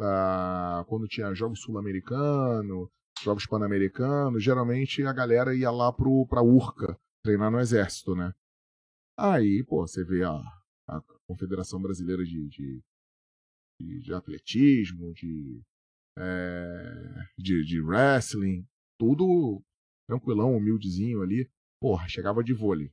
[0.00, 2.90] ah, quando tinha jogos sul-americano,
[3.22, 8.32] jogos pan-americanos, geralmente a galera ia lá pro, pra URCA, treinar no exército, né?
[9.16, 10.40] Aí, pô, você vê a,
[10.88, 12.82] a Confederação Brasileira de, de,
[13.80, 15.60] de, de Atletismo, de,
[16.16, 18.66] é, de, de wrestling,
[18.98, 19.62] tudo
[20.08, 21.50] tranquilão, humildezinho ali.
[21.80, 22.92] Porra, chegava de vôlei.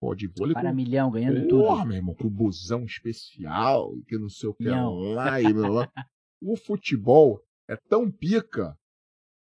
[0.00, 1.62] Pô, de vôlei Para com milhão, ganhando tudo.
[1.64, 4.94] Porra, meu irmão, com busão especial, que não sei o que Não.
[4.94, 5.92] lá e blá, blá.
[6.42, 8.74] O futebol é tão pica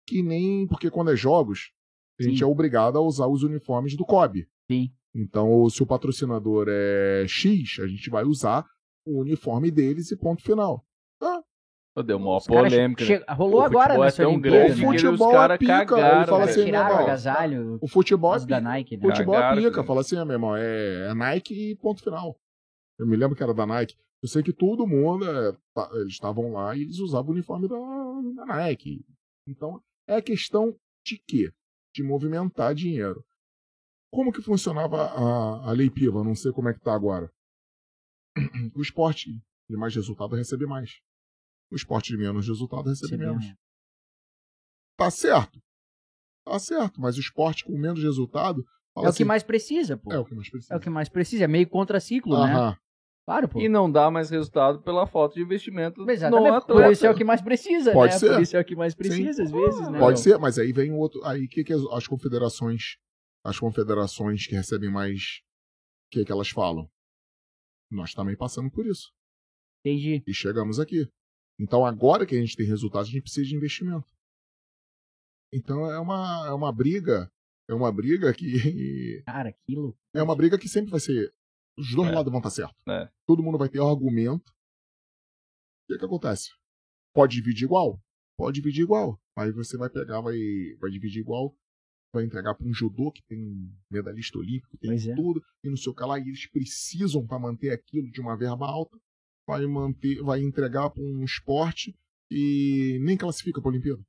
[0.06, 0.66] que nem.
[0.66, 1.70] Porque quando é jogos,
[2.18, 2.44] a gente Sim.
[2.44, 4.48] é obrigado a usar os uniformes do COB.
[4.70, 4.90] Sim.
[5.14, 8.66] Então, se o patrocinador é X, a gente vai usar
[9.06, 10.86] o uniforme deles e ponto final.
[11.18, 11.44] Pô,
[12.04, 13.02] Deu uma Os polêmica.
[13.04, 13.06] né?
[13.06, 14.56] che- rolou agora futebol é nessa tão Olimpíada.
[14.58, 16.26] grande O que futebol os caras é pica, cagaram.
[16.26, 18.60] fala Os assim, tiraram irmão, agasalho O futebol é os da.
[18.60, 19.02] Nike, né?
[19.02, 19.70] Futebol é Cagaram, pica.
[19.72, 19.86] cara.
[19.86, 22.38] Fala assim, meu irmão, é, é Nike e ponto final.
[22.98, 23.96] Eu me lembro que era da Nike.
[24.22, 27.66] Eu sei que todo mundo, é, tá- eles estavam lá e eles usavam o uniforme
[27.68, 29.02] da, da Nike.
[29.48, 30.74] Então, é questão
[31.04, 31.50] de quê?
[31.94, 33.24] De movimentar dinheiro.
[34.12, 36.22] Como que funcionava a, a Lei Piva?
[36.22, 37.30] Não sei como é que tá agora.
[38.76, 39.30] O esporte
[39.68, 41.00] de mais resultado recebe mais.
[41.70, 43.44] O esporte de menos resultado recebe menos.
[43.44, 43.54] né?
[44.96, 45.60] Tá certo.
[46.44, 48.64] Tá certo, mas o esporte com menos resultado.
[48.94, 50.12] fala É o que assim, mais precisa, pô.
[50.12, 50.74] É o que mais precisa.
[50.74, 51.44] É o que mais precisa.
[51.44, 52.52] É meio contraciclo, né?
[52.52, 52.78] Aham.
[53.26, 53.60] Claro, pô.
[53.60, 56.48] E não dá mais resultado pela falta de investimento no Exatamente.
[56.48, 56.92] Por atleta.
[56.92, 58.18] isso é o que mais precisa, Pode né?
[58.20, 58.34] ser.
[58.34, 59.98] Por isso é o que mais precisa, às vezes, né?
[59.98, 61.22] Pode ser, mas aí vem o outro.
[61.24, 62.96] Aí o que, que as, as confederações.
[63.44, 65.40] As confederações que recebem mais.
[66.06, 66.88] O que, que elas falam?
[67.90, 69.12] Nós também passamos por isso.
[69.84, 70.22] Entendi.
[70.24, 71.08] E chegamos aqui.
[71.58, 74.06] Então agora que a gente tem resultados, a gente precisa de investimento.
[75.52, 77.30] Então é uma, é uma briga.
[77.68, 79.22] É uma briga que.
[79.26, 79.96] Cara, aquilo.
[80.14, 81.32] É uma briga que sempre vai ser.
[81.78, 82.12] Os dois É.
[82.14, 82.76] lados vão estar certos.
[82.88, 83.10] É.
[83.26, 84.50] Todo mundo vai ter argumento.
[84.50, 86.50] O que, que acontece?
[87.14, 88.00] Pode dividir igual?
[88.36, 89.20] Pode dividir igual.
[89.36, 90.36] Aí você vai pegar, vai,
[90.80, 91.54] vai dividir igual,
[92.12, 95.14] vai entregar para um judô que tem um medalhista olímpico, tem Pois é.
[95.14, 98.36] tudo, e não sei o que lá, e eles precisam para manter aquilo de uma
[98.36, 98.98] verba alta,
[99.46, 101.94] vai manter, vai entregar para um esporte
[102.30, 104.02] e nem classifica para a Olimpíada.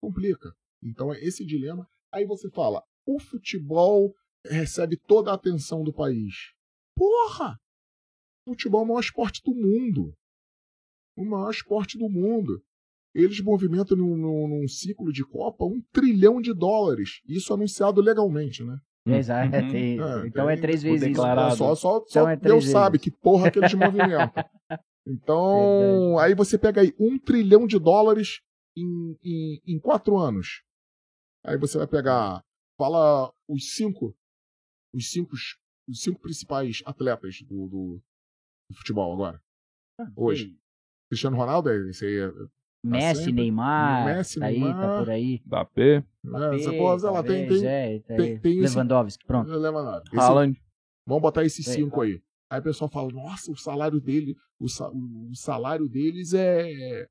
[0.00, 0.54] Complica.
[0.82, 1.88] Então é esse dilema.
[2.12, 4.14] Aí você fala, o futebol
[4.44, 6.34] recebe toda a atenção do país.
[6.96, 7.58] Porra!
[8.46, 10.14] Futebol é o maior esporte do mundo.
[11.16, 12.62] O maior esporte do mundo.
[13.14, 17.20] Eles movimentam num, num- num ciclo de Copa um trilhão de dólares.
[17.26, 18.76] Isso anunciado legalmente, né?
[19.06, 19.54] Exato.
[19.56, 20.22] Uhum.
[20.22, 21.10] É, então é três vezes isso.
[21.10, 21.56] declarado.
[21.56, 22.72] Só, só, só Então é três Deus vezes.
[22.72, 24.30] sabe que porra que eles movimentam.
[25.06, 26.24] Então, Verdade.
[26.30, 28.40] aí você pega aí um trilhão de dólares
[28.74, 30.62] em, em, em quatro anos.
[31.44, 32.42] Aí você vai pegar,
[32.78, 34.16] fala os cinco,
[34.94, 35.34] os cinco,
[35.86, 38.02] os cinco principais atletas do, do,
[38.70, 39.38] do futebol agora.
[40.16, 40.46] Hoje.
[40.46, 40.58] Sim.
[41.10, 42.32] Cristiano Ronaldo, é esse aí, é,
[42.86, 43.32] Messi, sempre.
[43.32, 44.98] Neymar, Messi, tá aí, tá Neymar.
[45.00, 45.42] por aí.
[45.46, 49.50] Mbappé, é, essa porra, sei lá, tem, tem, é, tá tem- tem esse- Lewandowski, pronto.
[49.50, 50.62] Esse- Haaland.
[51.06, 52.22] Vamos botar esses É, cinco aí.
[52.50, 57.06] Aí o pessoal fala, nossa, o salário dele, o, sa- o salário deles é.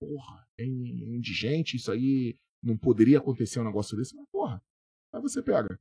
[0.00, 4.62] Porra, é indigente, isso aí não poderia acontecer um negócio desse, mas porra.
[5.12, 5.78] Aí você pega.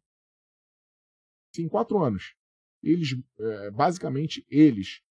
[1.58, 2.34] Em quatro anos,
[2.84, 5.02] eles, é, basicamente eles,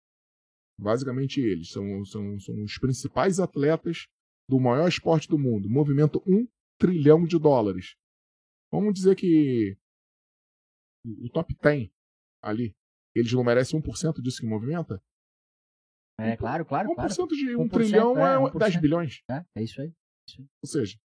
[0.78, 4.06] basicamente eles, são, são, são os principais atletas
[4.48, 6.46] do maior esporte do mundo, movimento um
[6.78, 7.96] trilhão de dólares.
[8.72, 9.76] Vamos dizer que
[11.04, 11.90] o top 10
[12.42, 12.74] ali,
[13.14, 15.02] eles não merecem 1% disso que movimenta?
[16.20, 17.28] É, claro, claro, 1% claro.
[17.28, 18.58] de 1 1%, trilhão é, é, 1%.
[18.58, 19.22] 10 bilhões.
[19.30, 19.92] É, é isso aí.
[20.38, 20.98] Ou seja,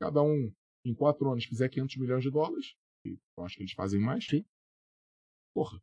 [0.00, 0.52] cada um
[0.84, 2.74] em 4 anos fizer 500 milhões de dólares,
[3.06, 4.26] e eu acho que eles fazem mais.
[4.26, 4.44] Sim.
[5.54, 5.80] Porra.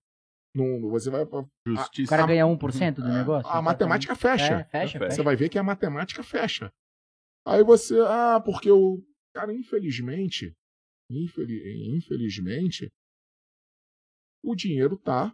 [0.55, 1.23] Não, você vai.
[1.23, 2.09] O Justiça.
[2.09, 3.49] cara ganha 1% do É, negócio.
[3.49, 4.53] A matemática fecha.
[4.53, 5.23] É, fecha, Você Você fecha.
[5.23, 6.71] vai ver que a matemática fecha.
[7.47, 9.01] Aí você, ah, porque o
[9.33, 10.53] cara, infelizmente,
[11.09, 12.91] infeli- infelizmente,
[14.43, 15.33] o dinheiro tá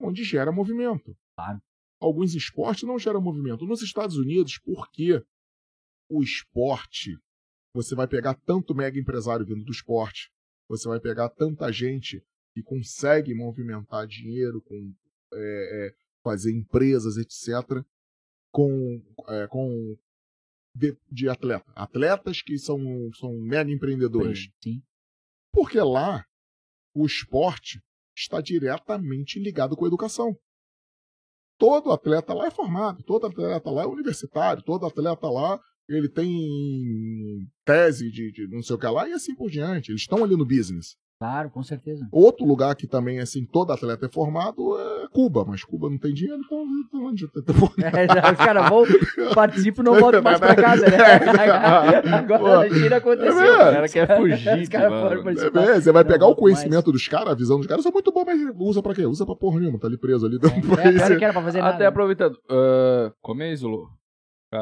[0.00, 1.16] onde gera movimento.
[1.36, 1.60] Claro.
[2.00, 3.66] Alguns esportes não geram movimento.
[3.66, 5.24] Nos Estados Unidos, porque
[6.10, 7.18] o esporte,
[7.74, 10.30] você vai pegar tanto mega empresário vindo do esporte,
[10.68, 12.22] você vai pegar tanta gente
[12.54, 14.94] que consegue movimentar dinheiro com
[15.32, 17.84] é, é, fazer empresas, etc.,
[18.52, 19.96] com, é, com
[20.74, 21.70] de, de atleta.
[21.74, 22.78] Atletas que são,
[23.14, 24.48] são mega empreendedores.
[24.62, 24.80] Sim.
[25.52, 26.24] Porque lá
[26.94, 27.82] o esporte
[28.16, 30.38] está diretamente ligado com a educação.
[31.58, 37.48] Todo atleta lá é formado, todo atleta lá é universitário, todo atleta lá ele tem
[37.64, 39.90] tese de, de não sei o que lá e assim por diante.
[39.90, 40.96] Eles estão ali no business.
[41.18, 42.06] Claro, com certeza.
[42.12, 46.12] Outro lugar que também, assim, todo atleta é formado é Cuba, mas Cuba não tem
[46.12, 47.40] dinheiro, então então onde eu tô
[47.82, 48.84] É, não, os caras vão,
[49.34, 50.96] participam e não voltam mais pra casa, né?
[52.18, 53.40] Agora a China aconteceu.
[53.42, 55.60] É, O cara quer fugir, Os caras foram É, participar.
[55.66, 58.12] bem, você vai Não pegar o conhecimento dos caras, a visão dos caras, é muito
[58.12, 59.06] bom, mas usa pra quê?
[59.06, 61.18] Usa pra porra nenhuma, tá ali preso ali dentro do É, pior país.
[61.18, 61.88] que era pra fazer Até nada.
[61.88, 62.36] aproveitando.
[62.50, 63.88] ah, come aí, Zulu.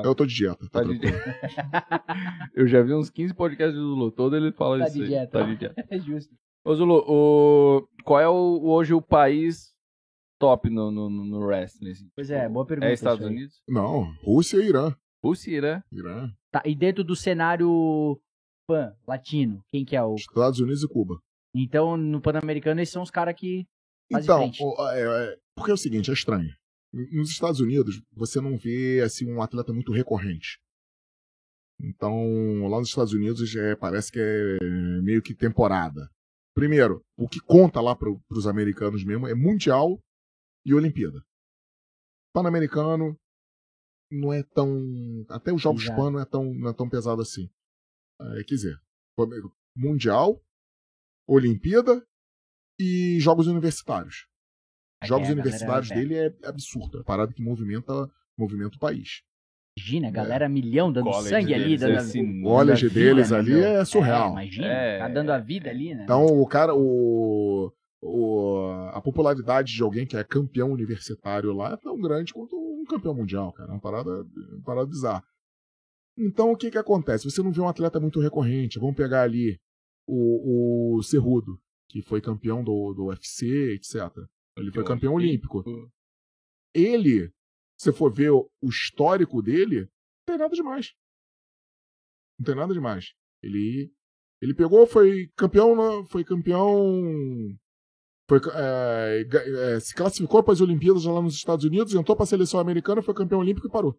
[0.05, 0.99] Eu tô de dieta, tá Tá de...
[0.99, 1.17] tranquilo.
[2.55, 4.11] Eu já vi uns 15 podcasts do Zulu.
[4.13, 5.39] Todo ele fala Tá isso de dieta.
[5.39, 5.75] Tá de dieta.
[5.91, 6.35] É justo.
[6.65, 7.89] Ô, Zulu, o...
[8.05, 9.73] qual é o- hoje o país
[10.39, 11.91] top no, no, no wrestling?
[11.91, 12.09] assim?
[12.15, 12.89] Pois é, boa pergunta.
[12.89, 13.25] É Estados.
[13.27, 13.61] Unidos?
[13.69, 14.95] Não, Rússia e Irã.
[15.25, 15.83] Rússia, Irã?
[15.93, 16.31] Irã.
[16.53, 18.21] Tá, e dentro do cenário
[18.67, 20.15] pan, latino, quem que é o...
[20.15, 21.19] Estados Unidos e Cuba.
[21.55, 23.67] Então, no Pan-Americano, esses são os caras que...
[24.11, 26.49] Então, o- é, é, porque é o seguinte, é estranho.
[26.93, 30.59] Nos Estados Unidos, você não vê assim um atleta muito recorrente.
[31.81, 34.59] Então, lá nos Estados Unidos, é, parece que é
[35.03, 36.09] meio que temporada.
[36.55, 39.99] Primeiro, o que conta lá para os americanos mesmo é Mundial
[40.67, 41.25] e Olimpíada.
[42.33, 43.17] Pan-americano
[44.11, 44.69] não é tão.
[45.31, 45.87] Até os Jogos.
[45.89, 47.51] Pan não é tão, não é tão pesado assim.
[48.21, 48.77] É, quer dizer,
[49.75, 50.41] Mundial,
[51.27, 52.07] Olimpíada
[52.79, 54.27] e Jogos Universitários.
[55.03, 56.97] É, Jogos a galera universitários é- dele é absurdo.
[56.97, 57.93] É uma parada que movimenta,
[58.39, 59.23] movimenta o país.
[59.79, 61.77] Imagina, a galera milhão dando College sangue ali.
[61.79, 62.41] Dando, é dando.
[62.41, 63.65] O college vida, deles né, ali meu?
[63.65, 64.31] é surreal.
[64.33, 64.99] imagina, É.
[64.99, 66.05] tá dando a vida ali, né?
[66.05, 67.73] Então, o cara, o,
[68.03, 72.85] o- a popularidade de alguém que é campeão universitário lá é tão grande quanto um
[72.85, 73.71] campeão mundial, cara.
[73.71, 75.23] É uma parada, uma parada bizarra.
[76.19, 77.25] Então, o que que acontece?
[77.31, 78.79] Você não vê um atleta muito recorrente.
[78.79, 79.59] Vamos pegar ali
[80.07, 84.11] o, o Cerrudo, que foi campeão do, do UFC, etc.
[84.57, 85.63] Ele foi campeão olímpico.
[86.75, 87.29] Ele,
[87.79, 90.95] se você for ver o, histórico dele, não tem nada demais.
[92.39, 93.15] Não tem nada demais.
[93.43, 93.93] Ele
[94.43, 97.01] ele pegou, foi campeão, foi campeão,
[98.29, 99.25] foi, é,
[99.77, 103.03] é, se classificou para as Olimpíadas lá nos Estados Unidos, entrou para a seleção americana,
[103.03, 103.97] foi campeão olímpico e parou.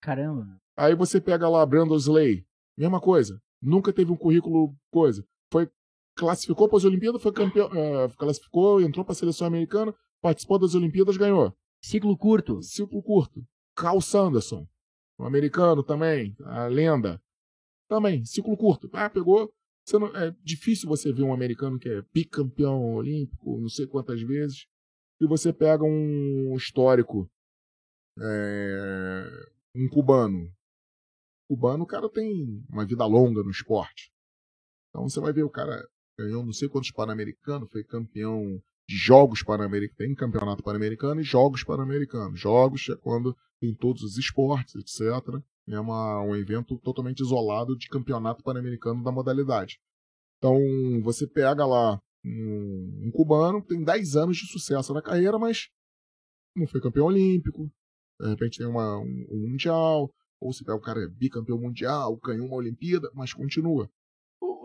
[0.00, 0.46] Caramba.
[0.74, 5.70] Aí você pega lá Brandon Slay, mesma coisa, nunca teve um currículo coisa, foi
[6.16, 10.74] classificou para as Olimpíadas, foi campeão, é, classificou, entrou para a seleção americana, participou das
[10.74, 11.54] Olimpíadas, ganhou.
[11.82, 12.62] Ciclo curto.
[12.62, 13.44] Ciclo curto.
[13.76, 14.66] Carl Sanderson,
[15.18, 17.20] um americano também, a lenda.
[17.88, 18.88] Também, ciclo curto.
[18.92, 19.52] Ah, pegou.
[19.92, 24.66] Não- é difícil você ver um americano que é bicampeão olímpico, não sei quantas vezes,
[25.20, 27.30] e você pega um histórico,
[28.18, 29.26] é,
[29.76, 30.50] um cubano.
[31.50, 34.10] Cubano, o cara tem uma vida longa no esporte.
[34.88, 35.86] Então você vai ver o cara
[36.18, 41.64] ganhou não sei quantos pan-americanos, foi campeão de jogos pan-americanos, tem campeonato pan-americano e jogos
[41.64, 42.38] pan-americanos.
[42.38, 45.40] Jogos é quando tem todos os esportes, etc.
[45.68, 49.78] É uma, um evento totalmente isolado de campeonato pan-americano da modalidade.
[50.38, 50.58] Então
[51.02, 55.68] você pega lá um, um cubano que tem 10 anos de sucesso na carreira, mas
[56.54, 57.70] não foi campeão olímpico,
[58.20, 62.16] de repente tem uma, um, um mundial, ou se pega o cara é bicampeão mundial,
[62.22, 63.90] ganhou uma Olimpíada, mas continua.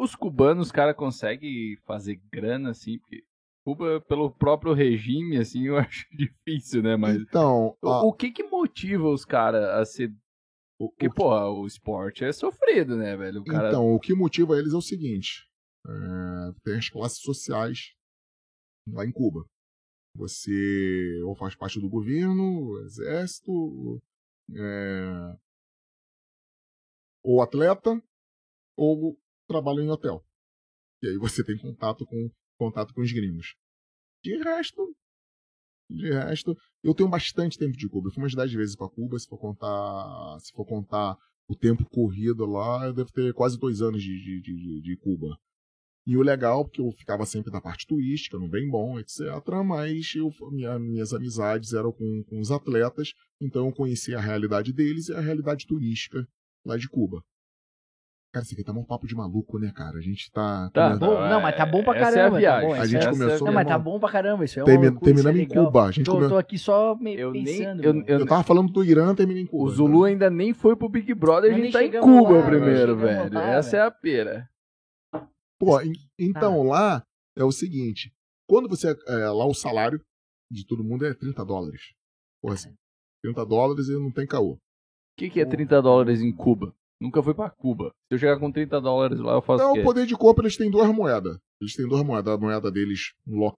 [0.01, 3.23] Os cubanos, cara, conseguem fazer grana assim, porque
[3.65, 6.95] Cuba, pelo próprio regime, assim, eu acho difícil, né?
[6.95, 10.15] Mas Então, a- o, que que motiva os caras a ser...
[10.79, 13.41] Porque, o- porra, o esporte é sofrido, né, velho?
[13.41, 13.67] O cara...
[13.67, 15.45] Então, o que motiva eles é o seguinte:
[15.85, 15.91] é,
[16.63, 17.93] tem as classes sociais
[18.87, 19.45] lá em Cuba.
[20.15, 24.01] Você ou faz parte do governo, exército,
[24.55, 25.35] é,
[27.23, 28.01] ou atleta,
[28.77, 29.17] ou
[29.49, 30.23] trabalha em hotel.
[31.01, 33.55] E aí você tem contato com contato com os gringos.
[34.23, 34.95] De resto,
[35.89, 38.07] de resto, eu tenho bastante tempo de Cuba.
[38.09, 41.83] Eu fui umas 10 vezes para Cuba, se for contar, se for contar o tempo
[41.89, 45.37] corrido lá, eu devo ter quase dois anos de, de, de- de Cuba.
[46.05, 49.19] E o legal, porque eu ficava sempre na parte turística, no bem bom, etc.
[49.65, 54.73] Mas eu, minha- minhas amizades eram com, com os atletas, então eu conhecia a realidade
[54.73, 56.27] deles e a realidade turística
[56.65, 57.23] lá de Cuba.
[58.31, 59.97] Cara, isso aqui tá um papo de maluco, né, cara?
[59.97, 60.69] A gente tá.
[60.71, 62.41] Tá, Bom, não, mas tá bom pra Essa é a caramba.
[62.41, 64.45] tá bom, A essa gente é- começou- Não, mas tá bom pra caramba.
[64.45, 65.65] Isso é uma Termi- loucura, terminamos é em legal.
[65.65, 65.83] Cuba.
[65.85, 67.83] A gente tô, come- tô aqui só me Eu nem- pensando.
[67.83, 68.05] eu- mano.
[68.07, 69.63] eu- Eu tava falando do Irã, terminei em Cuba.
[69.63, 72.45] O Zulu ainda nem foi pro Big Brother, a gente nem tá em Cuba lá,
[72.45, 73.33] primeiro, velho.
[73.33, 74.47] lá, Essa é a pera.
[75.59, 76.65] Pô, en- então Ah.
[76.65, 77.03] lá
[77.35, 78.13] é o seguinte:
[78.47, 78.95] quando você.
[79.07, 79.99] é, lá o salário
[80.51, 81.81] de todo mundo é 30 dólares.
[82.43, 82.73] Porra, assim,
[83.23, 84.51] 30 dólares e não tem caô.
[84.53, 84.59] O
[85.17, 86.73] que, que é 30 dólares em Cuba?
[87.01, 87.93] Nunca fui pra Cuba.
[88.07, 90.43] Se eu chegar com 30 dólares lá, eu faço Então, o o poder de compra,
[90.43, 91.39] eles têm duas moedas.
[91.61, 92.33] Eles têm duas moedas.
[92.33, 93.13] A moeda deles.
[93.25, 93.53] Lo...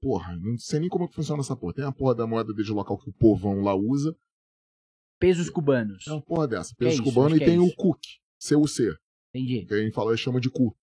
[0.00, 1.74] Porra, não sei nem como que funciona essa porra.
[1.74, 4.14] Tem a porra da moeda deles local que o povão lá usa.
[5.20, 6.04] Pesos cubanos.
[6.06, 6.72] É uma porra dessa.
[6.72, 7.04] É Peso isso?
[7.04, 7.74] cubano Acho e que é tem o.
[7.74, 8.00] CUC.
[8.48, 8.96] CUC.
[9.34, 9.64] Entendi.
[9.66, 10.76] Que a gente fala, chama de cu.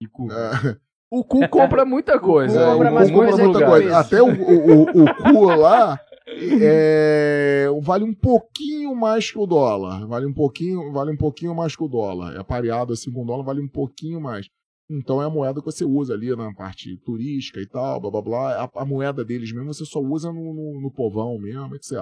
[0.00, 0.34] De Cuba.
[0.34, 0.80] É,
[1.10, 2.60] O cu compra muita coisa.
[2.60, 3.98] É, compra o mais cu compra muita coisa.
[3.98, 10.06] Até o, o, o, o cu lá é, vale um pouquinho mais que o dólar.
[10.06, 12.36] Vale um pouquinho, vale um pouquinho mais que o dólar.
[12.36, 14.48] É pareado assim com o dólar, vale um pouquinho mais.
[14.88, 18.22] Então é a moeda que você usa ali na parte turística e tal, blá blá
[18.22, 18.64] blá.
[18.64, 21.92] A, a moeda deles mesmo você só usa no, no, no povão mesmo, etc.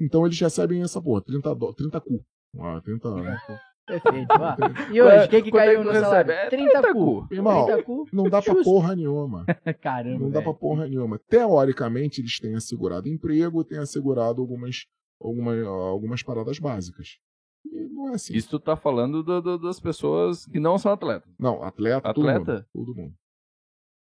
[0.00, 2.24] Então eles recebem essa porra, 30, dó- 30 cu.
[2.58, 3.08] Ah, 30,
[3.86, 4.28] Perfeito.
[4.30, 4.56] Ó,
[4.92, 6.32] E hoje, o que, é caiu que no tu salário?
[6.32, 6.32] recebe?
[6.32, 7.28] É 30 30 cu.
[7.30, 8.04] Irmão, 30 cu.
[8.12, 9.44] não dá pra porra nenhuma.
[9.80, 10.18] Caramba.
[10.18, 11.18] Não dá pra porra nenhuma.
[11.28, 14.86] Teoricamente, eles têm assegurado emprego, têm assegurado algumas,
[15.20, 17.18] algumas, algumas paradas básicas.
[17.64, 18.34] E não é assim.
[18.34, 21.32] Isso tu tá falando do- do- das pessoas que não são atletas.
[21.38, 22.44] Não, atleta, Atleta?
[22.44, 22.66] todo mundo.
[22.72, 23.14] Todo mundo.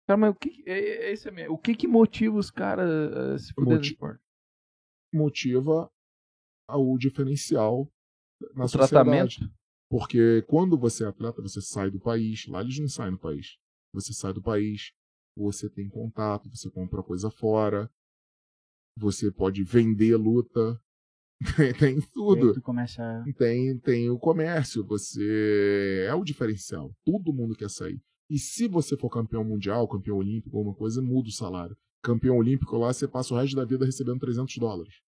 [0.06, 1.54] Cara, mas o que, é, é isso mesmo.
[1.54, 3.96] O que que motiva os caras a se fuder no Moti-?
[5.12, 5.90] Motiva
[6.70, 7.88] o diferencial
[8.54, 8.90] na O sociedade.
[8.90, 9.50] tratamento?
[9.94, 12.48] Porque quando você é atleta, você sai do país.
[12.48, 13.58] Lá eles não saem do país.
[13.92, 14.90] Você sai do país,
[15.36, 17.88] você tem contato, você compra coisa fora,
[18.98, 20.80] você pode vender luta.
[21.78, 22.54] tem tudo.
[22.54, 23.22] tu começa.
[23.38, 26.92] tem, tem o comércio, você é o diferencial.
[27.04, 28.02] Todo mundo quer sair.
[28.28, 31.76] E se você for campeão mundial, campeão olímpico, alguma coisa, muda o salário.
[32.02, 35.03] Campeão olímpico lá, você passa o resto da vida recebendo 300 dólares.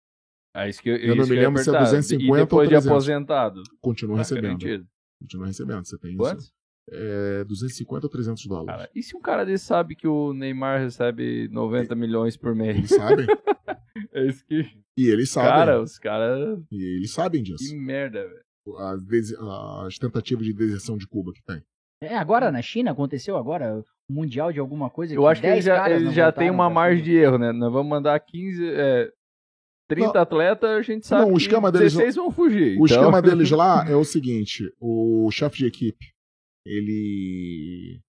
[0.58, 1.84] Ah, isso que eu, Eu não isso me que lembro se é perguntar.
[1.90, 2.86] 250 e depois ou de 300.
[2.90, 3.62] aposentado.
[3.80, 4.42] Continua Tá recebendo.
[4.44, 4.86] garantido.
[5.20, 5.84] Continua recebendo.
[5.86, 6.18] Você tem isso.
[6.18, 6.52] Quantos?
[6.90, 8.66] É 250 ou 300 dólares.
[8.80, 12.76] Cara, e se um cara desse sabe que o Neymar recebe 90 milhões por mês?
[12.76, 13.26] Eles sabem.
[14.12, 14.62] É isso que.
[14.96, 15.50] e eles sabem.
[15.50, 16.58] Cara, os caras.
[16.70, 17.76] E eles sabem Que disso.
[17.76, 18.76] merda, velho.
[18.78, 19.36] As, desi-
[19.86, 21.62] as tentativas de deserção de Cuba que tem.
[22.02, 25.14] É, agora na China aconteceu agora mundial de alguma coisa.
[25.14, 27.52] Eu acho que 10 eles já, não já têm uma margem de erro, né?
[27.52, 28.68] Nós vamos mandar 15.
[28.74, 29.10] É,
[29.88, 30.20] 30 Não.
[30.20, 32.72] atletas, a gente sabe Não, o que esquema deles- 16 vão fugir.
[32.78, 32.86] O então...
[32.86, 36.12] esquema deles lá é o seguinte: o chefe de equipe,
[36.64, 38.00] ele.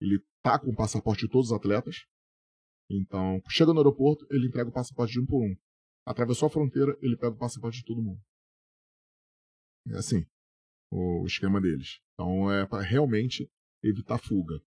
[0.00, 2.04] Ele tá com o passaporte de todos os atletas.
[2.90, 5.54] Então, chega no aeroporto, ele entrega o passaporte de um por um.
[6.06, 8.20] Atravessou a fronteira, ele pega o passaporte de todo mundo.
[9.88, 10.24] É assim
[10.90, 12.00] o esquema deles.
[12.14, 13.50] Então é para realmente
[13.82, 14.58] evitar fuga.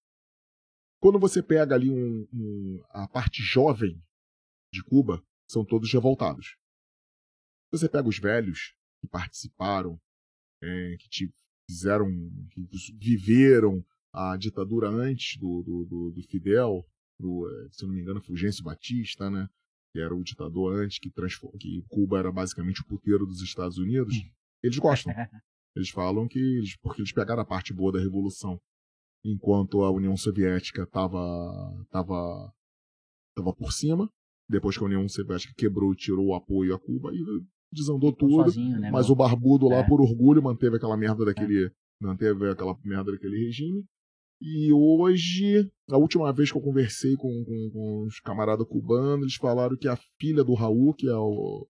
[1.02, 4.00] Quando você pega ali um- um- a parte jovem
[4.72, 6.56] de Cuba, são todos revoltados.
[7.72, 10.00] Você pega os velhos que participaram,
[10.62, 11.34] é, que te
[11.70, 12.08] fizeram,
[12.52, 13.84] que viveram
[14.14, 16.86] a ditadura antes do, do, do, do Fidel,
[17.20, 19.48] do, eh, se não me engano, Fulgêncio Batista, né?
[19.94, 21.10] Que era o ditador antes, que,
[21.60, 24.14] que Cuba era basicamente o puteiro dos Estados Unidos.
[24.64, 25.14] Eles gostam.
[25.74, 28.60] Eles falam que eles, porque eles pegaram a parte boa da revolução,
[29.24, 32.54] enquanto a União Soviética estava tava,
[33.34, 34.12] tava por cima.
[34.52, 37.20] Depois que a União Soviética quebrou e tirou o apoio a Cuba, e
[37.72, 38.44] desandou Ficou tudo.
[38.44, 39.14] sozinho, né, Mas meu?
[39.14, 39.88] o barbudo lá, É.
[39.88, 41.72] por orgulho, manteve aquela merda daquele.
[42.02, 43.84] Manteve aquela merda daquele regime.
[44.42, 49.36] E hoje, a última vez que eu conversei com, com, com os camaradas cubanos, eles
[49.36, 51.68] falaram que a filha do Raul, que é o.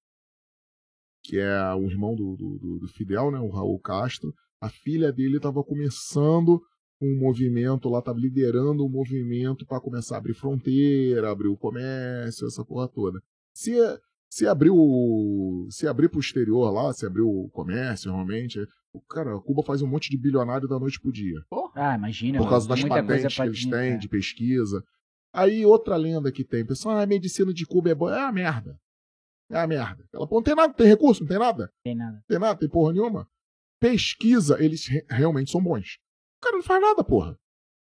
[1.24, 3.40] que é o irmão do, do, do- do Fidel, né?
[3.40, 6.62] O Raul Castro, a filha dele estava começando
[7.02, 12.48] um movimento lá, estava liderando um movimento para começar a abrir fronteira, abrir o comércio,
[12.48, 13.20] essa porra toda.
[13.54, 13.74] Se,
[14.30, 18.60] se abriu se abrir para o exterior lá, se abriu o comércio realmente,
[18.94, 21.42] o cara, Cuba faz um monte de bilionário da noite pro dia.
[21.76, 22.38] Ah, imagina.
[22.40, 24.84] Por causa das patentes que eles têm, de pesquisa.
[25.34, 28.14] Aí outra lenda que tem, pessoal, ah, a medicina de Cuba é boa.
[28.16, 28.78] É uma merda.
[29.50, 30.04] É uma merda.
[30.14, 31.72] Ela, não tem nada, não tem recurso, não tem nada.
[31.84, 32.14] Tem nada.
[32.14, 33.28] Não tem nada, tem porra nenhuma.
[33.80, 35.98] Pesquisa, eles re- realmente são bons.
[36.42, 37.38] O cara não faz nada, porra.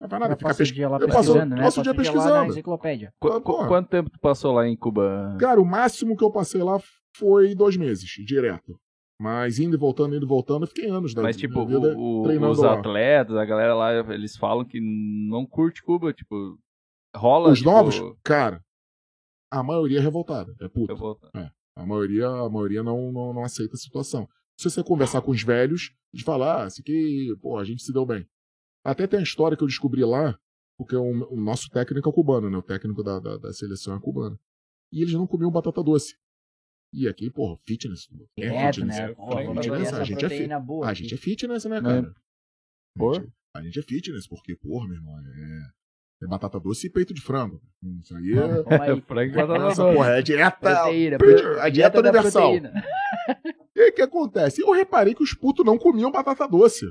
[0.02, 0.34] Não faz nada.
[0.34, 0.76] Eu Fica passo o pesquisando.
[0.76, 1.62] dia lá Eu passo- pesquisando, né?
[1.64, 2.52] passo o dia lá na pesquisando.
[2.52, 3.14] enciclopédia.
[3.20, 5.38] Qu- Ah, quanto tempo tu passou lá em Cuba?
[5.40, 6.80] Cara, o máximo que eu passei lá
[7.16, 8.78] foi dois meses, direto.
[9.20, 12.24] Mas indo e voltando, indo e voltando, eu fiquei anos da Mas, tipo, vida o-
[12.24, 12.74] treinando os lá.
[12.80, 16.58] atletas, a galera lá, eles falam que não curte Cuba, tipo,
[17.16, 17.52] rola.
[17.52, 18.60] Os tipo, novos, cara,
[19.52, 20.96] a maioria é revoltada, é puta.
[20.96, 21.20] vou-
[21.78, 24.28] A maioria, a maioria não, não, não aceita a situação.
[24.60, 27.94] Se você conversar com os velhos, eles falam, ah, isso aqui, pô, a gente se
[27.94, 28.26] deu bem.
[28.84, 30.38] Até tem a história que eu descobri lá,
[30.78, 32.58] porque o, o nosso técnico é cubano, né?
[32.58, 34.40] O técnico da, da, da seleção é cubano.
[34.92, 36.16] E eles não comiam batata doce.
[36.94, 38.08] E aqui, porra, fitness.
[38.38, 38.98] É fitness.
[38.98, 39.12] né?
[39.12, 40.88] é Pô, fitness, batata a gente é fi- boa.
[40.88, 41.82] a gente é fitness, né, É.
[41.82, 42.10] cara?
[42.10, 43.16] A Por?
[43.16, 47.14] gente, a gente é fitness, porque, porra, meu irmão, é, é batata doce e peito
[47.14, 47.62] de frango.
[48.04, 48.92] Isso aí é.
[48.92, 49.02] Aí.
[49.08, 49.96] Frango e batata doce.
[49.96, 50.58] porra é dieta.
[51.18, 51.18] Proteína.
[51.62, 52.52] A dieta da universal.
[53.74, 54.62] E aí o que acontece?
[54.62, 56.86] Eu reparei que os putos não comiam batata doce.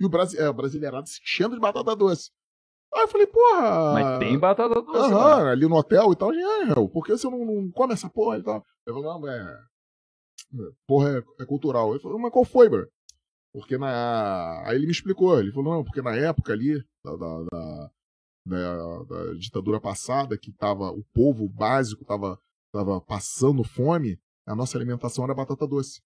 [0.00, 2.30] E o, brasi é, o brasileirado se enchendo de batata doce.
[2.94, 3.92] Aí eu falei, porra.
[3.92, 5.12] Mas tem batata doce.
[5.12, 6.32] Aham, ali no hotel e tal.
[6.32, 8.64] É, por que você não, não come essa porra e tal?
[8.86, 9.60] Eu falei, não, é.
[10.86, 11.90] Porra, é, é cultural.
[11.92, 12.88] Ele falou, mas qual foi, bro?
[13.52, 14.62] Porque na.
[14.66, 15.38] Aí ele me explicou.
[15.38, 17.90] Ele falou, não, porque na época ali, da, da, da,
[18.46, 20.90] da- da ditadura passada, que tava.
[20.90, 22.38] O povo básico tava,
[22.72, 26.00] tava passando fome, a nossa alimentação era batata doce.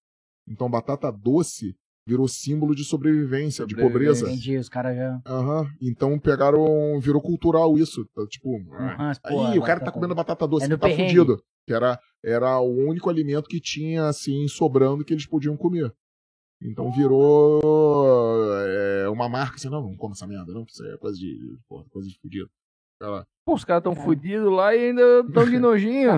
[0.46, 1.74] Então batata doce
[2.06, 4.26] virou símbolo de sobrevivência, de pobreza.
[4.26, 5.20] Entendi, os caras já.
[5.26, 5.66] Aham.
[5.80, 6.98] Então pegaram.
[7.00, 8.04] Virou cultural isso.
[8.14, 8.56] Tá, Tipo.
[8.72, 11.16] ah, Uhum, porra, Aí o cara tá batata- comendo batata doce, É tá perrengue.
[11.16, 11.42] fudido.
[11.66, 15.90] Que era, era o único alimento que tinha, assim, sobrando que eles podiam comer.
[16.62, 17.60] Então virou
[18.66, 21.38] é, uma marca assim, não, não come essa merda, não, isso aí é coisa de,
[21.68, 22.48] porra, coisa de fudido.
[23.44, 26.12] Pô, os caras tão fudidos lá e ainda tão de nojinho.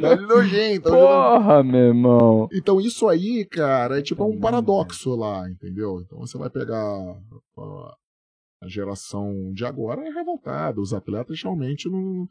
[0.00, 0.96] Tá de nojento, tá de.
[0.96, 2.48] Porra, meu irmão.
[2.52, 6.00] Então isso aí, cara, é tipo um paradoxo lá, entendeu?
[6.00, 7.96] Então você vai pegar a,
[8.62, 10.80] a geração de agora é revoltada.
[10.80, 12.28] Os atletas realmente não.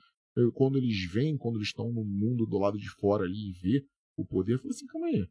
[0.54, 3.86] Quando eles vêm, quando eles estão no mundo do lado de fora ali e vê
[4.18, 5.28] o poder, eu falo assim, calma aí.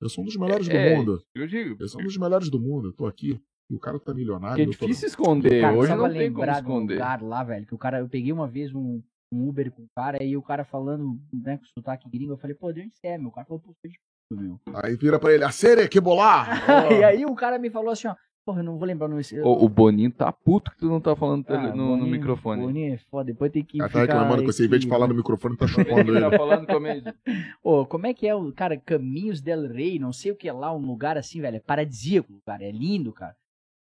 [0.00, 1.22] Eu sou um dos melhores É, do mundo.
[1.34, 1.76] Eu digo.
[1.80, 2.88] Eu sou um dos melhores do mundo.
[2.88, 3.40] Eu tô aqui.
[3.70, 4.56] E o cara tá milionário.
[4.56, 5.60] Que é eu tô- difícil esconder.
[5.60, 6.94] Cara, Hoje precisava não tem como lembrar de um esconder.
[6.94, 9.02] lugar lá, velho, que o cara, eu peguei uma vez um,
[9.32, 12.54] um Uber com o cara, e o cara falando, né, com sotaque gringo, eu falei,
[12.54, 13.28] pô, de onde você é, meu?
[13.28, 13.98] O cara falou, pô, de
[14.30, 14.60] meu.
[14.82, 16.46] Aí vira pra ele, a série que bolar!
[17.00, 18.14] e aí o cara me falou assim, ó,
[18.44, 19.22] porra, eu não vou lembrar o nome.
[19.32, 22.10] eu- O, o Boninho tá puto que tu não tá falando Ah, no, no Boninho-
[22.12, 22.62] microfone.
[22.62, 24.88] Boninho é foda, depois tem que Ela tá ficar reclamando com você, em vez de
[24.88, 26.38] falar no microfone, tá Ele chupando tá ele.
[26.38, 27.06] falando comigo.
[27.64, 30.52] Ô, como é que é o, cara, Caminhos del Rei, não sei o que é
[30.52, 33.34] lá, um lugar assim, velho, é paradisíaco, cara, é lindo, cara.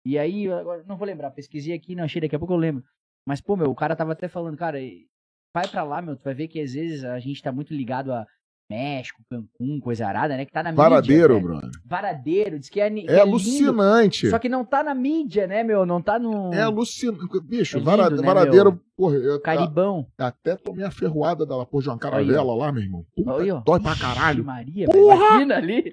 [0.05, 2.85] E aí, agora não vou lembrar, pesquisei aqui, não achei, daqui a pouco eu lembro.
[3.27, 4.79] Mas, pô, meu, o cara tava até falando, cara,
[5.55, 8.13] vai pra lá, meu, tu vai ver que às vezes a gente tá muito ligado
[8.13, 8.27] a
[8.71, 11.49] México, Cancún, coisa arada, né, que tá na Varadeiro, mídia.
[11.49, 11.61] velho.
[11.61, 11.81] brother.
[11.85, 14.31] Varadeiro, diz que é, ni- que É lindo, alucinante.
[14.31, 17.21] Só que não tá na mídia, né, meu, não tá no É alucinante.
[17.45, 18.81] Bicho, É lindo, vara- né, varadeiro, meu?
[18.97, 20.07] porra, eu Caribão.
[20.19, 23.05] até tomei a ferroada dela, porra, de uma Aí, caravela lá, meu irmão.
[23.15, 24.45] Puta, Aí, dói pra Ixi, caralho.
[24.45, 25.93] Maria, velho, imagina ali.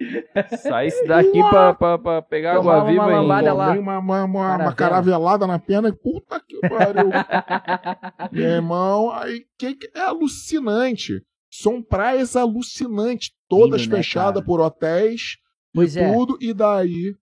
[0.58, 3.54] Saísse daqui pra, pra, pra pegar Tomar água uma viva lambada em...
[3.54, 3.72] lá.
[3.72, 4.74] Uma, uma, uma, uma Caravela.
[4.76, 7.10] caravelada na perna e puta que pariu.
[8.32, 11.22] meu irmão, aí que, que- é alucinante.
[11.52, 14.46] São praias alucinantes, todas Lindo, né, fechadas cara?
[14.46, 15.38] por hotéis
[15.74, 16.14] Pois e é.
[16.14, 17.16] tudo, e daí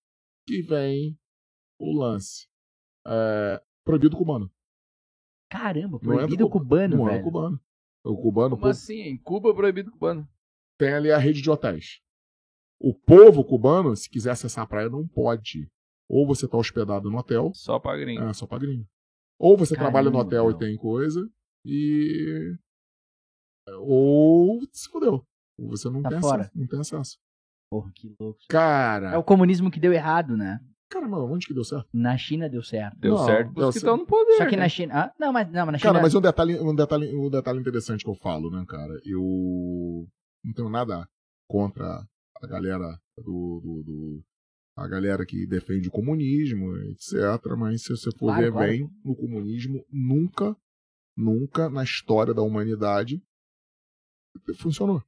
[0.47, 1.17] que vem
[1.79, 2.47] o lance.
[3.07, 4.51] É, proibido cubano.
[5.49, 7.23] Caramba, Não é do proibido Cu- cubano, não é velho.
[7.23, 7.59] cubano.
[8.03, 8.99] O cubano Como assim?
[9.01, 10.27] Em Cuba proibido cubano.
[10.77, 11.99] tem ali a rede de hotéis.
[12.79, 15.69] O povo cubano, se quiser acessar a praia, não pode.
[16.07, 18.23] Ou você tá hospedado no hotel, Só pra gringo.
[18.23, 18.87] é só pra gringo.
[19.39, 20.55] Ou você Caramba, trabalha no hotel meu.
[20.55, 21.29] e tem coisa,
[21.65, 22.55] e.
[23.77, 25.23] Ou se fudeu.
[25.57, 26.43] Ou você não, Tá tem fora.
[26.43, 27.17] acesso, não tem acesso.
[27.71, 28.39] Porra, que louco.
[28.49, 30.59] Cara, É o comunismo que deu errado, né?
[30.91, 31.87] cara, mano, onde que deu certo?
[31.93, 32.97] Na China deu certo.
[32.97, 34.37] Deu Não, certo deu que estão no poder.
[34.37, 34.63] Só que né?
[34.63, 34.93] na China.
[34.95, 35.91] Ah, não, mas, não, mas na China.
[35.93, 38.99] Cara, mas um detalhe, um, detalhe, um detalhe interessante que eu falo, né, cara?
[39.05, 40.07] Eu
[40.43, 41.07] não tenho nada
[41.47, 42.03] contra
[42.41, 44.23] a galera do, do, do-
[44.77, 47.13] a galera que defende o comunismo, etc.
[47.55, 48.71] Mas se você for Claro, ver claro.
[48.71, 50.55] bem, o comunismo nunca,
[51.15, 53.21] nunca na história da humanidade
[54.55, 55.03] funcionou.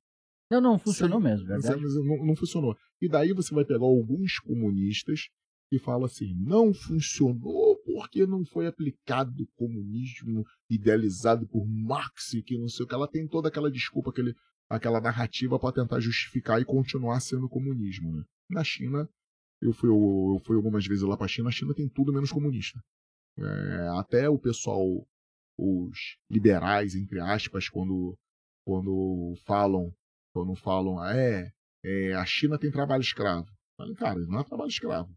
[0.49, 1.23] Não, não, funcionou Sim.
[1.23, 1.81] mesmo, verdade.
[1.81, 2.75] Não, não funcionou.
[3.01, 5.29] E daí você vai pegar alguns comunistas
[5.71, 12.57] e fala assim: não funcionou porque não foi aplicado o comunismo idealizado por Marx, que
[12.57, 12.93] não sei o que.
[12.93, 14.35] Ela tem toda aquela desculpa, aquele,
[14.69, 18.15] aquela narrativa para tentar justificar e continuar sendo comunismo.
[18.15, 18.23] Né?
[18.49, 19.07] Na China,
[19.61, 22.31] eu fui, eu fui algumas vezes lá para a China, a China tem tudo menos
[22.31, 22.79] comunista.
[23.37, 24.85] É, até o pessoal,
[25.57, 28.17] os liberais, entre aspas, quando,
[28.65, 29.91] quando falam,
[30.33, 31.51] quando falam, ah, é,
[31.83, 33.47] é, a China tem trabalho escravo.
[33.77, 35.09] Falei, cara, não é trabalho escravo.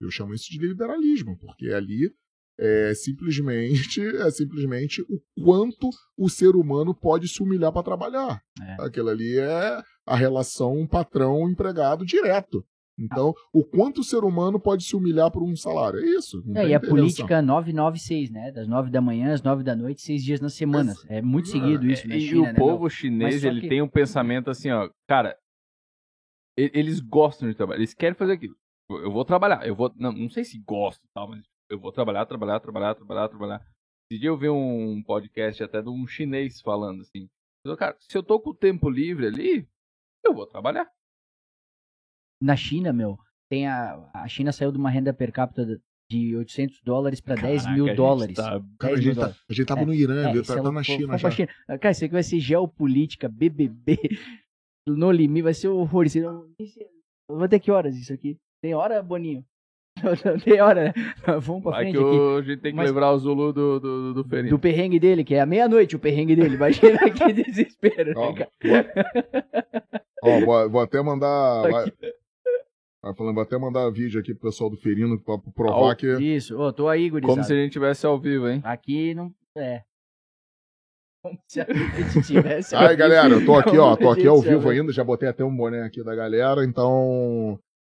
[0.00, 2.12] Eu chamo isso de liberalismo, porque ali
[2.58, 8.40] é simplesmente, é simplesmente o quanto o ser humano pode se humilhar para trabalhar.
[8.60, 8.84] É.
[8.84, 12.64] Aquilo ali é a relação patrão-empregado direto.
[12.98, 15.98] Então, o quanto o ser humano pode se humilhar por um salário?
[16.00, 16.42] É isso.
[16.54, 18.52] É, e a política 996, né?
[18.52, 20.94] Das 9 da manhã às 9 da noite, seis dias na semana.
[21.08, 23.68] É muito seguido isso na e China, E o povo chinês, ele que...
[23.68, 24.90] tem um pensamento assim, ó.
[25.08, 25.36] Cara,
[26.56, 27.78] eles gostam de trabalhar.
[27.78, 28.56] Eles querem fazer aquilo.
[28.90, 29.66] Eu vou trabalhar.
[29.66, 29.90] Eu vou.
[29.96, 33.66] Não, não sei se gosto tal, mas eu vou trabalhar, trabalhar, trabalhar, trabalhar, trabalhar.
[34.10, 37.26] Esse dia eu vi um podcast até de um chinês falando assim.
[37.78, 39.66] Cara, se eu tô com o tempo livre ali,
[40.22, 40.90] eu vou trabalhar
[42.42, 43.18] na China, meu,
[43.48, 45.66] tem a, a China saiu de uma renda per capita
[46.10, 48.36] de 800 dólares para 10 mil dólares.
[48.36, 50.82] Tá, cara, a, gente tá, a gente tava é, no Irã, é, tá, tá na
[50.82, 51.30] China já.
[51.30, 51.48] China.
[51.80, 53.98] Cara, isso aqui vai ser geopolítica, BBB,
[54.86, 56.06] no limite, vai ser horror.
[57.28, 58.36] Vou ter que horas isso aqui?
[58.60, 59.44] Tem hora, Boninho?
[60.44, 60.92] Tem hora, né?
[61.40, 62.38] Vamos pra frente que aqui.
[62.38, 65.34] a gente tem que Mas, lembrar o Zulu do, do, do Do perrengue dele, que
[65.34, 66.54] é a meia-noite o perrengue dele.
[66.54, 68.50] Imagina que desespero, né, cara?
[70.22, 71.68] Ó, vou, vou até mandar...
[71.70, 71.92] Vai,
[73.02, 76.06] Tá falando, vou até mandar vídeo aqui pro pessoal do Ferino pra provar oh, que.
[76.06, 77.34] Isso, ô, oh, tô aí, gurizada.
[77.34, 78.60] Como se a gente tivesse ao vivo, hein?
[78.62, 79.34] Aqui não.
[79.56, 79.82] É.
[81.20, 82.76] Como se a gente tivesse.
[82.76, 85.54] Ai, galera, eu tô aqui, ó, tô aqui ao vivo ainda, já botei até um
[85.54, 87.58] boné aqui da galera, então.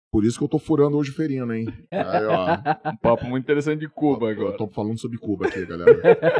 [0.10, 1.66] Por isso que eu tô furando hoje o Ferino, hein?
[1.92, 2.92] Aí, ó.
[2.92, 4.54] Um papo muito interessante de Cuba agora.
[4.54, 5.92] Eu tô falando sobre Cuba aqui, galera.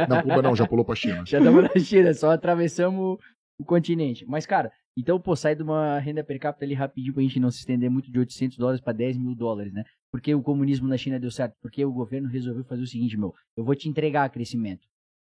[0.08, 1.24] Não, Cuba não, já pulou pra China.
[1.26, 3.18] Já estamos na China, só atravessamos
[3.58, 4.24] o continente.
[4.26, 7.50] Mas, cara, então, pô, sai de uma renda per capita ali rapidinho pra gente não
[7.50, 9.84] se estender muito de 800 dólares para 10 mil dólares, né?
[10.10, 11.56] Porque o comunismo na China deu certo?
[11.60, 14.86] Porque o governo resolveu fazer o seguinte, meu, eu vou te entregar crescimento.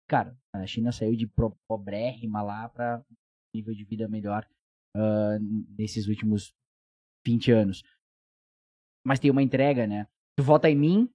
[0.06, 1.28] Cara, a China saiu de
[1.66, 3.02] pobrérrima lá pra
[3.54, 4.46] nível de vida melhor
[4.94, 6.54] uh, nesses últimos
[7.26, 7.82] 20 anos.
[9.04, 10.06] Mas tem uma entrega, né?
[10.36, 11.10] Tu vota em mim,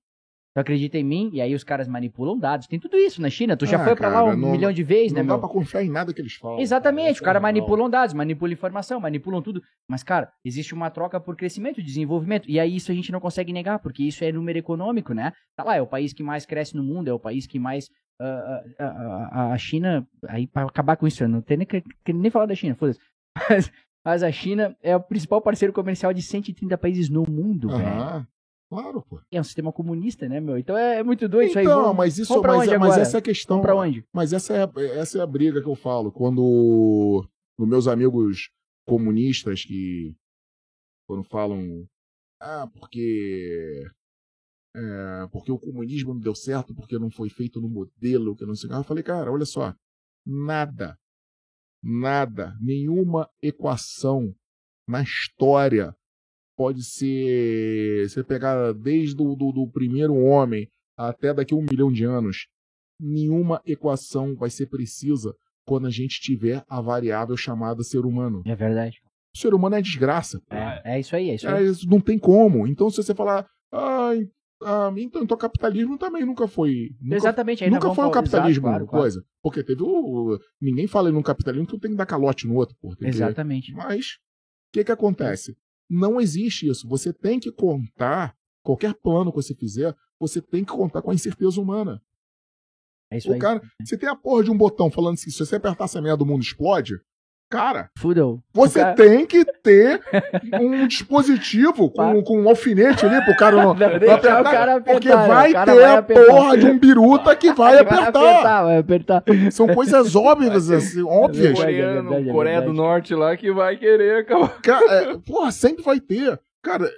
[0.54, 1.30] Tu acredita em mim?
[1.32, 2.68] E aí os caras manipulam dados.
[2.68, 3.56] Tem tudo isso na China.
[3.56, 5.48] Tu já ah, foi para lá um não, milhão de vezes, né, Não dá pra
[5.48, 6.60] confiar em nada que eles falam.
[6.60, 7.20] Exatamente.
[7.20, 7.22] Cara.
[7.22, 9.64] O cara manipulam dados, manipulam informação, manipulam tudo.
[9.88, 12.50] Mas, cara, existe uma troca por crescimento, desenvolvimento.
[12.50, 15.32] E aí isso a gente não consegue negar, porque isso é número econômico, né?
[15.56, 17.88] Tá lá, é o país que mais cresce no mundo, é o país que mais...
[18.20, 20.06] Uh, uh, uh, a China...
[20.28, 23.00] Aí, pra acabar com isso, eu não tenho nem, que, nem falar da China, foda-se.
[23.50, 23.72] Mas,
[24.04, 28.28] mas, a China é o principal parceiro comercial de 130 países no mundo, velho.
[28.72, 29.20] Claro, pô.
[29.30, 30.58] É um sistema comunista, né, meu?
[30.58, 31.66] Então é, é muito doido então, isso aí.
[31.66, 33.62] Então, mas isso mas, é, mas essa é a questão.
[33.62, 34.06] Vamos onde?
[34.14, 36.10] Mas essa é, essa é a briga que eu falo.
[36.10, 37.28] Quando
[37.60, 38.50] os meus amigos
[38.88, 40.16] comunistas que
[41.06, 41.86] quando falam
[42.40, 43.84] ah, porque
[44.74, 48.56] é, porque o comunismo não deu certo, porque não foi feito no modelo, que não
[48.56, 48.72] sei.
[48.72, 49.76] Eu falei, cara, olha só,
[50.26, 50.98] nada,
[51.84, 54.34] nada, nenhuma equação
[54.88, 55.94] na história
[56.62, 58.08] pode ser.
[58.08, 62.46] Você pegar desde o do, do primeiro homem até daqui a um milhão de anos,
[63.00, 65.34] nenhuma equação vai ser precisa
[65.66, 68.44] quando a gente tiver a variável chamada ser humano.
[68.46, 69.00] É verdade.
[69.36, 70.40] O ser humano é desgraça.
[70.52, 71.68] É, é isso aí, é isso aí.
[71.68, 72.68] É, não tem como.
[72.68, 74.12] Então, se você falar, ah,
[74.62, 76.92] ah então, então capitalismo também nunca foi.
[77.02, 79.22] Nunca, Exatamente, nunca foi o capitalismo claro, coisa.
[79.22, 79.28] Claro.
[79.42, 80.38] Porque teve o.
[80.62, 82.76] Ninguém fala no capitalismo que tem que dar calote no outro.
[83.02, 83.72] Exatamente.
[83.72, 83.78] Que...
[83.78, 84.06] Mas,
[84.70, 85.56] o que que acontece?
[85.92, 86.88] Não existe isso.
[86.88, 91.14] Você tem que contar, qualquer plano que você fizer, você tem que contar com a
[91.14, 92.02] incerteza humana.
[93.12, 93.40] É isso o aí.
[93.40, 96.24] Cara, você tem a porra de um botão falando assim, se você apertar essa merda,
[96.24, 96.94] o mundo explode.
[97.52, 98.42] Cara, Fudeu.
[98.54, 98.96] você cara...
[98.96, 100.02] tem que ter
[100.58, 104.76] um dispositivo com, com um alfinete ali pro cara não, não, não apertar, o cara
[104.76, 108.12] apertar, porque vai ter vai a porra de um biruta que vai, apertar.
[108.12, 109.24] Vai apertar, vai apertar.
[109.52, 111.60] São coisas óbvias, assim, óbvias.
[111.60, 114.62] É Coreano, é Coreia do Norte lá que vai querer acabar.
[114.62, 116.40] Cara, é, porra, sempre vai ter.
[116.64, 116.90] Cara,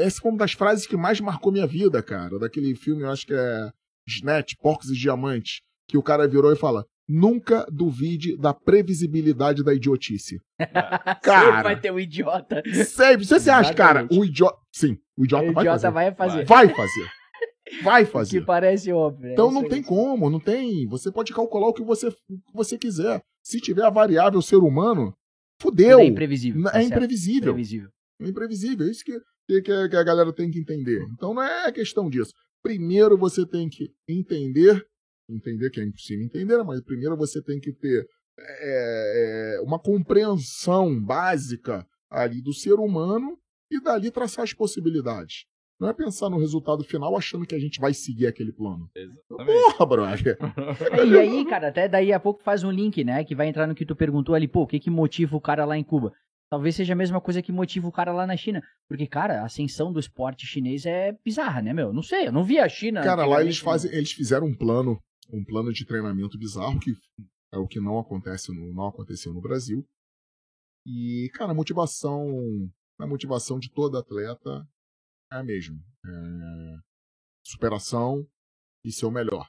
[0.00, 2.38] essa foi uma das frases que mais marcou minha vida, cara.
[2.38, 3.70] Daquele filme, eu acho que é
[4.06, 5.62] Snatch, Porcos e Diamantes.
[5.88, 10.38] Que o cara virou e fala: Nunca duvide da previsibilidade da idiotice.
[11.22, 12.62] cara, sempre vai ter um idiota.
[12.84, 13.24] Sempre.
[13.24, 14.56] Você, você acha, cara, o idiota.
[14.72, 15.92] Sim, o idiota, o vai, idiota fazer.
[15.92, 16.44] vai fazer.
[16.44, 17.10] Vai fazer.
[17.82, 18.40] Vai fazer.
[18.40, 19.26] Que parece óbvio.
[19.26, 19.32] Né?
[19.32, 20.86] Então não tem como, não tem.
[20.88, 23.20] Você pode calcular o que você, o que você quiser.
[23.42, 25.12] Se tiver a variável ser humano,
[25.60, 25.98] fudeu.
[25.98, 26.68] É imprevisível.
[26.68, 27.50] É tá imprevisível.
[27.50, 27.90] imprevisível.
[28.20, 28.86] É imprevisível.
[28.86, 29.18] É isso que,
[29.48, 31.04] que, que a galera tem que entender.
[31.12, 32.32] Então não é questão disso.
[32.62, 34.86] Primeiro você tem que entender,
[35.34, 38.06] entender que é impossível entender, mas primeiro você tem que ter
[38.38, 43.38] é, é, uma compreensão básica ali do ser humano
[43.70, 45.44] e dali traçar as possibilidades.
[45.80, 48.88] Não é pensar no resultado final achando que a gente vai seguir aquele plano.
[48.94, 49.72] Exatamente.
[49.72, 50.38] Porra, brother.
[50.92, 53.24] É, E aí, cara, até daí a pouco faz um link, né?
[53.24, 55.64] Que vai entrar no que tu perguntou ali, pô, o que que motiva o cara
[55.64, 56.12] lá em Cuba?
[56.48, 58.62] Talvez seja a mesma coisa que motiva o cara lá na China.
[58.86, 61.92] Porque, cara, a ascensão do esporte chinês é bizarra, né, meu?
[61.92, 63.02] Não sei, eu não vi a China.
[63.02, 65.00] Cara, lá eles antigamente, fazem, eles fizeram um plano,
[65.30, 66.92] um plano de treinamento bizarro que
[67.52, 69.86] é o que não acontece no, não aconteceu no Brasil.
[70.86, 72.26] E, cara, a motivação,
[72.98, 74.66] a motivação de todo atleta
[75.30, 75.78] é a mesma.
[76.04, 76.92] É
[77.44, 78.26] superação
[78.84, 79.48] e ser o melhor.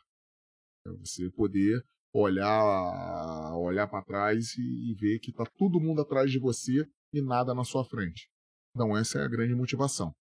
[0.85, 1.83] É você poder
[2.13, 7.21] olhar, olhar para trás e, e ver que tá todo mundo atrás de você e
[7.21, 8.29] nada na sua frente.
[8.75, 10.13] Então essa é a grande motivação.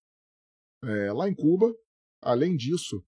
[0.84, 1.74] É, lá em Cuba,
[2.22, 3.04] além disso,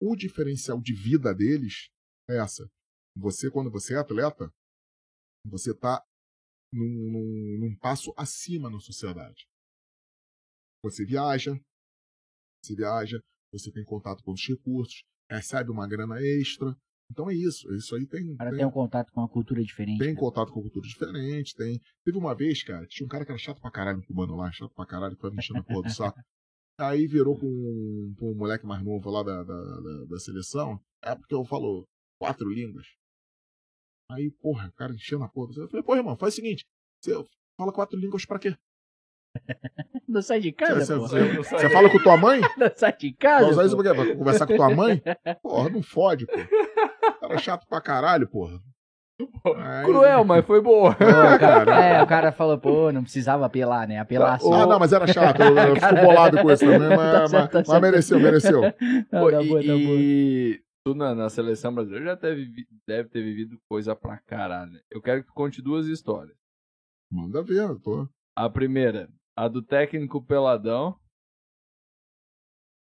[0.00, 1.88] o diferencial de vida deles
[2.28, 2.68] é essa.
[3.16, 4.50] Você, quando você é atleta,
[5.44, 6.02] você está
[6.72, 9.46] num, num, num passo acima na sociedade.
[10.82, 11.58] Você viaja,
[12.62, 13.18] você viaja,
[13.52, 16.76] você tem contato com os recursos, recebe uma grana extra.
[17.10, 17.72] Então é isso.
[17.74, 18.36] Isso aí tem.
[18.36, 19.98] Cara tem- tem um contato com uma cultura diferente.
[19.98, 20.20] tem cara.
[20.20, 21.80] contato com cultura diferente, tem.
[22.04, 24.50] Teve uma vez, cara, tinha um cara que era chato pra caralho, um cubano lá,
[24.52, 26.18] chato pra caralho, que tava me enchendo a porra do saco.
[26.78, 30.78] Aí virou pra um, pra um moleque mais novo lá da, da, da, da seleção.
[31.02, 31.84] É porque eu falo
[32.20, 32.86] quatro línguas.
[34.10, 35.52] Aí, porra, o cara enchendo a porra.
[35.56, 36.64] Eu falei, pô, irmão, faz o seguinte.
[37.02, 37.12] Você
[37.58, 38.56] fala quatro línguas pra quê?
[40.08, 42.40] Não sai de casa, Você, você- você fala com tua mãe?
[42.56, 43.46] Não sai de casa,
[43.94, 45.02] pra conversar com tua mãe?
[45.42, 46.32] Porra, não fode, pô.
[47.20, 48.58] Cara chato pra caralho, porra.
[49.56, 50.92] Aí- Cruel, mas foi boa.
[50.96, 51.04] Pô,
[51.38, 53.98] cara, é, o cara falou, pô, não precisava apelar, né?
[53.98, 54.52] Apelar só.
[54.52, 55.40] Ah, não, mas era chato.
[55.40, 58.60] Eu, eu fico bolado com isso também, mas, Tá certo, mas- tá mas mereceu, mereceu.
[59.12, 59.78] Não, Pô, tá e, boa, tá boa.
[59.78, 64.72] e tu na, na seleção brasileira já teve, vi- deve ter vivido coisa pra caralho.
[64.72, 64.80] né?
[64.90, 66.36] Eu quero que tu conte duas histórias.
[67.10, 68.06] Manda ver, eu tô.
[68.36, 70.94] A primeira, a do técnico peladão.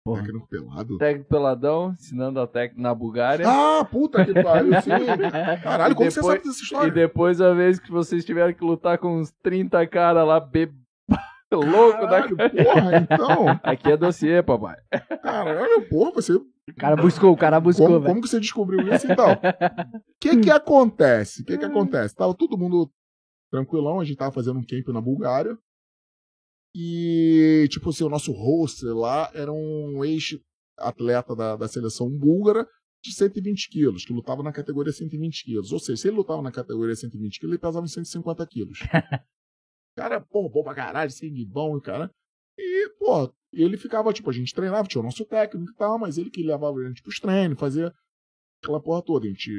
[0.07, 0.21] Porra.
[0.23, 0.97] Técnico pelado.
[0.97, 3.45] Técnico peladão, ensinando a técnica na Bulgária.
[3.47, 4.89] Ah, puta que pariu, sim.
[5.63, 6.91] Caralho, E como você depois- sabe dessa E história?
[6.91, 10.71] depois a vez que vocês tiveram que lutar com uns 30 caras lá, be...
[11.51, 13.45] louco da Caralho, porra, então.
[13.63, 14.75] Aqui é dossiê, papai.
[15.21, 16.33] Caralho, porra, você.
[16.33, 19.31] O cara buscou, o cara buscou, Como, como que você descobriu isso então?
[19.33, 21.41] O que que acontece?
[21.41, 22.13] O que que acontece?
[22.13, 22.89] Tava todo mundo
[23.49, 25.57] tranquilão, a gente tava fazendo um camp na Bulgária.
[26.79, 32.69] E, tipo assim, o nosso host lá era um ex-atleta da, da seleção búlgara
[33.03, 35.71] de 120 quilos, que lutava na categoria 120 quilos.
[35.71, 38.77] Ou seja, se ele lutava na categoria 120 quilos, ele pesava uns 150 quilos.
[39.97, 42.11] cara, pô, bom pra caralho, sangue bom, cara.
[42.55, 46.19] E, pô, ele ficava, tipo, a gente treinava, tinha o nosso técnico e tal, mas
[46.19, 47.91] ele que levava a gente pros treinos, fazia
[48.61, 49.25] aquela porra toda.
[49.25, 49.51] A gente,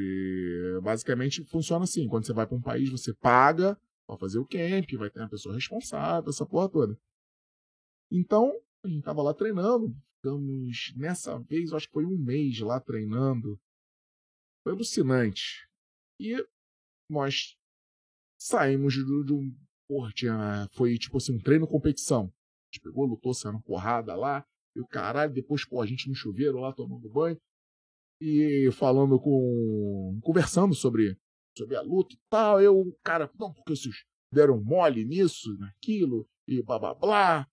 [0.84, 2.06] basicamente, funciona assim.
[2.06, 3.76] Quando você vai pra um país, você paga
[4.06, 6.96] pra fazer o camp, vai ter uma pessoa responsável, essa porra toda.
[8.10, 8.52] Então,
[8.84, 13.58] a gente tava lá treinando, ficamos, nessa vez, acho que foi um mês lá treinando.
[14.62, 15.68] Foi alucinante.
[16.20, 16.36] E
[17.10, 17.56] nós
[18.38, 19.54] saímos de, um.
[20.72, 22.24] Foi tipo assim, um treino competição.
[22.24, 24.44] A gente pegou, lutou, saindo porrada lá.
[24.76, 27.38] E o caralho, depois, pô, a gente no chuveiro lá tomando banho.
[28.20, 30.18] E falando com.
[30.22, 31.16] conversando sobre,
[31.56, 32.60] sobre a luta e tal.
[32.60, 37.48] Eu, cara, não, porque vocês deram mole nisso, naquilo, e blá blá blá.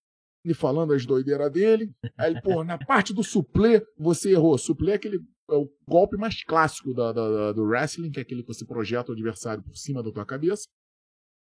[0.45, 1.91] E falando as doideiras dele.
[2.17, 4.57] Aí ele, pô, na parte do suplê, você errou.
[4.57, 5.17] Suplê é aquele.
[5.49, 8.65] É o golpe mais clássico da, da- da- do wrestling, que é aquele que você
[8.65, 10.63] projeta o adversário por cima da tua cabeça.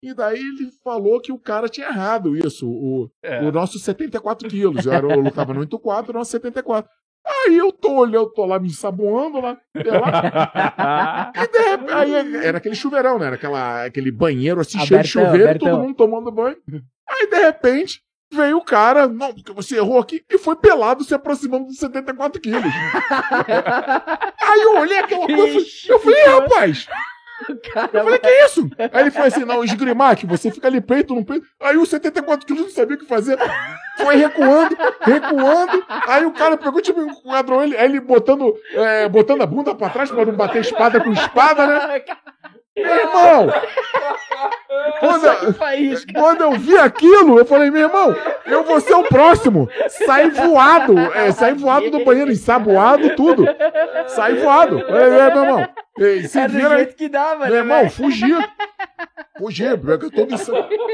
[0.03, 2.69] E daí ele falou que o cara tinha errado isso.
[2.69, 3.43] O, É.
[3.43, 4.87] o nosso 74 quilos.
[4.87, 6.91] Eu, era, eu lutava no 84, o nosso 74.
[7.27, 9.61] Aí eu tô olhando, tô lá me ensaboando lá.
[9.75, 13.27] lá e de repente, aí era aquele chuveirão, né?
[13.27, 15.71] Era aquela, aquele banheiro assim, cheio de chuveiro, abertão.
[15.71, 16.57] todo mundo tomando banho.
[17.09, 18.03] Aí de repente
[18.33, 22.41] veio o cara, não, porque você errou aqui, e foi pelado se aproximando dos 74
[22.41, 22.63] quilos.
[24.41, 26.87] Aí eu olhei aquela coisa, Ixi, eu falei, "Ih, rapaz,
[27.73, 28.71] cara, eu falei, que isso?
[28.79, 31.47] Aí ele foi assim, não, esgrimar, que você fica ali peito no peito.
[31.61, 33.39] Aí os 74 quilos não sabia o que fazer.
[33.97, 35.85] Foi recuando, recuando.
[35.89, 39.91] Aí o cara pegou, tipo, enquadrou ele, aí ele botando, é, botando a bunda pra
[39.91, 42.03] trás pra não bater espada com espada, né?
[42.77, 43.49] Meu irmão!
[45.01, 45.55] Quando eu,
[46.15, 48.15] quando eu vi aquilo, eu falei, meu irmão,
[48.47, 49.69] eu vou ser o próximo.
[49.89, 53.45] Saí voado, é, saí voado do banheiro, ensaboado, tudo.
[54.09, 54.79] Saí voado.
[54.89, 55.69] É, é, meu irmão.
[56.01, 57.91] É, se É do vira jeito que dava, Meu né, irmão, velho?
[57.91, 58.33] fugi.
[59.39, 60.53] Fugi, porque todo, ensa...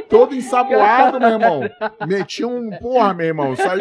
[0.09, 1.61] todo ensaboado, meu irmão.
[2.07, 2.70] Meti um.
[2.78, 3.55] Porra, meu irmão.
[3.57, 3.81] Saí,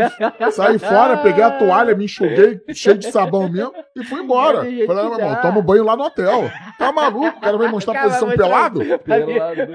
[0.51, 4.59] saí fora, peguei a toalha, me enxuguei, cheio de sabão mesmo, e fui embora.
[4.59, 6.49] Falei, meu irmão, toma banho lá no hotel.
[6.77, 7.37] Tá maluco?
[7.37, 8.81] O cara vai mostrar Cara, posição pelado?
[8.99, 9.73] Pelado.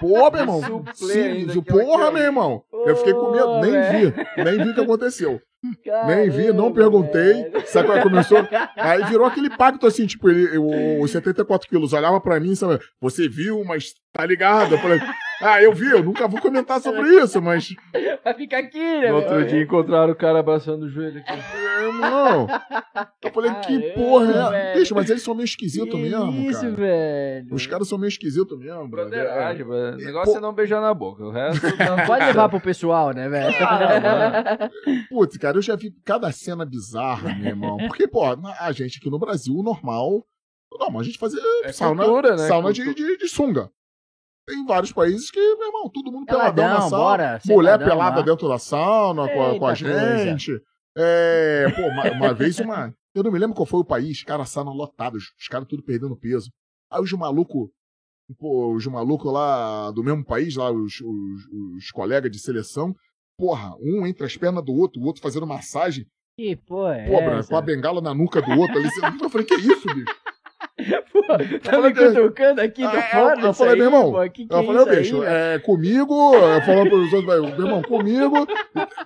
[0.00, 0.62] Pô, meu irmão.
[0.62, 2.62] Suplê Sim, aquela porra, meu irmão.
[2.86, 4.14] Eu fiquei com medo, nem vi.
[4.42, 5.40] Nem vi o que aconteceu.
[6.06, 7.44] Nem vi, não Caramba, perguntei.
[7.50, 7.66] velho.
[7.66, 8.38] Sabe qual é que começou?
[8.76, 10.58] Aí virou aquele pacto assim, tipo, ele,
[11.00, 14.74] os 74 quilos olhava pra mim e sabe, você viu, mas tá ligado?
[14.74, 15.00] Eu falei,
[15.40, 17.68] ah, eu vi, eu nunca vou comentar sobre isso, mas.
[18.22, 19.10] Vai ficar aqui, né?
[19.10, 21.32] No outro dia encontraram o cara abraçando o joelho aqui.
[21.82, 22.46] Irmão.
[23.22, 24.50] Eu falei, que Caramba, porra.
[24.50, 24.78] velho.
[24.78, 26.72] Bicho, mas eles são meio esquisitos Que mesmo, isso, cara.
[26.74, 27.54] velho.
[27.54, 28.82] Os caras são meio esquisitos mesmo.
[28.82, 28.88] É.
[28.88, 29.94] Broderagem, velho.
[29.94, 30.38] O negócio Pô.
[30.38, 31.22] é não beijar na boca.
[31.24, 31.66] O resto.
[31.66, 33.54] Não pode levar pro pessoal, né, velho?
[35.10, 37.76] Putz, cara, eu já vi cada cena bizarra, meu irmão.
[37.86, 40.24] Porque, pô, a gente aqui no Brasil, o normal.
[40.78, 42.48] Normal, a gente fazer É sauna, cultura, né?
[42.48, 43.70] sauna de, de, de sunga.
[44.46, 47.04] Tem vários países que, meu irmão, todo mundo peladão Peladão, na sauna.
[47.04, 47.40] bora.
[47.46, 48.22] Mulher pelada lá.
[48.22, 50.18] dentro da sauna com a, com a coisa.
[50.24, 50.52] gente.
[50.96, 52.94] É, pô, uma, uma vez uma.
[53.14, 55.82] Eu não me lembro qual foi o país, cara, sauna lotada, os, os caras tudo
[55.82, 56.50] perdendo peso.
[56.90, 57.68] Aí os malucos,
[58.38, 61.44] pô, os malucos lá do mesmo país, lá, os, os,
[61.76, 62.94] os colegas de seleção,
[63.38, 66.06] porra, um entre as pernas do outro, o outro fazendo massagem,
[66.36, 67.48] Que porra é pô, essa?
[67.48, 68.88] com a bengala na nuca do outro ali.
[69.22, 70.14] Eu falei, que isso, bicho?
[71.12, 71.22] Pô,
[71.62, 74.46] tá me cutucando aqui, tô Ah, fora eu disso falei, aí, meu irmão, pô, que
[74.46, 75.30] que Eu é falei, aí, bicho, velho?
[75.30, 78.46] é, comigo, eu falando pros outros, meu irmão, comigo,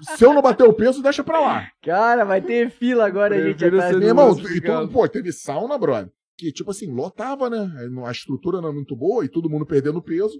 [0.03, 1.67] se eu não bater o peso, deixa pra lá.
[1.83, 5.77] Cara, vai ter fila agora, a gente do- Meu irmão, e tu, pô, teve sauna,
[5.79, 7.71] brother, que tipo assim, lotava, né?
[8.07, 10.39] A estrutura não era muito boa e todo mundo perdendo peso.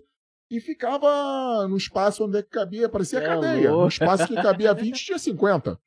[0.51, 3.69] E ficava no espaço onde é que cabia, parecia É cadeia.
[3.71, 3.83] louco.
[3.83, 5.79] No espaço que cabia 20, tinha 50.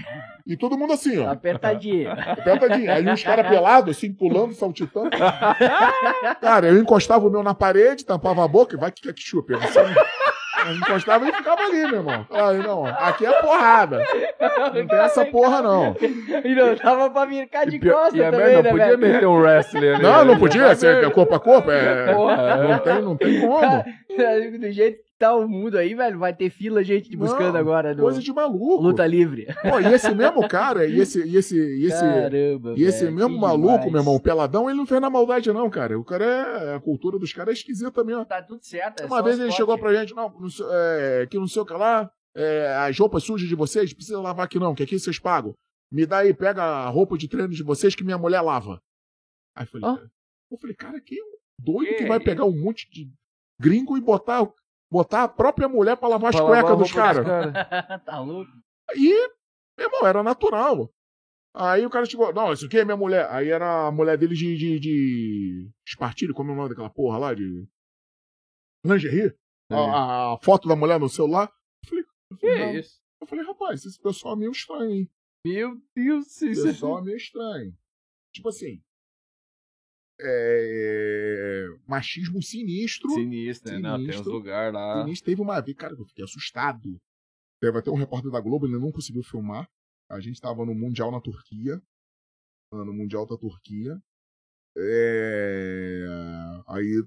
[0.46, 1.32] E todo mundo assim, ó.
[1.32, 2.12] Apertadinho.
[2.12, 2.92] Apertadinho.
[2.92, 5.10] Aí uns caras pelados, assim, pulando, saltitando.
[6.40, 9.22] Cara, eu encostava o meu na parede, tampava a boca e vai que quer que
[9.24, 9.54] chupa.
[9.54, 9.60] Eu
[10.68, 12.26] eu encostava e ficava ali, meu irmão.
[12.32, 14.04] Aí, não, aqui é porrada.
[14.74, 15.96] Não tem essa porra, não.
[16.44, 18.98] E não dava pra ficar de pior- costas e a também, merda, né, não podia
[18.98, 19.14] velho?
[19.14, 20.04] meter um wrestling ali.
[20.04, 20.24] Não, né?
[20.32, 21.72] não podia ser corpo a corpo.
[21.72, 22.14] É...
[22.14, 23.84] Porra, Não tem, não tem como.
[24.60, 27.60] Do jeito que tá o mundo aí, velho, vai ter fila gente te buscando Não,
[27.60, 28.82] agora no Coisa de maluco.
[28.82, 29.48] Luta Livre.
[29.62, 33.16] Pô, e esse mesmo cara, e esse, e esse, e esse, Caramba, e esse velho,
[33.16, 33.92] mesmo maluco, demais.
[33.92, 36.00] meu irmão, peladão, ele não fez na maldade, não, cara.
[36.00, 36.76] O cara é.
[36.76, 38.26] A cultura dos caras é esquisita mesmo.
[38.26, 39.04] Tá tudo certo.
[39.04, 40.34] é Uma vez ele chegou pra gente, não,
[40.72, 44.46] é, que não sei o que lá, é, as roupas sujas de vocês, precisa lavar
[44.46, 45.54] aqui não, que aqui vocês pagam.
[45.92, 48.82] Me dá aí, pega a roupa de treino de vocês que minha mulher lava.
[49.56, 50.12] Aí eu falei, cara,
[50.50, 51.16] eu falei, cara, que
[51.60, 53.12] doido que Que vai pegar um monte de
[53.60, 54.48] gringo e botar,
[54.92, 57.26] botar a própria mulher pra lavar as Pra lavar cuecas dos caras.
[58.06, 58.52] tá louco?
[58.90, 59.30] Aí,
[59.78, 60.94] meu irmão, era natural.
[61.54, 63.28] Aí o cara chegou, não, isso aqui é minha mulher.
[63.30, 67.18] Aí era a mulher dele de, de, de espartilho, como é o nome daquela porra
[67.18, 67.68] lá, de
[68.86, 69.34] lingerie.
[69.70, 69.76] É.
[69.76, 71.50] A, a foto da mulher no celular.
[71.84, 72.80] Eu falei, eu Que falei, não.
[72.80, 73.02] isso?
[73.22, 75.12] Eu falei, rapaz, esse pessoal é meio estranho, hein?
[75.46, 77.74] Meu Deus, Esse pessoal é meio estranho.
[78.34, 78.82] Tipo assim,
[80.24, 83.10] é, machismo sinistro.
[83.12, 83.80] Sinistro, né?
[83.80, 84.34] Não, tem uns Sinistro.
[84.34, 85.04] lugares lá.
[85.04, 85.26] Sinistro.
[85.26, 87.02] Teve uma vez, cara, que eu fiquei assustado.
[87.60, 89.70] Teve até um repórter da Globo, ele não conseguiu filmar.
[90.10, 91.82] A gente tava no Mundial na Turquia.
[92.72, 94.02] No Mundial da Turquia.
[94.78, 96.06] É,
[96.68, 97.06] Aí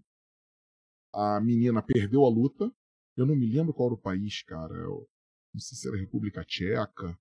[1.13, 2.71] a menina perdeu a luta.
[3.17, 4.75] Eu não me lembro qual era o país, cara.
[4.75, 5.09] Eu...
[5.53, 7.19] Não sei se era República Tcheca.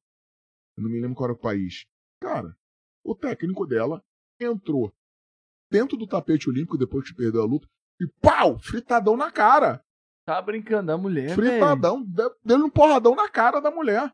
[0.76, 1.86] Eu não me lembro qual era o país.
[2.20, 2.57] Cara,
[3.03, 4.03] o técnico dela
[4.40, 4.94] entrou
[5.74, 7.68] dentro do tapete olímpico depois que perdeu a luta
[8.00, 8.60] e pau!
[8.60, 9.82] Fritadão na cara!
[10.26, 11.36] Tá brincando da mulher, velho.
[11.36, 14.10] Fritadão, de- deu um porradão na cara da mulher.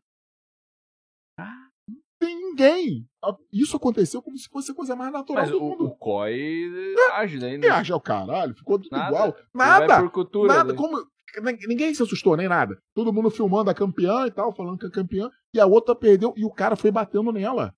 [1.38, 1.68] Ah.
[1.88, 3.06] Não tem ninguém.
[3.52, 5.84] Isso aconteceu como se fosse a coisa mais natural Mas do o, mundo.
[5.86, 7.66] o COI age daí, né?
[7.66, 9.08] E acha o caralho, ficou tudo Nada.
[9.08, 9.28] igual.
[9.28, 10.08] Ele Nada!
[10.08, 10.78] cultura, Nada, né?
[10.78, 10.96] como.
[11.42, 12.76] nin- Ninguém se assustou, nem nada.
[12.94, 16.32] Todo mundo filmando a campeã e tal, falando que é campeã, e a outra perdeu,
[16.36, 17.72] e o cara foi batendo nela.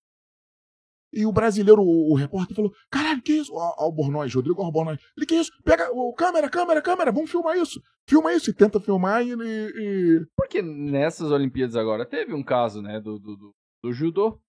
[1.13, 3.53] E o brasileiro, o, o repórter, falou: caralho, que isso?
[3.77, 4.99] Albornoz, Rodrigo Albornoz.
[5.17, 5.51] Ele, que isso?
[5.65, 7.81] Pega, o, câmera, câmera, câmera, vamos filmar isso.
[8.09, 9.33] Filma isso, e tenta filmar e.
[9.33, 14.41] e- Porque nessas Olimpíadas agora teve um caso, né, do, do, do, do judô.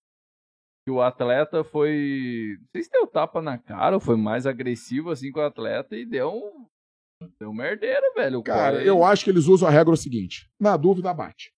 [0.85, 2.57] Que o atleta foi.
[2.59, 5.95] Não sei se deu tapa na cara ou foi mais agressivo assim com o atleta
[5.95, 6.65] e deu um.
[7.39, 8.43] Deu um merdeiro, velho.
[8.43, 11.53] Cara, COI- eu acho que eles usam a regra o seguinte: na dúvida, bate.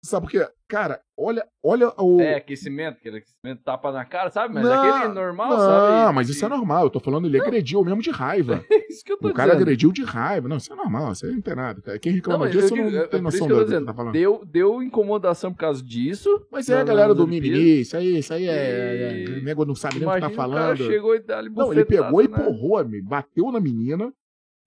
[0.00, 0.46] Sabe por quê?
[0.68, 2.20] Cara, olha, olha o.
[2.20, 4.54] É, aquecimento, aquele aquecimento tapa na cara, sabe?
[4.54, 6.14] Mas Não, aquele normal, não, sabe?
[6.14, 6.84] mas isso é normal.
[6.84, 8.64] Eu tô falando, ele agrediu mesmo de raiva.
[8.88, 9.62] isso que eu tô O cara dizendo.
[9.62, 10.46] agrediu de raiva.
[10.48, 11.82] Não, isso é normal, isso aí não tem nada.
[11.82, 11.98] cara.
[11.98, 13.72] Quem Não, reclama mas disso eu não é tem por isso noção que eu do
[13.72, 14.12] tô que tá falando.
[14.12, 16.46] deu, deu incomodação por causa disso.
[16.52, 19.24] Mas é a galera do mimimi, isso aí, isso aí é.
[19.24, 20.86] E- O nego não sabe nem o que tá Imagina o cara falando.
[20.86, 22.36] chegou e dá ali Não, ele pegou e né?
[22.36, 24.12] porrou, me bateu na menina,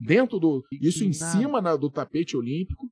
[0.04, 0.64] Dentro do.
[0.82, 1.32] Isso em nada.
[1.32, 2.90] cima na- do tapete olímpico.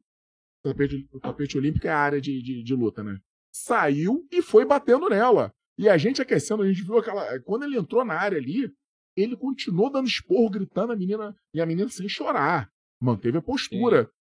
[0.64, 3.20] O tapete, o tapete olímpico é a área de, de, de luta, né?
[3.54, 5.54] Saiu e foi batendo nela.
[5.78, 7.40] E a gente aquecendo, a gente viu aquela.
[7.42, 8.72] Quando ele entrou na área ali,
[9.16, 11.36] ele continuou dando esporro, gritando a menina.
[11.54, 12.70] E a menina sem chorar.
[13.02, 14.12] Manteve a postura.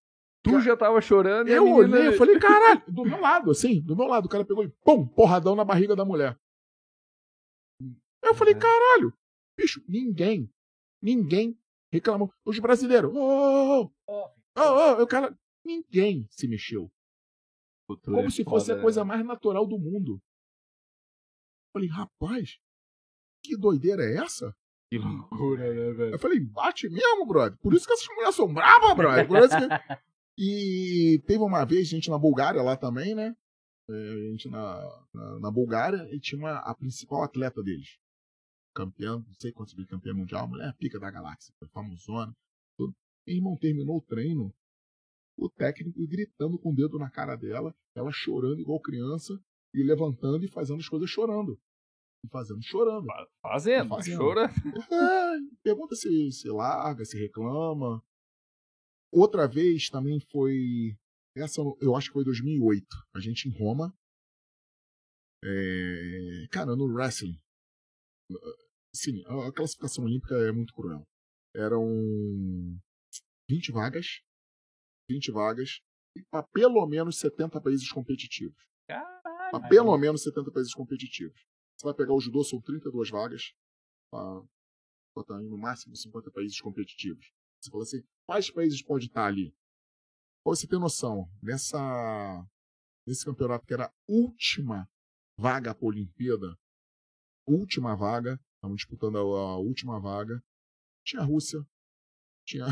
[0.44, 1.78] Tu já tava chorando e Eu menina...
[1.96, 4.26] olhei e falei, caralho, do meu lado, assim, do meu lado.
[4.26, 6.38] O cara pegou e pum, porradão na barriga da mulher.
[8.22, 8.58] Eu falei, É.
[8.58, 9.12] caralho,
[9.58, 10.48] bicho, ninguém,
[11.02, 11.58] ninguém
[11.92, 12.32] reclamou.
[12.44, 16.90] Os brasileiros, ô, ô, ô, ô, ô, o cara, ninguém se mexeu.
[17.86, 19.08] Futuro Como é se fosse foda, a coisa né?
[19.08, 20.14] mais natural do mundo.
[20.14, 22.58] Eu falei, rapaz,
[23.42, 24.54] que doideira é essa?
[24.90, 26.14] Que loucura, né, velho?
[26.14, 27.58] Eu falei, bate mesmo, brother.
[27.58, 29.26] Por isso que essas mulheres são bravas, brother.
[29.26, 29.58] Por isso que-
[30.40, 33.34] E teve uma vez, gente na Bulgária lá também, né?
[33.90, 37.98] É, a gente na, na, na Bulgária e tinha uma, a principal atleta deles.
[38.72, 42.32] Campeã, não sei quantos vezes campeã mundial, mulher pica da galáxia, famosona.
[42.76, 42.94] Tudo.
[43.26, 44.54] E, irmão, terminou o treino,
[45.38, 49.40] o técnico gritando com o dedo na cara dela, ela chorando igual criança,
[49.74, 51.58] e levantando e fazendo as coisas chorando.
[52.24, 53.06] E fazendo chorando.
[53.40, 54.18] Fazendo, Fazendo.
[54.18, 54.50] chora.
[54.90, 58.02] É, pergunta se, se larga, se reclama.
[59.12, 60.96] Outra vez também foi.
[61.36, 62.84] Essa eu acho que foi 2008.
[63.14, 63.94] A gente em Roma.
[65.44, 67.38] É, cara, no wrestling.
[68.92, 71.06] Sim, a classificação olímpica é muito cruel.
[71.54, 71.86] Eram
[73.48, 74.20] 20 vagas.
[75.08, 75.80] 20 vagas.
[76.16, 78.62] E para pelo menos 70 países competitivos.
[78.86, 79.50] Caralho.
[79.50, 81.46] Para pelo menos 70 países competitivos.
[81.76, 83.52] Você vai pegar o judô, são 32 vagas.
[84.10, 84.42] Pra
[85.14, 87.32] botar aí no máximo 50 países competitivos.
[87.60, 89.50] Você fala assim, quais países pode estar ali?
[90.44, 92.46] Pra você ter noção, nessa,
[93.06, 94.88] nesse campeonato que era a última
[95.36, 96.56] vaga para a Olimpíada,
[97.46, 100.42] última vaga, estamos disputando a, a última vaga,
[101.04, 101.66] tinha a Rússia,
[102.48, 102.66] tinha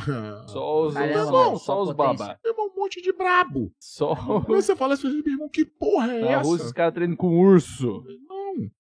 [0.48, 1.97] Só os, Caramba, só, mano, só só os.
[2.43, 3.74] Meu irmão, um monte de brabo.
[3.78, 6.48] Só Aí você fala assim, meu irmão, que porra é na essa?
[6.48, 8.03] Rússia os caras treinam com urso.
[8.27, 8.70] Não.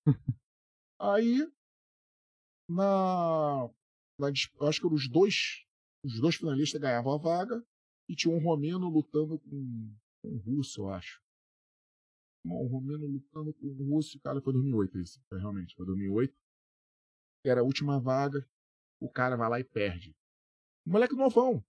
[0.98, 1.46] Aí,
[2.68, 3.68] na,
[4.18, 5.66] na acho que os dois,
[6.02, 7.62] os dois finalistas ganhavam a vaga
[8.08, 11.20] e tinha um romeno lutando com, com um russo, eu acho.
[12.46, 16.34] Um romeno lutando com um russo, cara, foi 2008 isso, foi realmente, foi 2008.
[17.44, 18.48] Era a última vaga,
[18.98, 20.16] o cara vai lá e perde.
[20.86, 21.62] Moleque novão,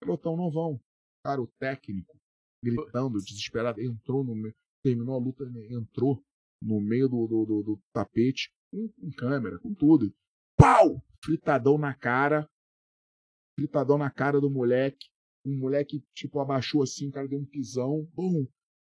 [0.00, 0.80] pelotão novão.
[1.24, 2.16] Cara, o técnico,
[2.64, 6.22] gritando, desesperado, entrou no meio, terminou a luta, entrou
[6.62, 10.12] no meio do, do, do- do tapete, com, com câmera, com tudo.
[10.56, 11.02] Pau!
[11.24, 12.48] Fritadão na cara.
[13.58, 15.08] Fritadão na cara do moleque.
[15.44, 18.04] O moleque, tipo, abaixou assim, o cara deu um pisão.
[18.14, 18.46] Bum!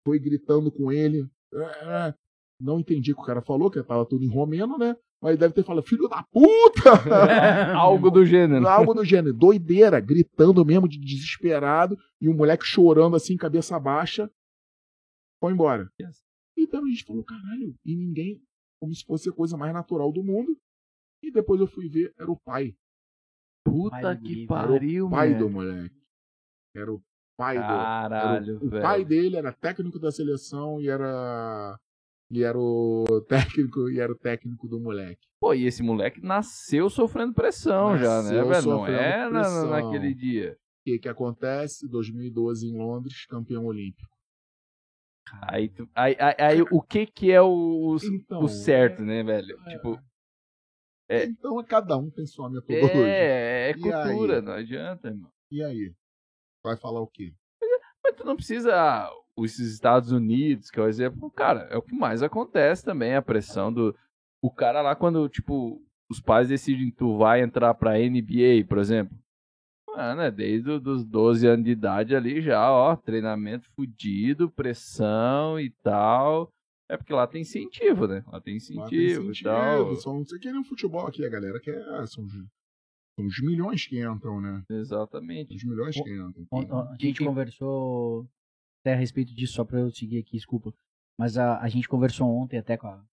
[0.06, 1.30] Foi gritando com ele.
[1.54, 2.14] É,
[2.60, 4.96] Não entendi o que o cara falou, que tava tudo em romeno, né?
[5.24, 6.92] Mas deve ter falado, filho da puta!
[7.80, 8.68] Algo do gênero.
[8.68, 9.34] Algo do gênero.
[9.34, 11.98] Doideira, gritando mesmo, de desesperado.
[12.20, 14.30] E o moleque chorando assim, cabeça baixa.
[15.40, 15.90] Foi embora.
[15.98, 16.22] Yes.
[16.58, 18.42] Então a gente falou, caralho, e ninguém,
[18.82, 20.58] como se fosse a coisa mais natural do mundo.
[21.24, 22.76] E depois eu fui ver, era o pai.
[23.64, 25.40] Puta Pai que pariu, Pai mano.
[25.40, 26.04] do moleque.
[26.76, 27.02] Era o
[27.38, 27.62] pai do.
[27.62, 31.80] Caralho, era o, pai dele era técnico da seleção e era.
[32.32, 35.28] E era o técnico, e era o técnico do moleque.
[35.40, 38.68] Pô, e esse moleque nasceu sofrendo pressão já, né, Nasceu velho?
[38.70, 39.70] Não é na- pressão.
[39.70, 40.54] naquele dia.
[40.54, 41.88] O que, que acontece?
[41.88, 44.12] 2012 em Londres, campeão olímpico.
[45.44, 49.24] Aí, tu- aí, aí, aí o que que é o, o- Então, o certo, né,
[49.24, 49.58] velho?
[49.68, 49.70] é.
[49.70, 50.00] Tipo,
[51.10, 51.24] É.
[51.26, 53.14] Então cada um tem sua metodologia.
[53.14, 55.32] é, é cultura, não adianta, irmão.
[55.52, 55.94] E aí?
[56.64, 57.34] Vai falar o quê?
[58.04, 59.10] Mas tu não precisa.
[59.38, 63.16] Ah, Os Estados Unidos, que é o exemplo, cara, é o que mais acontece também,
[63.16, 63.96] a pressão do.
[64.42, 68.78] O cara lá, quando, tipo, os pais decidem que tu vai entrar pra NBA, por
[68.78, 69.18] exemplo.
[69.88, 75.70] Mano, é desde os 12 anos de idade ali já, ó, treinamento fudido, pressão e
[75.84, 76.50] tal.
[76.90, 78.24] É porque lá tem incentivo, né?
[78.28, 79.96] Lá tem Lá tem incentivo, e tal.
[79.96, 83.26] São, não sei que nem o futebol aqui, a galera que é, são, os, são
[83.26, 84.64] os milhões que entram, né?
[84.70, 85.56] Exatamente.
[85.56, 86.46] Os milhões que entram.
[86.92, 88.28] A gente conversou
[88.84, 90.74] até a respeito disso, só pra eu seguir aqui, desculpa.
[91.18, 93.06] Mas a, a gente conversou ontem até com a,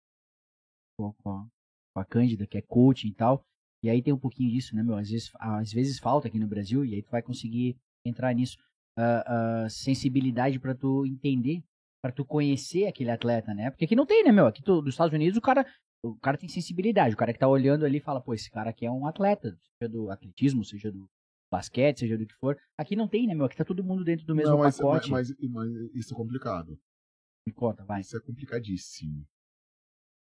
[0.96, 1.46] com a,
[1.94, 3.44] com a Cândida, que é coaching e tal.
[3.82, 4.96] E aí tem um pouquinho disso, né, meu?
[4.96, 8.58] Às vezes, às vezes falta aqui no Brasil, e aí tu vai conseguir entrar nisso.
[8.98, 11.62] Ah, ah, sensibilidade pra tu entender,
[12.02, 13.70] pra tu conhecer aquele atleta, né?
[13.70, 14.46] Porque aqui não tem, né, meu?
[14.46, 15.64] Aqui tu, dos Estados Unidos o cara,
[16.04, 17.14] o cara tem sensibilidade.
[17.14, 19.88] O cara que tá olhando ali fala, pô, esse cara aqui é um atleta, seja
[19.88, 21.08] do atletismo, seja do
[21.50, 22.56] basquete, seja do que for.
[22.78, 23.46] Aqui não tem, né, meu?
[23.46, 25.10] Aqui tá todo mundo dentro do mesmo Não, mas, pacote.
[25.10, 26.78] mas, mas- mas isso é complicado.
[27.46, 28.00] Me conta, vai.
[28.00, 29.26] Isso é complicadíssimo.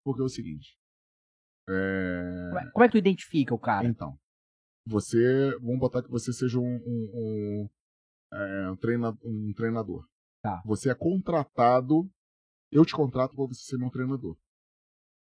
[0.05, 0.77] Porque é o seguinte.
[1.69, 2.49] É...
[2.51, 3.87] Como é, como é que tu identifica o cara?
[3.89, 4.19] Então,
[4.87, 7.71] Você, vamos botar que você seja um, um, um,
[8.35, 10.07] é, um, treina, um treinador.
[10.43, 10.61] Tá.
[10.67, 12.11] Você é contratado,
[12.71, 14.33] eu te contrato para você ser meu treinador.
[14.35, 14.39] O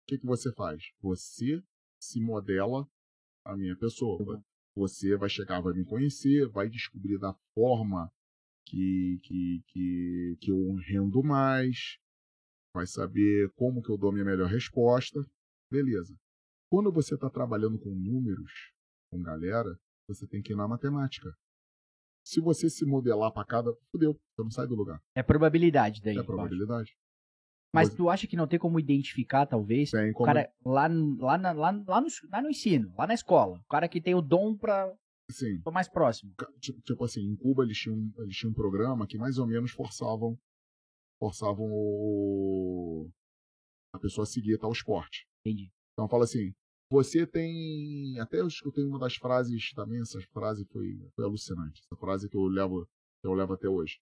[0.08, 0.82] que, que você faz?
[1.02, 1.62] Você
[2.02, 2.88] se modela
[3.46, 4.42] a minha pessoa.
[4.80, 8.10] Você vai chegar, vai me conhecer, vai descobrir da forma
[8.66, 11.98] que, que, que, que eu rendo mais,
[12.74, 15.20] vai saber como que eu dou a minha melhor resposta.
[15.70, 16.16] Beleza.
[16.72, 18.72] Quando você está trabalhando com números,
[19.12, 19.78] com galera,
[20.08, 21.30] você tem que ir na matemática.
[22.24, 25.02] Se você se modelar para cada, fudeu, você não sai do lugar.
[25.14, 26.18] É probabilidade daí.
[26.18, 26.96] É probabilidade.
[27.74, 29.92] Mas tu acha que não tem como identificar, talvez?
[29.92, 30.26] Tem O como.
[30.26, 30.88] cara lá,
[31.20, 33.58] lá, na- lá, lá, no, lá no ensino, lá na escola.
[33.60, 34.92] O cara que tem o dom pra
[35.30, 35.62] Sim.
[35.62, 36.34] pra mais próximo.
[36.60, 39.72] Tipo, tipo assim, em Cuba eles tinham, eles tinham um programa que mais ou menos
[39.72, 40.38] forçavam
[41.22, 43.10] forçavam o,
[43.94, 45.28] a pessoa a seguir tal esporte.
[45.46, 45.70] Entendi.
[45.94, 46.54] Então fala assim,
[46.92, 48.18] você tem.
[48.20, 51.82] Até eu escutei uma das frases também, essa frase foi, foi alucinante.
[51.84, 52.86] Essa frase que eu levo,
[53.22, 54.00] que eu levo até hoje.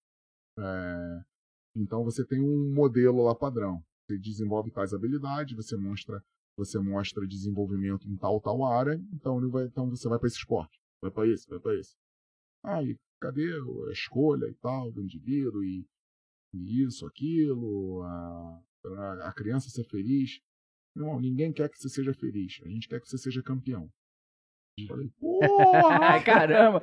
[0.60, 1.22] É,
[1.82, 3.84] então você tem um modelo lá padrão.
[4.06, 6.24] Você desenvolve tais habilidades, você mostra,
[6.56, 10.38] você mostra desenvolvimento em tal, tal área, então, ele vai, então você vai para esse
[10.38, 10.80] esporte.
[11.02, 11.95] Vai para esse, vai para esse.
[12.64, 15.86] Ah, e cadê a escolha e tal do indivíduo e,
[16.54, 20.40] e isso, aquilo, a, a, a criança ser feliz.
[20.95, 22.60] Não, ninguém quer que você seja feliz.
[22.64, 23.91] A gente quer que você seja campeão.
[24.86, 26.22] Falei, porra!
[26.24, 26.80] Caramba!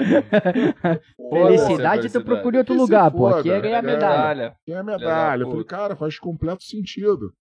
[1.17, 3.29] porra, Felicidade, tu procura em outro lugar, pô.
[3.29, 3.83] Aqui é ganhar é.
[3.83, 4.57] medalha.
[4.67, 5.43] É da medalha.
[5.43, 7.33] Eu falei, cara, faz completo sentido.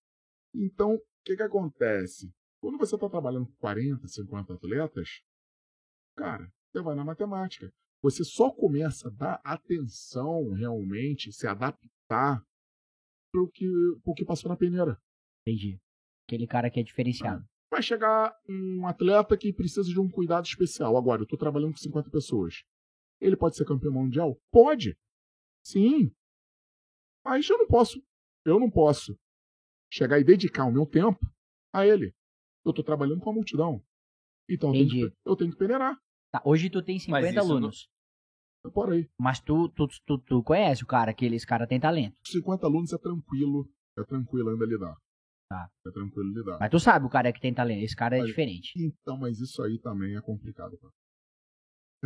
[0.54, 2.32] Então, o que que acontece?
[2.62, 5.10] Quando você está trabalhando com 40, 50 atletas,
[6.16, 7.72] cara, você vai na matemática.
[8.04, 12.44] Você só começa a dar atenção realmente, se adaptar
[13.32, 13.66] para o que,
[14.04, 15.00] pro que passou na peneira.
[15.42, 15.80] Entendi.
[16.28, 17.44] Aquele cara que é diferenciado.
[17.74, 20.96] Vai chegar um atleta que precisa de um cuidado especial.
[20.96, 22.64] Agora, eu estou trabalhando com 50 pessoas.
[23.20, 24.40] Ele pode ser campeão mundial?
[24.52, 24.96] Pode.
[25.66, 26.14] Sim.
[27.26, 28.00] Mas eu não posso.
[28.46, 29.18] Eu não posso
[29.92, 31.20] chegar e dedicar o meu tempo
[31.74, 32.14] a ele.
[32.64, 33.84] Eu estou trabalhando com a multidão.
[34.48, 35.10] Então eu tenho, Entendi.
[35.10, 35.98] que, eu tenho que peneirar.
[36.32, 37.90] Tá, hoje tu tem 50 isso não- alunos.
[38.72, 39.10] Por aí.
[39.20, 42.16] Mas tu, tu, tu, tu conhece o cara, que esse cara tem talento.
[42.24, 43.68] 50 alunos é tranquilo.
[43.98, 44.96] É tranquilo ainda lidar.
[45.50, 45.70] Tá.
[45.86, 46.58] É tranquilo lidar.
[46.60, 47.84] Mas tu sabe o cara que tem talento.
[47.84, 48.72] Esse cara é Olha, diferente.
[48.78, 50.78] Então, mas isso aí também é complicado.
[50.78, 50.94] Cara.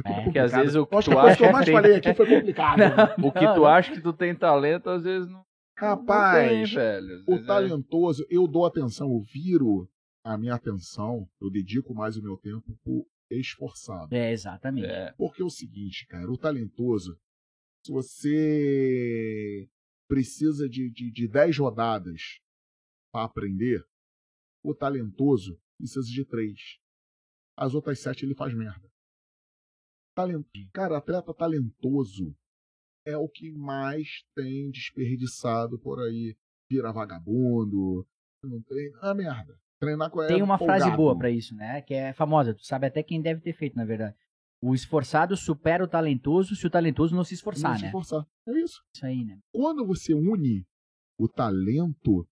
[0.05, 1.65] É É, Porque às vezes o que tu que a coisa que eu acha mais
[1.65, 2.77] tem- falei aqui foi complicado.
[2.79, 3.15] né?
[3.23, 7.23] O que tu acha que tu tem talento, às vezes não, não tem, Rapaz, velho.
[7.27, 9.89] O é- talentoso, eu dou atenção, eu viro
[10.23, 14.13] a minha atenção, eu dedico mais o meu tempo pro esforçado.
[14.13, 14.87] É, exatamente.
[14.87, 17.17] É, Porque é o seguinte, cara, o talentoso,
[17.85, 19.67] se você
[20.07, 22.39] precisa de, de, de 10 rodadas
[23.11, 23.83] para aprender,
[24.63, 26.53] o talentoso precisa de 3.
[27.57, 28.87] As outras 7 ele faz merda.
[30.15, 30.47] Talento.
[30.73, 32.35] Cara, atleta talentoso
[33.05, 36.35] é o que mais tem desperdiçado por aí.
[36.69, 38.05] Vira vagabundo,
[38.43, 38.97] não treina.
[39.01, 39.57] Ah, merda.
[39.79, 40.97] Treinar com Tem uma frase folgado.
[40.97, 41.81] boa pra isso, né?
[41.83, 42.53] Que é famosa.
[42.53, 44.15] Tu sabe até quem deve ter feito, na verdade.
[44.59, 47.87] O esforçado supera o talentoso se o talentoso não se esforçar, Não se né?
[47.89, 48.27] esforçar.
[48.47, 48.83] É isso.
[48.93, 49.39] Isso aí, né?
[49.53, 50.65] Quando você une
[51.17, 52.27] o talento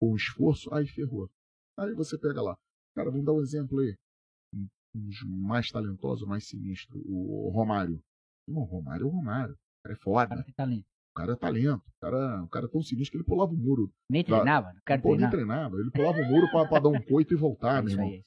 [0.00, 1.30] com o esforço, aí ferrou.
[1.78, 2.56] Aí você pega lá.
[2.94, 3.96] Cara, vamos dar um exemplo aí.
[4.54, 8.02] Um dos mais talentosos, mais sinistro, o Romário.
[8.48, 9.54] Não, o Romário é o Romário.
[9.54, 10.28] O cara é O foda.
[10.28, 10.86] cara tem talento.
[11.10, 11.82] O cara é talento.
[11.86, 13.92] O cara, o cara é tão sinistro que ele pulava o muro.
[14.08, 14.72] Nem treinava?
[14.72, 15.30] Não quero Pô, nem treinar.
[15.30, 15.76] treinava.
[15.78, 18.06] Ele pulava o muro pra, pra dar um coito e voltar, É meu irmão.
[18.08, 18.22] aí.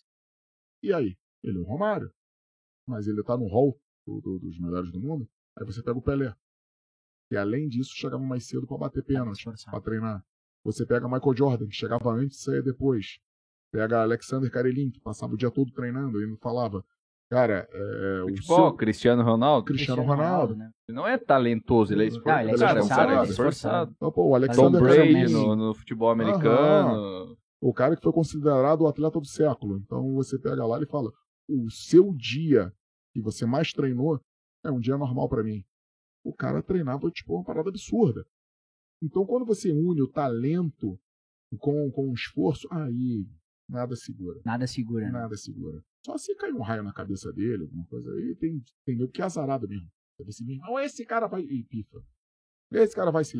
[0.83, 1.17] E aí?
[1.43, 2.11] Ele é o Romário.
[2.87, 5.27] Mas ele tá no hall do- do- dos melhores do mundo.
[5.57, 6.35] Aí você pega o Pelé.
[7.31, 10.25] E além disso, chegava mais cedo pra bater pênalti, pra treinar.
[10.63, 13.19] Você pega Michael Jordan, que chegava antes e saía depois.
[13.71, 16.83] Pega Alexander Karelin, que passava o dia todo treinando e não falava.
[17.31, 20.55] Cara, é, o futebol, seu Cristiano Ronaldo, Cristiano Ronaldo.
[20.55, 20.71] né?
[20.89, 22.41] não é talentoso, ele é Não, esforçado.
[22.41, 23.91] ele é cara, é esforçado, cara ele é esforçado.
[23.95, 27.37] Então, pô, o Tom Alexander Brady no, no futebol americano.
[27.61, 29.77] o cara que foi considerado o atleta do século.
[29.77, 31.11] Então você pega lá e fala:
[31.47, 32.73] o seu dia
[33.13, 34.19] que você mais treinou
[34.65, 35.63] é um dia normal pra mim.
[36.23, 38.25] O cara treinava tipo uma parada absurda.
[39.01, 40.99] Então quando você une o talento
[41.57, 43.25] com, com o esforço, aí
[43.67, 44.41] nada segura.
[44.45, 45.11] Nada segura, né?
[45.11, 45.83] Nada segura.
[46.05, 49.25] Só se cair um raio na cabeça dele, alguma coisa aí, tem, tem que é
[49.25, 49.89] azarado mesmo.
[50.17, 51.41] Você assim, não, esse cara vai.
[51.41, 52.03] E pifa.
[52.71, 53.37] Esse cara vai se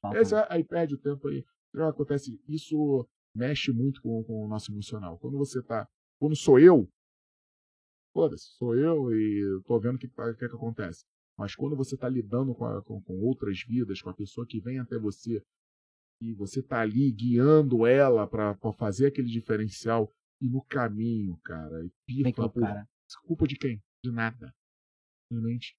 [0.00, 1.44] falta Esse aí perde o tempo aí.
[1.68, 5.18] Então, acontece, isso mexe muito com, com o nosso emocional.
[5.18, 5.88] Quando você tá.
[6.18, 6.88] Quando sou eu,
[8.12, 11.04] foda-se, sou eu e tô vendo o que, o que, que acontece.
[11.36, 14.60] Mas quando você tá lidando com, a- com, com outras vidas, com a pessoa que
[14.60, 15.42] vem até você,
[16.22, 21.90] e você tá ali guiando ela pra fazer aquele diferencial, e no caminho, cara, e
[22.06, 22.88] pifa o por cara.
[23.26, 23.82] culpa de quem?
[24.04, 24.54] de nada.
[25.28, 25.74] Simplesmente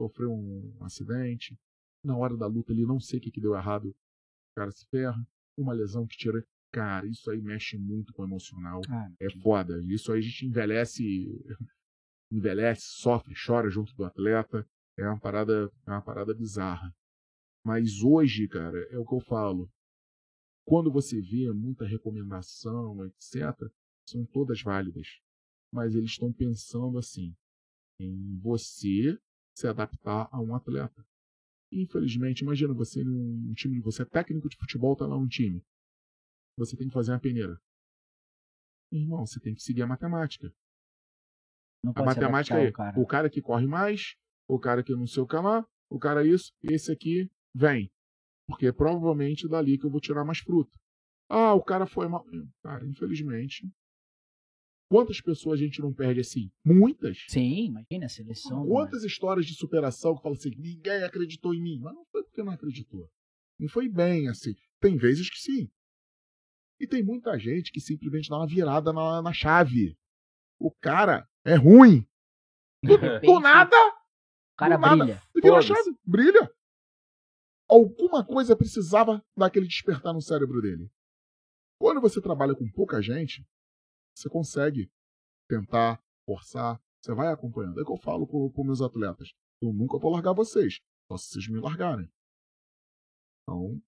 [0.00, 1.56] sofreu um acidente.
[2.04, 3.88] Na hora da luta ali, não sei o que, que deu errado.
[3.88, 5.26] O cara se ferra.
[5.56, 6.44] Uma lesão que tira.
[6.72, 8.82] Cara, isso aí mexe muito com o emocional.
[8.90, 9.80] Ah, É foda.
[9.86, 11.02] Isso aí a gente envelhece,
[12.30, 14.68] envelhece, sofre, chora junto do atleta.
[14.96, 16.94] É uma parada, é uma parada bizarra.
[17.64, 19.70] Mas hoje, cara, é o que eu falo.
[20.66, 23.70] Quando você vê muita recomendação, etc.,
[24.06, 25.20] são todas válidas.
[25.72, 27.34] Mas eles estão pensando assim,
[27.98, 29.18] em você
[29.56, 31.04] se adaptar a um atleta.
[31.72, 35.64] Infelizmente, imagina você num time, você é técnico de futebol, tá lá um time.
[36.56, 37.60] Você tem que fazer uma peneira.
[38.92, 40.54] Irmão, você tem que seguir a matemática.
[41.82, 43.00] não A matemática é ao cara.
[43.00, 44.14] o cara que corre mais,
[44.48, 47.90] o cara que não sei o que lá, o cara isso, esse aqui vem.
[48.46, 50.70] Porque é provavelmente dali que eu vou tirar mais fruta.
[51.28, 52.24] Ah, o cara foi mal.
[52.62, 53.66] Cara, infelizmente.
[54.90, 56.50] Quantas pessoas a gente não perde assim?
[56.64, 57.24] Muitas.
[57.28, 58.62] Sim, imagina a seleção.
[58.64, 58.70] né?
[58.70, 61.78] Quantas histórias de superação que falam assim, ninguém acreditou em mim.
[61.80, 63.08] Mas não foi porque não acreditou.
[63.58, 64.54] Não foi bem assim.
[64.80, 65.70] Tem vezes que sim.
[66.78, 69.96] E tem muita gente que simplesmente dá uma virada na, na chave.
[70.58, 72.06] O cara é ruim.
[72.84, 73.74] Do, do nada,
[74.54, 75.20] O cara brilha.
[75.34, 75.98] e.
[76.04, 76.50] Brilha.
[77.68, 80.88] Alguma coisa precisava daquele despertar no cérebro dele.
[81.80, 83.44] Quando você trabalha com pouca gente,
[84.16, 84.90] você consegue
[85.48, 87.78] tentar, forçar, você vai acompanhando.
[87.78, 89.32] É o que eu falo com, meus atletas.
[89.62, 90.78] Eu nunca vou largar vocês,
[91.10, 92.08] só se vocês me largarem.
[93.42, 93.80] Então,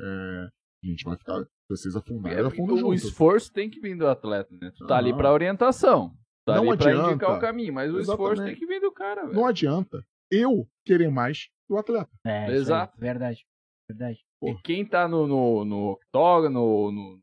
[0.00, 0.48] é,
[0.84, 1.44] a gente vai ficar.
[1.68, 2.94] Vocês afundarem, eu afundo o junto.
[2.94, 4.70] esforço tem que vir do atleta, né?
[4.76, 5.18] Tu tá ali Aham.
[5.18, 6.14] pra orientação.
[6.44, 7.10] Tá Não ali pra adianta.
[7.10, 8.58] indicar o caminho, mas o esforço Exatamente.
[8.58, 9.34] tem que vir do cara, velho.
[9.34, 12.10] Não adianta eu querer mais que o atleta.
[12.26, 12.98] É, isso aí, Exato.
[13.00, 13.46] Verdade.
[13.88, 14.18] Verdade.
[14.42, 17.20] E quem tá no, no, no octógono, no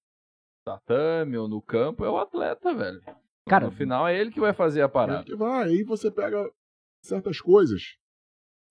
[0.66, 3.02] tatame ou no campo é o atleta, velho.
[3.48, 5.24] Cara, no final é ele que vai fazer a Ele parada.
[5.26, 6.50] que vai, aí você pega
[7.04, 7.98] certas coisas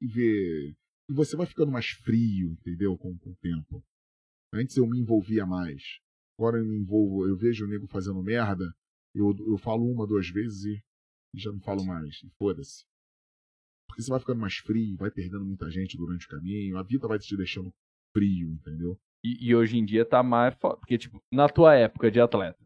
[0.01, 0.75] e vê.
[1.11, 2.97] E você vai ficando mais frio, entendeu?
[2.97, 3.83] Com, com o tempo.
[4.55, 5.83] Antes eu me envolvia mais.
[6.39, 8.65] Agora eu me envolvo, eu vejo o nego fazendo merda,
[9.19, 10.83] eu, eu falo uma, duas vezes e,
[11.35, 12.23] e já não falo mais.
[12.25, 12.85] E foda-se.
[13.89, 17.09] Porque você vai ficando mais frio, vai perdendo muita gente durante o caminho, a vida
[17.09, 17.73] vai te deixando
[18.15, 18.99] frio, entendeu?
[19.25, 20.77] E, e hoje em dia tá mais foda.
[20.77, 22.63] Porque, tipo, na tua época de atleta.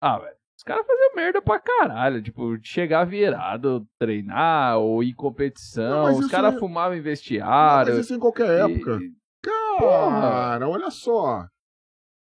[0.00, 0.36] Ah, velho.
[0.56, 2.22] Os caras faziam merda pra caralho.
[2.22, 6.02] Tipo, chegar virado, treinar ou ir em Não, competição.
[6.04, 7.94] mas Os caras é- fumavam em vestiário.
[7.94, 8.98] mas isso em qualquer época.
[9.02, 9.12] E-
[9.42, 11.46] Cara, olha só.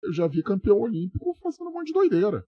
[0.02, 2.44] Eu já vi campeão olímpico fazendo um monte de doideira.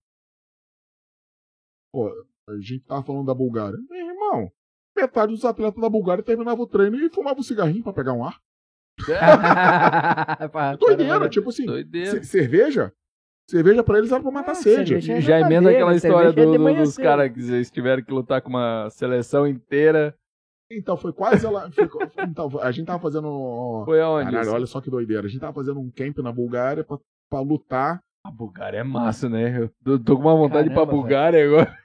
[1.92, 2.08] Pô,
[2.48, 3.78] a gente tava falando da Bulgária.
[3.88, 4.50] Meu irmão,
[4.96, 8.24] metade dos atletas da Bulgária terminava o treino e fumava um cigarrinho pra pegar um
[8.24, 8.38] ar.
[10.50, 12.10] Pra- Doideira, para- tipo assim, Doideira.
[12.10, 12.92] ce- cerveja?
[13.48, 15.00] Cerveja pra eles era pra matar Ah, sede.
[15.00, 15.20] cerveja.
[15.20, 18.02] Já é emenda aquela história cerveja é do- de do- dos caras que eles tiveram
[18.02, 20.14] que lutar com uma seleção inteira.
[20.70, 21.70] Então, foi quase ela.
[21.70, 21.88] foi-
[22.28, 23.82] então, a gente tava fazendo.
[23.86, 24.30] Foi aonde?
[24.32, 25.26] Caralho, olha só que doideira.
[25.26, 26.98] A gente tava fazendo um camp na Bulgária pra,
[27.30, 28.02] pra lutar.
[28.28, 29.58] A Bulgária é massa, né?
[29.62, 31.78] Eu tô, tô com uma vontade de ir pra Caramba, Bulgária agora.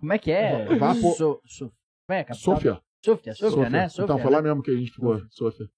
[0.00, 0.64] Como é que é?
[0.78, 1.66] Vá pro- So, so,
[2.06, 2.24] como é?
[2.24, 2.54] Capital?
[2.56, 2.80] Sofia.
[3.04, 3.88] Sofia, Sofia, né?
[3.90, 4.36] Sofia, então, foi né?
[4.36, 5.68] lá mesmo que a gente ficou, Sofia.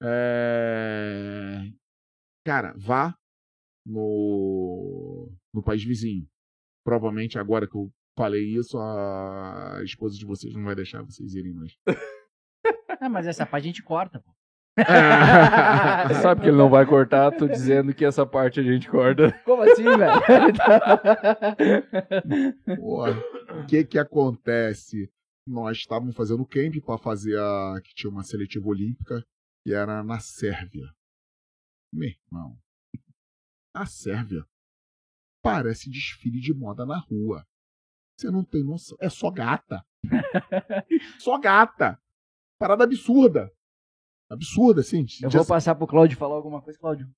[0.00, 1.60] É...
[2.46, 3.16] Cara, vá
[3.84, 5.28] no...
[5.52, 6.24] no país vizinho.
[6.84, 11.52] Provavelmente agora que eu falei isso, a esposa de vocês não vai deixar vocês irem
[11.52, 11.72] mais.
[12.98, 14.32] Ah, mas essa parte a gente corta, pô.
[16.08, 19.32] Você sabe que ele não vai cortar, tô dizendo que essa parte a gente corta.
[19.44, 20.22] Como assim, velho?
[23.56, 25.10] O que que acontece?
[25.46, 27.80] Nós estávamos fazendo camp para fazer a...
[27.82, 29.24] que tinha uma seletiva olímpica,
[29.64, 30.86] que era na Sérvia.
[31.92, 32.58] Meu irmão,
[33.74, 34.44] a Sérvia
[35.42, 37.46] parece desfile de moda na rua.
[38.18, 38.96] Você não tem noção.
[39.00, 39.84] É só gata.
[41.20, 41.98] só gata.
[42.58, 43.52] Parada absurda.
[44.30, 45.06] Absurda, assim.
[45.22, 47.08] Eu Já- vou passar pro Cláudio falar alguma coisa, Cláudio.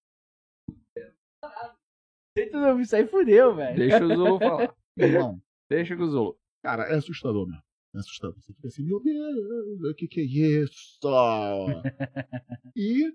[2.36, 3.76] Se tu não me sair, fudeu, velho.
[3.76, 4.74] Deixa o Zulu falar.
[4.96, 6.38] Irmão, Deixa o Zulu.
[6.62, 7.62] Cara, é assustador mesmo.
[7.94, 8.36] É assustador.
[8.40, 10.98] Você fica assim, meu Deus, o que que é isso?
[12.76, 13.12] e o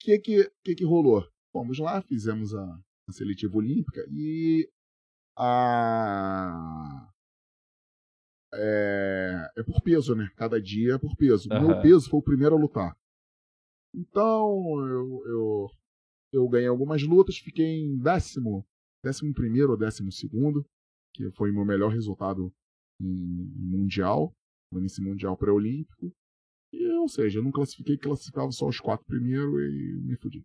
[0.00, 1.24] que que, que que rolou?
[1.52, 2.64] Fomos lá, fizemos a,
[3.08, 4.68] a seletiva olímpica e
[5.36, 7.11] a...
[8.54, 10.28] É, é por peso, né?
[10.36, 11.48] Cada dia é por peso.
[11.50, 12.96] O meu peso foi o primeiro a lutar.
[13.94, 15.70] Então, eu, eu,
[16.32, 18.64] eu ganhei algumas lutas, fiquei em décimo,
[19.04, 20.64] décimo primeiro ou décimo segundo
[21.12, 22.52] que foi o meu melhor resultado
[23.00, 24.32] em mundial,
[24.72, 26.12] nesse mundial pré-olímpico.
[26.72, 30.42] E, ou seja, eu não classifiquei, classificava só os quatro primeiro e me fudi.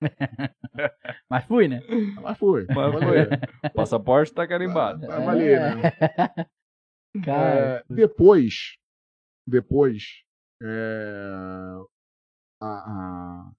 [1.28, 1.82] Mas fui, né?
[2.22, 2.66] Mas foi.
[2.68, 3.70] Mas Vai foi.
[3.74, 5.06] passaporte tá carimbado.
[5.06, 6.46] Vai valer, né?
[7.24, 8.76] Cara, É, depois,
[9.46, 10.02] depois,
[10.62, 11.74] é,
[12.60, 13.52] a- a-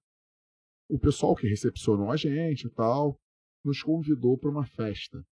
[0.88, 3.18] o pessoal que recepcionou a gente e tal,
[3.64, 5.22] nos convidou para uma festa.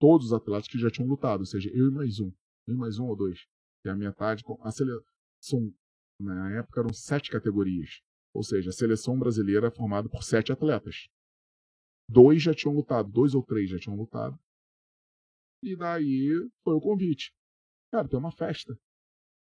[0.00, 2.32] Todos os atletas que já tinham lutado, ou seja, eu e mais um,
[2.66, 3.40] eu e mais um ou dois,
[3.82, 4.42] que é a metade.
[4.44, 4.90] com- A sele...
[5.40, 5.72] São,
[6.20, 8.00] na época eram sete categorias,
[8.34, 11.08] ou seja, a seleção brasileira é formada por sete atletas.
[12.10, 14.38] Dois já tinham lutado, dois ou três já tinham lutado.
[15.62, 16.30] E daí
[16.62, 17.32] foi o convite.
[17.92, 18.74] Cara, tem uma festa.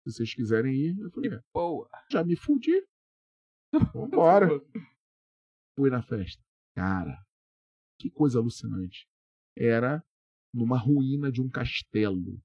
[0.07, 1.89] Se vocês quiserem ir, eu falei, é, Boa.
[2.11, 2.87] já me fudi.
[3.95, 4.49] Vambora.
[5.77, 6.43] Fui na festa.
[6.75, 7.17] Cara,
[8.01, 9.07] que coisa alucinante.
[9.57, 10.03] Era
[10.55, 12.41] numa ruína de um castelo.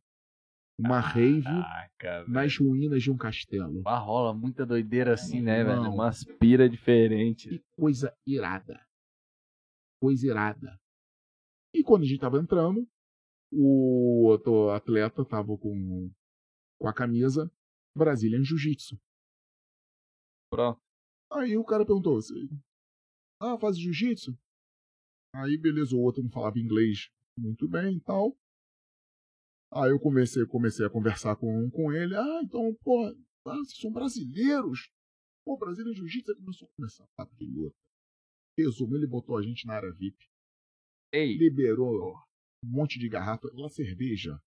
[0.78, 3.84] Uma rave Caraca, nas ruínas de um castelo.
[3.86, 5.84] Ah, rola muita doideira assim, né, velho?
[5.84, 5.94] Não.
[5.94, 7.48] Umas pira diferentes.
[7.48, 8.84] Que coisa irada.
[10.02, 10.80] Coisa irada.
[11.76, 12.88] E quando a gente tava entrando,
[13.56, 16.12] o outro atleta tava com,
[16.80, 17.52] com a camisa
[17.96, 19.00] Brazilian Jiu-Jitsu.
[20.52, 20.80] Pronto.
[21.32, 22.20] Aí o cara perguntou:
[23.42, 24.38] Ah, faz jiu-jitsu?
[25.36, 28.38] Aí, beleza, o outro não falava inglês muito bem e tal.
[29.72, 32.16] Aí eu comecei, comecei a conversar com, com ele.
[32.16, 33.08] Ah, então, pô,
[33.48, 34.92] ah, vocês são brasileiros.
[35.44, 37.76] Pô, Brasília Jiu-Jitsu começou a começar papo de luta.
[38.58, 40.30] Resumo, ele botou a gente na área VIP.
[41.12, 42.16] Ei, Liberou
[42.64, 43.48] um monte de garrafa.
[43.54, 44.40] Lá, cerveja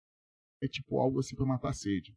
[0.62, 2.14] é tipo algo assim pra matar a sede.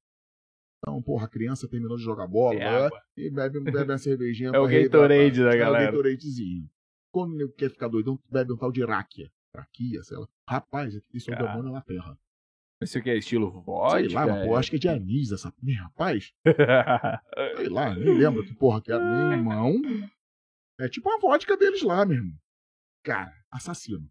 [0.78, 3.02] Então, porra, a criança terminou de jogar bola, é água.
[3.18, 4.52] e bebe, bebe uma cervejinha.
[4.56, 5.84] É o Gatorade da é galera.
[5.92, 6.70] o Gatoradezinho.
[7.12, 9.30] Quando ele quer ficar doidão, bebe um tal de raquia.
[9.54, 10.28] Raquia, sei lá.
[10.48, 11.50] Rapaz, isso é o Cara.
[11.52, 12.18] demônio na terra.
[12.82, 14.14] Isso aqui é estilo Sei vodka?
[14.14, 15.54] lá, mas, pô, acho que é de anis essa.
[15.64, 16.34] Ih, Rapaz,
[17.58, 19.04] sei lá, nem lembro que porra que era.
[19.04, 19.74] Meu irmão.
[20.80, 22.38] É tipo a vodka deles lá, meu irmão.
[23.04, 24.10] Cara, assassino.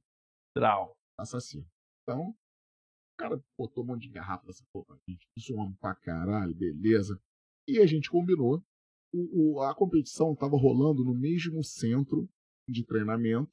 [0.54, 0.94] Trau.
[1.16, 1.66] Assassino.
[2.08, 5.28] Então, o cara botou um monte de garrafa dessa porra gente.
[5.38, 7.20] Zoamos pra caralho, beleza.
[7.66, 8.64] E a gente combinou.
[9.12, 12.26] O, o- a competição tava rolando no mesmo centro
[12.66, 13.52] de treinamento.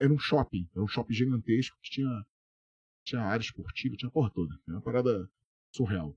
[0.00, 0.68] Era um shopping.
[0.72, 2.26] Era um shopping gigantesco que tinha,
[3.04, 4.52] tinha área esportiva, tinha porra toda.
[4.66, 5.30] Era uma parada
[5.72, 6.16] surreal.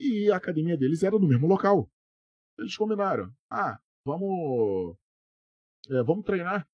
[0.00, 1.88] E a academia deles era no mesmo local.
[2.58, 3.32] Eles combinaram.
[3.48, 4.96] Ah, vamos.
[5.88, 6.68] é, vamos treinar.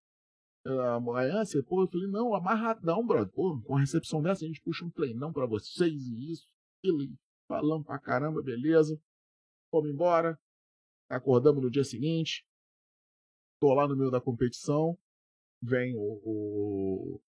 [0.67, 3.33] É, Amanhã você, pô, eu falei, não, amarradão, brother.
[3.33, 7.03] Pô, com a recepção dessa, a gente puxa um treinão pra vocês e isso, aquilo,
[7.03, 7.15] e
[7.47, 8.99] falamos pra caramba, beleza.
[9.71, 10.39] Fomos embora.
[11.09, 12.47] Acordamos no dia seguinte.
[13.61, 14.97] Tô lá no meio da competição.
[15.63, 17.21] Vem o, o,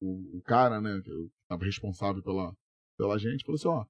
[0.00, 1.10] o, o cara, né, que
[1.48, 2.54] tava responsável pela,
[2.96, 3.86] pela gente, falou assim, ó,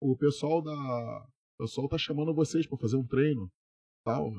[0.00, 0.72] o pessoal da.
[0.72, 3.50] O pessoal tá chamando vocês pra fazer um treino.
[4.04, 4.32] Tal.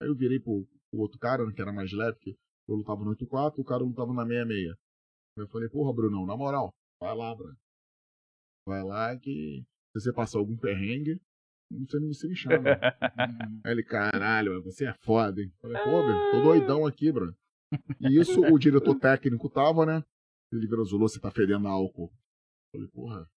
[0.00, 2.36] Aí eu virei pro, pro outro cara, né, que era mais leve, que
[2.68, 4.74] eu lutava no 8-4, o cara lutava na 6-6.
[5.36, 7.56] Eu falei, porra, Brunão, na moral, vai lá, Bruno.
[8.66, 11.20] Vai lá que se você passar algum perrengue,
[11.70, 12.56] você você me chama.
[13.64, 15.52] Aí ele, caralho, você é foda, hein?
[15.54, 17.34] Eu falei, pô, meu, tô doidão aqui, Bruno.
[18.00, 20.04] E isso o diretor técnico tava, né?
[20.52, 22.12] Ele virou, Zulô, você tá fedendo álcool.
[22.72, 23.28] Eu falei, porra,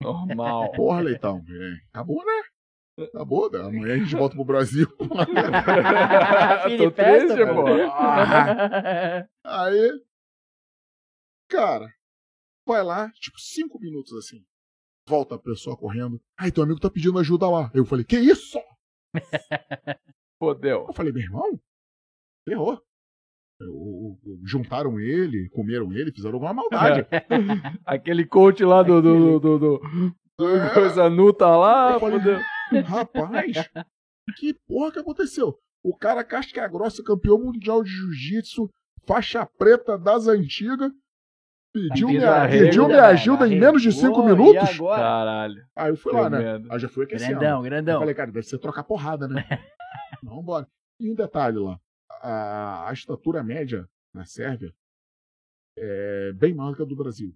[0.00, 0.72] Normal.
[0.72, 1.38] porra, Leitão.
[1.48, 2.42] É, acabou, né?
[3.00, 3.58] Acabou, né?
[3.60, 4.86] amanhã a gente volta pro Brasil.
[4.96, 7.64] Tô triste, pô.
[7.64, 7.70] pô.
[9.44, 10.00] Aí,
[11.48, 11.90] cara,
[12.66, 14.44] vai lá, tipo, cinco minutos assim.
[15.08, 16.20] Volta a pessoa correndo.
[16.38, 17.70] Ai, teu amigo tá pedindo ajuda lá.
[17.74, 18.58] Eu falei, que isso?
[20.38, 20.84] Fodeu.
[20.88, 21.58] Eu falei, meu irmão,
[22.46, 22.80] ferrou.
[24.44, 27.06] Juntaram ele, comeram ele, fizeram alguma maldade.
[27.86, 29.00] Aquele coach lá do.
[29.00, 29.78] do, do, do,
[30.38, 30.74] do É.
[30.74, 31.92] coisa nuta lá.
[31.92, 32.40] Eu falei, fodeu.
[32.80, 33.52] Rapaz,
[34.36, 35.58] que porra que aconteceu?
[35.84, 38.68] O cara casca grossa, campeão mundial de jiu-jitsu,
[39.06, 40.92] faixa preta das antigas,
[41.74, 44.74] pediu, minha, pediu minha ajuda em menos de Arregou, cinco e minutos?
[44.76, 45.00] agora?
[45.02, 45.66] Caralho.
[45.74, 46.62] Aí eu fui lá, né?
[46.70, 47.40] Aí já fui aquecendo.
[47.40, 47.98] Grandão, Eu grandão.
[48.00, 49.42] falei, cara, deve ser trocar porrada, né?
[50.22, 50.68] Vambora.
[51.00, 51.80] E um detalhe lá.
[52.20, 54.72] A, a estatura média na Sérvia
[55.76, 57.34] é bem maior que a do Brasil.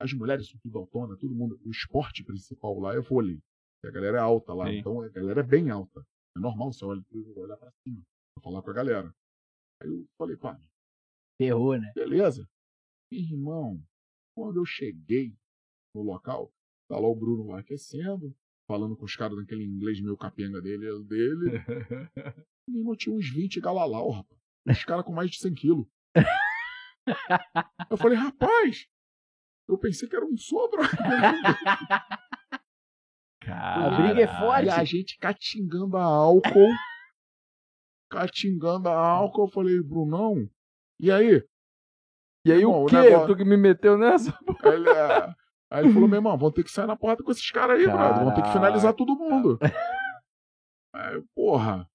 [0.00, 1.60] As mulheres são tudo autonas, todo mundo.
[1.66, 3.38] O esporte principal lá é vôlei.
[3.84, 4.66] E a galera é alta lá.
[4.66, 4.78] Sim.
[4.78, 6.00] Então a galera é bem alta.
[6.36, 7.04] É normal você olhar,
[7.36, 8.02] olhar pra cima
[8.34, 9.14] pra falar com a galera.
[9.82, 10.58] Aí eu falei, pá,
[11.40, 11.92] Ferrou, né?
[11.94, 12.48] beleza.
[13.10, 13.82] Irmão,
[14.34, 15.36] quando eu cheguei
[15.94, 16.52] no local,
[16.88, 18.34] tá lá o Bruno lá aquecendo,
[18.66, 21.50] falando com os caras naquele inglês meio capenga dele, dele.
[22.68, 24.40] Meu irmão tinha uns 20 galalau, rapaz.
[24.68, 25.86] Os caras com mais de 100 quilos.
[27.90, 28.86] Eu falei, rapaz,
[29.68, 30.80] eu pensei que era um sobro.
[33.50, 34.66] A briga é forte.
[34.66, 36.70] E a gente catingando a álcool.
[38.10, 39.42] catingando a álcool.
[39.44, 40.48] Eu falei, Brunão,
[41.00, 41.42] e aí?
[42.44, 42.96] E aí Irmão, o o quê?
[42.96, 44.36] negócio- Tu que me meteu nessa?
[44.64, 45.34] Aí ele, é.
[45.70, 47.86] Aí ele falou, meu irmão, vamos ter que sair na porta com esses caras aí,
[47.86, 48.16] brother.
[48.18, 49.58] Vamos ter que finalizar todo mundo.
[50.94, 51.88] Aí, porra.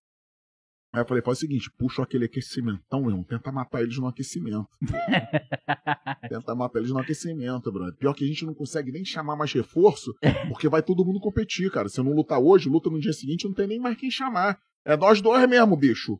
[0.98, 3.24] Aí eu falei, faz o seguinte, puxa aquele aquecimentão, irmão.
[3.24, 4.68] Tenta matar eles no aquecimento.
[6.28, 7.94] Tenta matar eles no aquecimento, brother.
[7.94, 10.16] Pior que a gente não consegue nem chamar mais reforço,
[10.50, 11.88] porque vai todo mundo competir, cara.
[11.88, 14.60] Se eu não lutar hoje, luta no dia seguinte, não tem nem mais quem chamar.
[14.84, 16.20] É nós dois mesmo, bicho.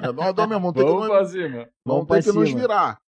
[0.00, 0.72] É nós dois mesmo.
[0.72, 1.70] Vamos ter que pra cima.
[1.84, 3.00] Vamos Vamos ter que nos virar.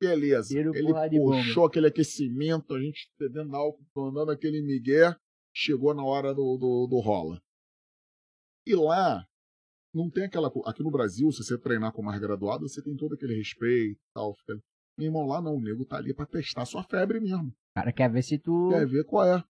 [0.00, 0.48] Beleza.
[0.48, 5.14] Tiro, Ele puxou aquele aquecimento, a gente dentro da álcool, andando aquele migué,
[5.54, 7.38] chegou na hora do, do, do rola.
[8.66, 9.26] E lá,
[9.94, 10.50] não tem aquela.
[10.66, 14.12] Aqui no Brasil, se você treinar com mais graduado, você tem todo aquele respeito e
[14.14, 14.34] tal.
[14.34, 14.54] Fica...
[14.98, 17.48] Meu irmão, lá não, o nego tá ali pra testar sua febre mesmo.
[17.48, 18.68] O cara quer ver se tu.
[18.70, 19.42] Quer ver qual é.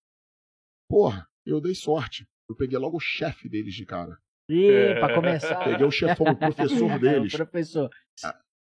[0.89, 2.27] Porra, eu dei sorte.
[2.49, 4.17] Eu peguei logo o chefe deles de cara.
[4.49, 5.65] Ih, pra começar.
[5.65, 7.33] Peguei o chefão, o professor É, o deles.
[7.33, 7.91] professor.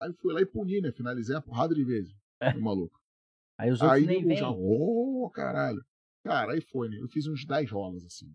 [0.01, 0.91] Aí fui lá e puni, né?
[0.93, 2.13] Finalizei a porrada de vezes.
[2.41, 2.99] Meu maluco.
[3.59, 5.85] Aí os outros Aí nem já, ô, caralho.
[6.25, 6.99] Cara, aí foi, né?
[6.99, 8.33] Eu fiz uns 10 rolas, assim.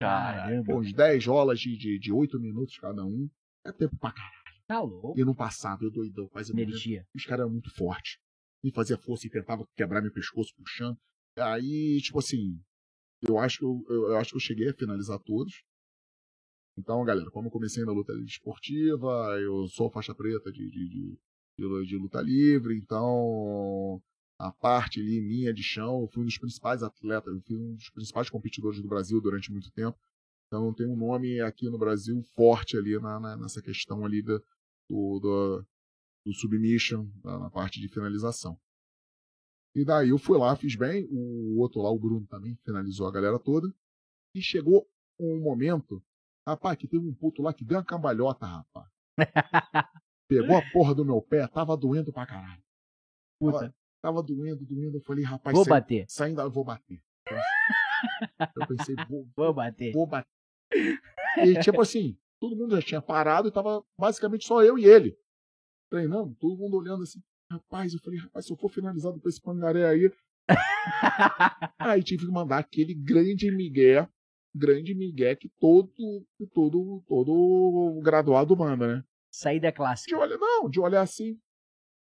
[0.00, 0.64] Caramba.
[0.64, 3.28] Pô, uns 10 rolas de, de, de 8 minutos cada um.
[3.64, 4.40] É tempo pra caralho.
[4.66, 5.18] Tá louco.
[5.18, 6.52] E não passava, eu doidão, quase.
[6.52, 7.06] Energia.
[7.14, 8.18] Os caras eram muito fortes.
[8.64, 10.96] Me fazia força e tentava quebrar meu pescoço puxando.
[11.36, 12.58] Aí, tipo assim,
[13.22, 15.62] eu acho que eu, eu, eu acho que eu cheguei a finalizar todos.
[16.78, 21.18] Então, galera, como eu comecei na luta esportiva, eu sou faixa preta de, de, de,
[21.58, 24.00] de, de luta livre, então
[24.42, 27.74] a parte ali minha de chão, eu fui um dos principais atletas, eu fui um
[27.74, 29.98] dos principais competidores do Brasil durante muito tempo.
[30.46, 34.38] Então tenho um nome aqui no Brasil forte ali na, na- nessa questão ali da,
[34.88, 35.66] do, do,
[36.26, 38.58] do submission, na, na parte de finalização.
[39.76, 43.12] E daí eu fui lá, fiz bem, o outro lá, o Bruno também, finalizou a
[43.12, 43.72] galera toda.
[44.34, 44.88] E chegou
[45.18, 46.02] um momento,
[46.46, 48.88] rapaz, que teve um puto lá que deu uma cambalhota, rapaz.
[50.28, 52.62] Pegou a porra do meu pé, tava doendo pra caralho.
[53.38, 54.96] Puta, Tava doendo, doendo.
[54.98, 56.04] Eu falei, rapaz, vou sai- bater.
[56.08, 57.00] saindo, vou bater.
[58.56, 59.92] Eu pensei, vou, Vou bater.
[59.92, 60.28] vou bater.
[61.44, 65.16] E tipo assim, todo mundo já tinha parado e tava basicamente só eu e ele.
[65.90, 67.20] Treinando, todo mundo olhando assim.
[67.50, 70.10] Rapaz, eu falei, rapaz, se eu for finalizado por esse pangaré aí.
[71.78, 74.08] aí tive que mandar aquele grande migué,
[74.54, 75.92] grande migué que todo,
[76.54, 79.04] todo, todo graduado manda, né?
[79.32, 80.16] Saída De clássica.
[80.18, 81.38] olhar, não, de olhar assim,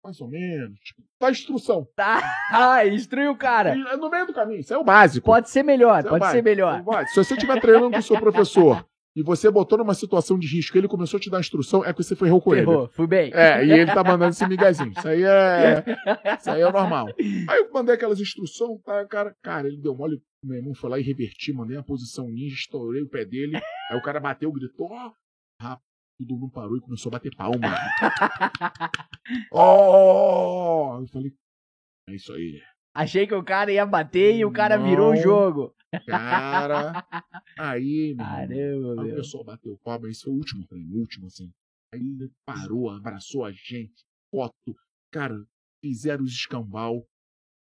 [0.02, 0.78] mais ou menos.
[0.80, 1.86] Tipo, tá instrução.
[1.94, 2.22] Tá.
[2.54, 3.70] Ah, instrui o cara.
[3.70, 5.24] É no meio do caminho, isso é o básico.
[5.24, 6.84] Pode ser melhor, Você pode vai, ser melhor.
[7.08, 8.84] Se você estiver treinando com o seu professor
[9.16, 12.02] e você botou numa situação de risco, ele começou a te dar instrução, é que
[12.02, 12.66] você ferrou com ele.
[12.66, 13.30] Ferrou, fui bem.
[13.32, 14.92] É, e ele tá mandando esse miguezinho.
[14.96, 15.84] Isso aí é.
[16.38, 17.06] Isso aí é normal.
[17.48, 20.98] Aí eu mandei aquelas instruções, tá, cara, cara, ele deu mole, meu irmão foi lá
[20.98, 23.56] e reverti, mandei a posição ninja, estourei o pé dele.
[23.90, 25.10] Aí o cara bateu, gritou, ó,
[26.18, 27.68] todo mundo parou e começou a bater palma.
[29.50, 31.00] Ó!
[31.00, 31.32] Eu falei,
[32.08, 32.60] é isso aí.
[32.94, 35.22] Achei que o cara ia bater e o cara virou o Não.
[35.22, 35.74] jogo.
[36.06, 37.06] Cara,
[37.58, 39.16] aí, meu Caramba, Aí o meu.
[39.16, 41.50] pessoal bateu palma, esse foi o último treino, o último, assim.
[41.92, 42.00] Aí
[42.46, 44.74] parou, abraçou a gente, foto.
[45.10, 45.34] Cara,
[45.82, 47.06] fizeram os escambau.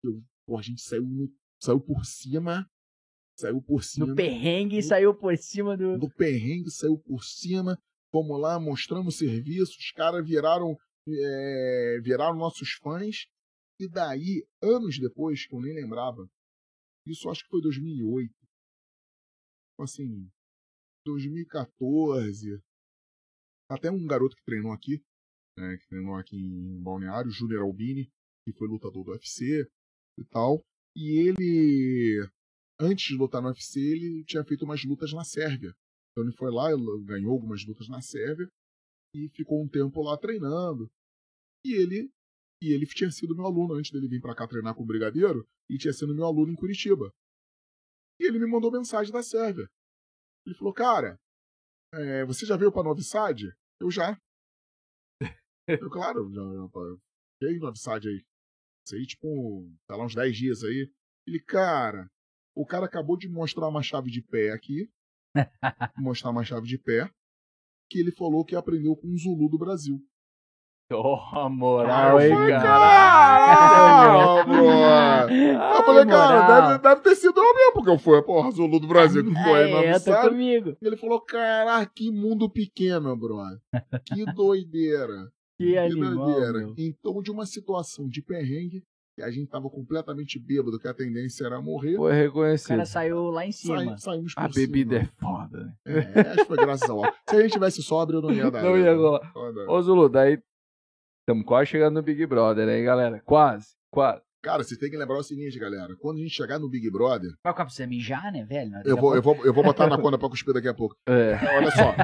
[0.02, 1.30] Eu, pô, a gente saiu, no-
[1.62, 2.66] saiu por cima.
[3.38, 4.06] Saiu por cima.
[4.06, 5.98] No perrengue saiu por cima do.
[5.98, 7.78] do perrengue, saiu por cima.
[8.18, 9.78] Fomos lá, mostramos serviço.
[9.78, 10.76] Os caras viraram,
[11.06, 13.28] é, viraram nossos fãs.
[13.78, 16.28] E daí, anos depois, que eu nem lembrava,
[17.06, 18.34] isso acho que foi 2008.
[19.78, 20.28] Assim,
[21.06, 22.60] 2014.
[23.70, 25.00] Até um garoto que treinou aqui,
[25.56, 28.10] né, que treinou aqui em Balneário, Júnior Albini,
[28.44, 29.70] que foi lutador do UFC
[30.18, 30.60] e tal.
[30.96, 32.28] E ele,
[32.80, 35.72] antes de lutar no UFC, ele tinha feito umas lutas na Sérvia.
[36.18, 36.66] Então ele foi lá,
[37.04, 38.50] ganhou algumas lutas na Sérvia
[39.14, 40.90] e ficou um tempo lá treinando.
[41.64, 42.10] E ele
[42.60, 45.46] e ele tinha sido meu aluno antes dele vir para cá treinar com o Brigadeiro
[45.70, 47.08] e tinha sido meu aluno em Curitiba.
[48.20, 49.68] E ele me mandou mensagem da Sérvia.
[50.44, 51.16] Ele falou, cara,
[51.94, 53.44] é, você já veio para Novi Sad?
[53.80, 54.18] Eu já.
[55.68, 56.98] Eu, claro, já, já
[57.38, 58.24] fiquei em Novi Sad aí.
[58.84, 60.92] Isso aí, tipo, tá lá uns 10 dias aí.
[61.28, 62.10] Ele, cara,
[62.56, 64.90] o cara acabou de mostrar uma chave de pé aqui.
[65.98, 67.08] mostrar uma chave de pé.
[67.90, 69.98] Que ele falou que aprendeu com um Zulu do Brasil.
[70.90, 72.62] Toma moral, eu hein, cara.
[72.62, 74.48] caralho.
[75.78, 76.68] Eu falei, cara, moral.
[76.70, 79.64] deve, deve ter sido eu mesmo, porque eu fui, porra, Zulu do Brasil, que foi
[79.64, 80.76] aí, É, comigo.
[80.80, 83.38] Ele falou, caraca, que mundo pequeno, bro.
[84.06, 85.30] Que doideira.
[85.58, 86.58] Que Que animal, doideira.
[86.58, 86.74] meu.
[86.78, 88.82] Então, de uma situação de perrengue,
[89.22, 92.68] a gente tava completamente bêbado, que a tendência era morrer, Foi O reconhecido.
[92.68, 93.76] cara saiu lá em cima.
[93.84, 95.10] sai- saímos por A bebida cima.
[95.10, 95.72] é foda, né?
[96.14, 97.02] É, acho que foi graças ao.
[97.28, 98.62] Se a gente tivesse sóbrio, não ia dar.
[98.62, 99.32] Não ia rolar.
[99.68, 100.38] Ô, Zulu, daí
[101.20, 103.20] Estamos quase chegando no Big Brother, hein, galera?
[103.22, 104.22] Quase, quase.
[104.40, 105.96] Cara, vocês têm que lembrar o seguinte, galera.
[105.96, 108.70] Quando a gente chegar no Big Brother, Vai ficar pra você mijar, né, velho?
[108.70, 110.94] Daqui eu vou, eu vou, eu vou botar na conta pra cuspir daqui a pouco.
[111.08, 111.34] É.
[111.56, 111.94] Olha só.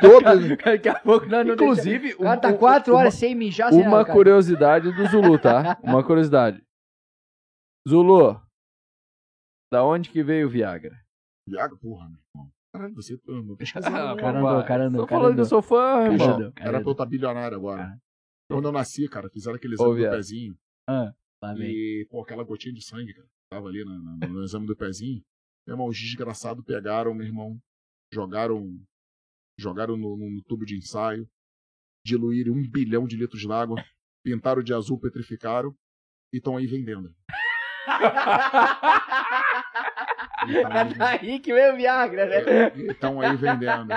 [0.00, 2.20] Todas, Daqui a pouco não, não Inclusive, deixa...
[2.22, 4.12] O tá um- quatro uma- horas sem mijar, sem Uma cara.
[4.16, 5.78] curiosidade do Zulu, tá?
[5.84, 6.60] Uma curiosidade.
[7.88, 8.40] Zulu,
[9.72, 10.96] da onde que veio o Viagra?
[11.48, 12.52] Viagra, porra, meu irmão.
[12.74, 13.96] Caralho, você tá pesquisando.
[13.96, 14.20] Ah, né?
[14.20, 16.52] cara papai, andou, cara andou, Tô falando que eu sou fã, irmão.
[16.56, 17.96] Era pra eu estar bilionário agora.
[18.50, 20.54] Quando eu nasci, cara, fizeram aquele exame do pezinho.
[20.88, 21.70] Ah, lá vem.
[21.70, 25.22] E, pô, aquela gotinha de sangue, cara, tava ali na- na- no, exame do pezinho.
[25.66, 27.60] Meu irmão, os desgraçados pegaram, meu irmão,
[28.12, 28.80] jogaram
[29.60, 31.28] jogaram no, no tubo de ensaio,
[32.06, 33.84] diluíram um bilhão de litros d'água,
[34.24, 35.76] pintaram de azul, petrificaram
[36.32, 37.12] e estão aí vendendo.
[40.46, 42.72] É daí que veio o Viagra, né?
[42.90, 43.88] Estão aí vendendo.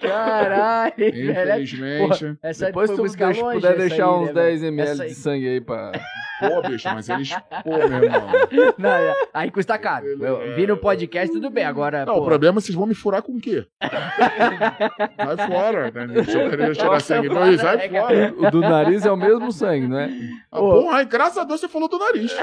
[0.00, 0.92] Caralho.
[0.98, 2.36] Infelizmente.
[2.42, 4.72] Essa Depois tu buscar longe puder essa deixar aí, uns né, 10 velho?
[4.74, 5.92] ml de sangue aí pra...
[6.40, 7.30] Pô, bicho, mas eles.
[7.62, 8.28] Pô, meu irmão.
[8.76, 10.04] Não, é, aí custa caro.
[10.06, 11.64] Eu vi no podcast, tudo bem.
[11.64, 13.64] Agora, Não, pô, o problema é vocês vão me furar com o quê?
[13.80, 15.90] Sai fora.
[15.92, 16.24] Né?
[16.24, 18.06] Se eu querer tirar sangue, não, foda, sai né, cara?
[18.06, 18.34] fora.
[18.36, 20.10] O do nariz é o mesmo sangue, não é?
[20.50, 22.36] Ah, porra, graças a Deus você falou do nariz.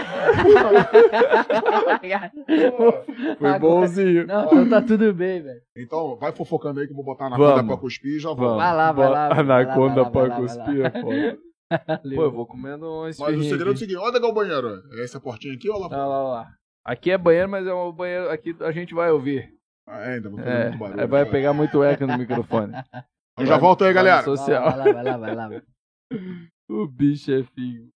[3.37, 4.27] Foi Agora- bonzinho.
[4.27, 5.61] Não, então tá tudo bem, velho.
[5.77, 8.43] Então, vai fofocando aí que eu vou botar na conta pra cuspir e já Vamos.
[8.43, 8.57] volto.
[8.57, 11.37] Vai lá, vai lá, Anaconda vai lá, pra cuspir é foda.
[12.15, 14.33] Pô, eu vou comendo um Mas o segredo é o seguinte: é que é o
[14.33, 14.81] banheiro?
[14.93, 16.05] É essa portinha aqui ou lá Lá, fora?
[16.07, 16.47] lá, lá.
[16.85, 18.29] Aqui é banheiro, mas é um banheiro.
[18.29, 19.53] Aqui a gente vai ouvir.
[19.87, 21.07] Ah, é, ainda vou fazer É, muito barulho.
[21.07, 21.31] vai cara.
[21.31, 22.73] pegar muito eco no microfone.
[23.39, 24.21] Eu já volto aí, galera.
[24.23, 24.63] Social.
[24.63, 25.47] Vai lá, vai lá, vai lá.
[25.47, 25.63] Vai lá.
[26.69, 27.89] O bicho é filho.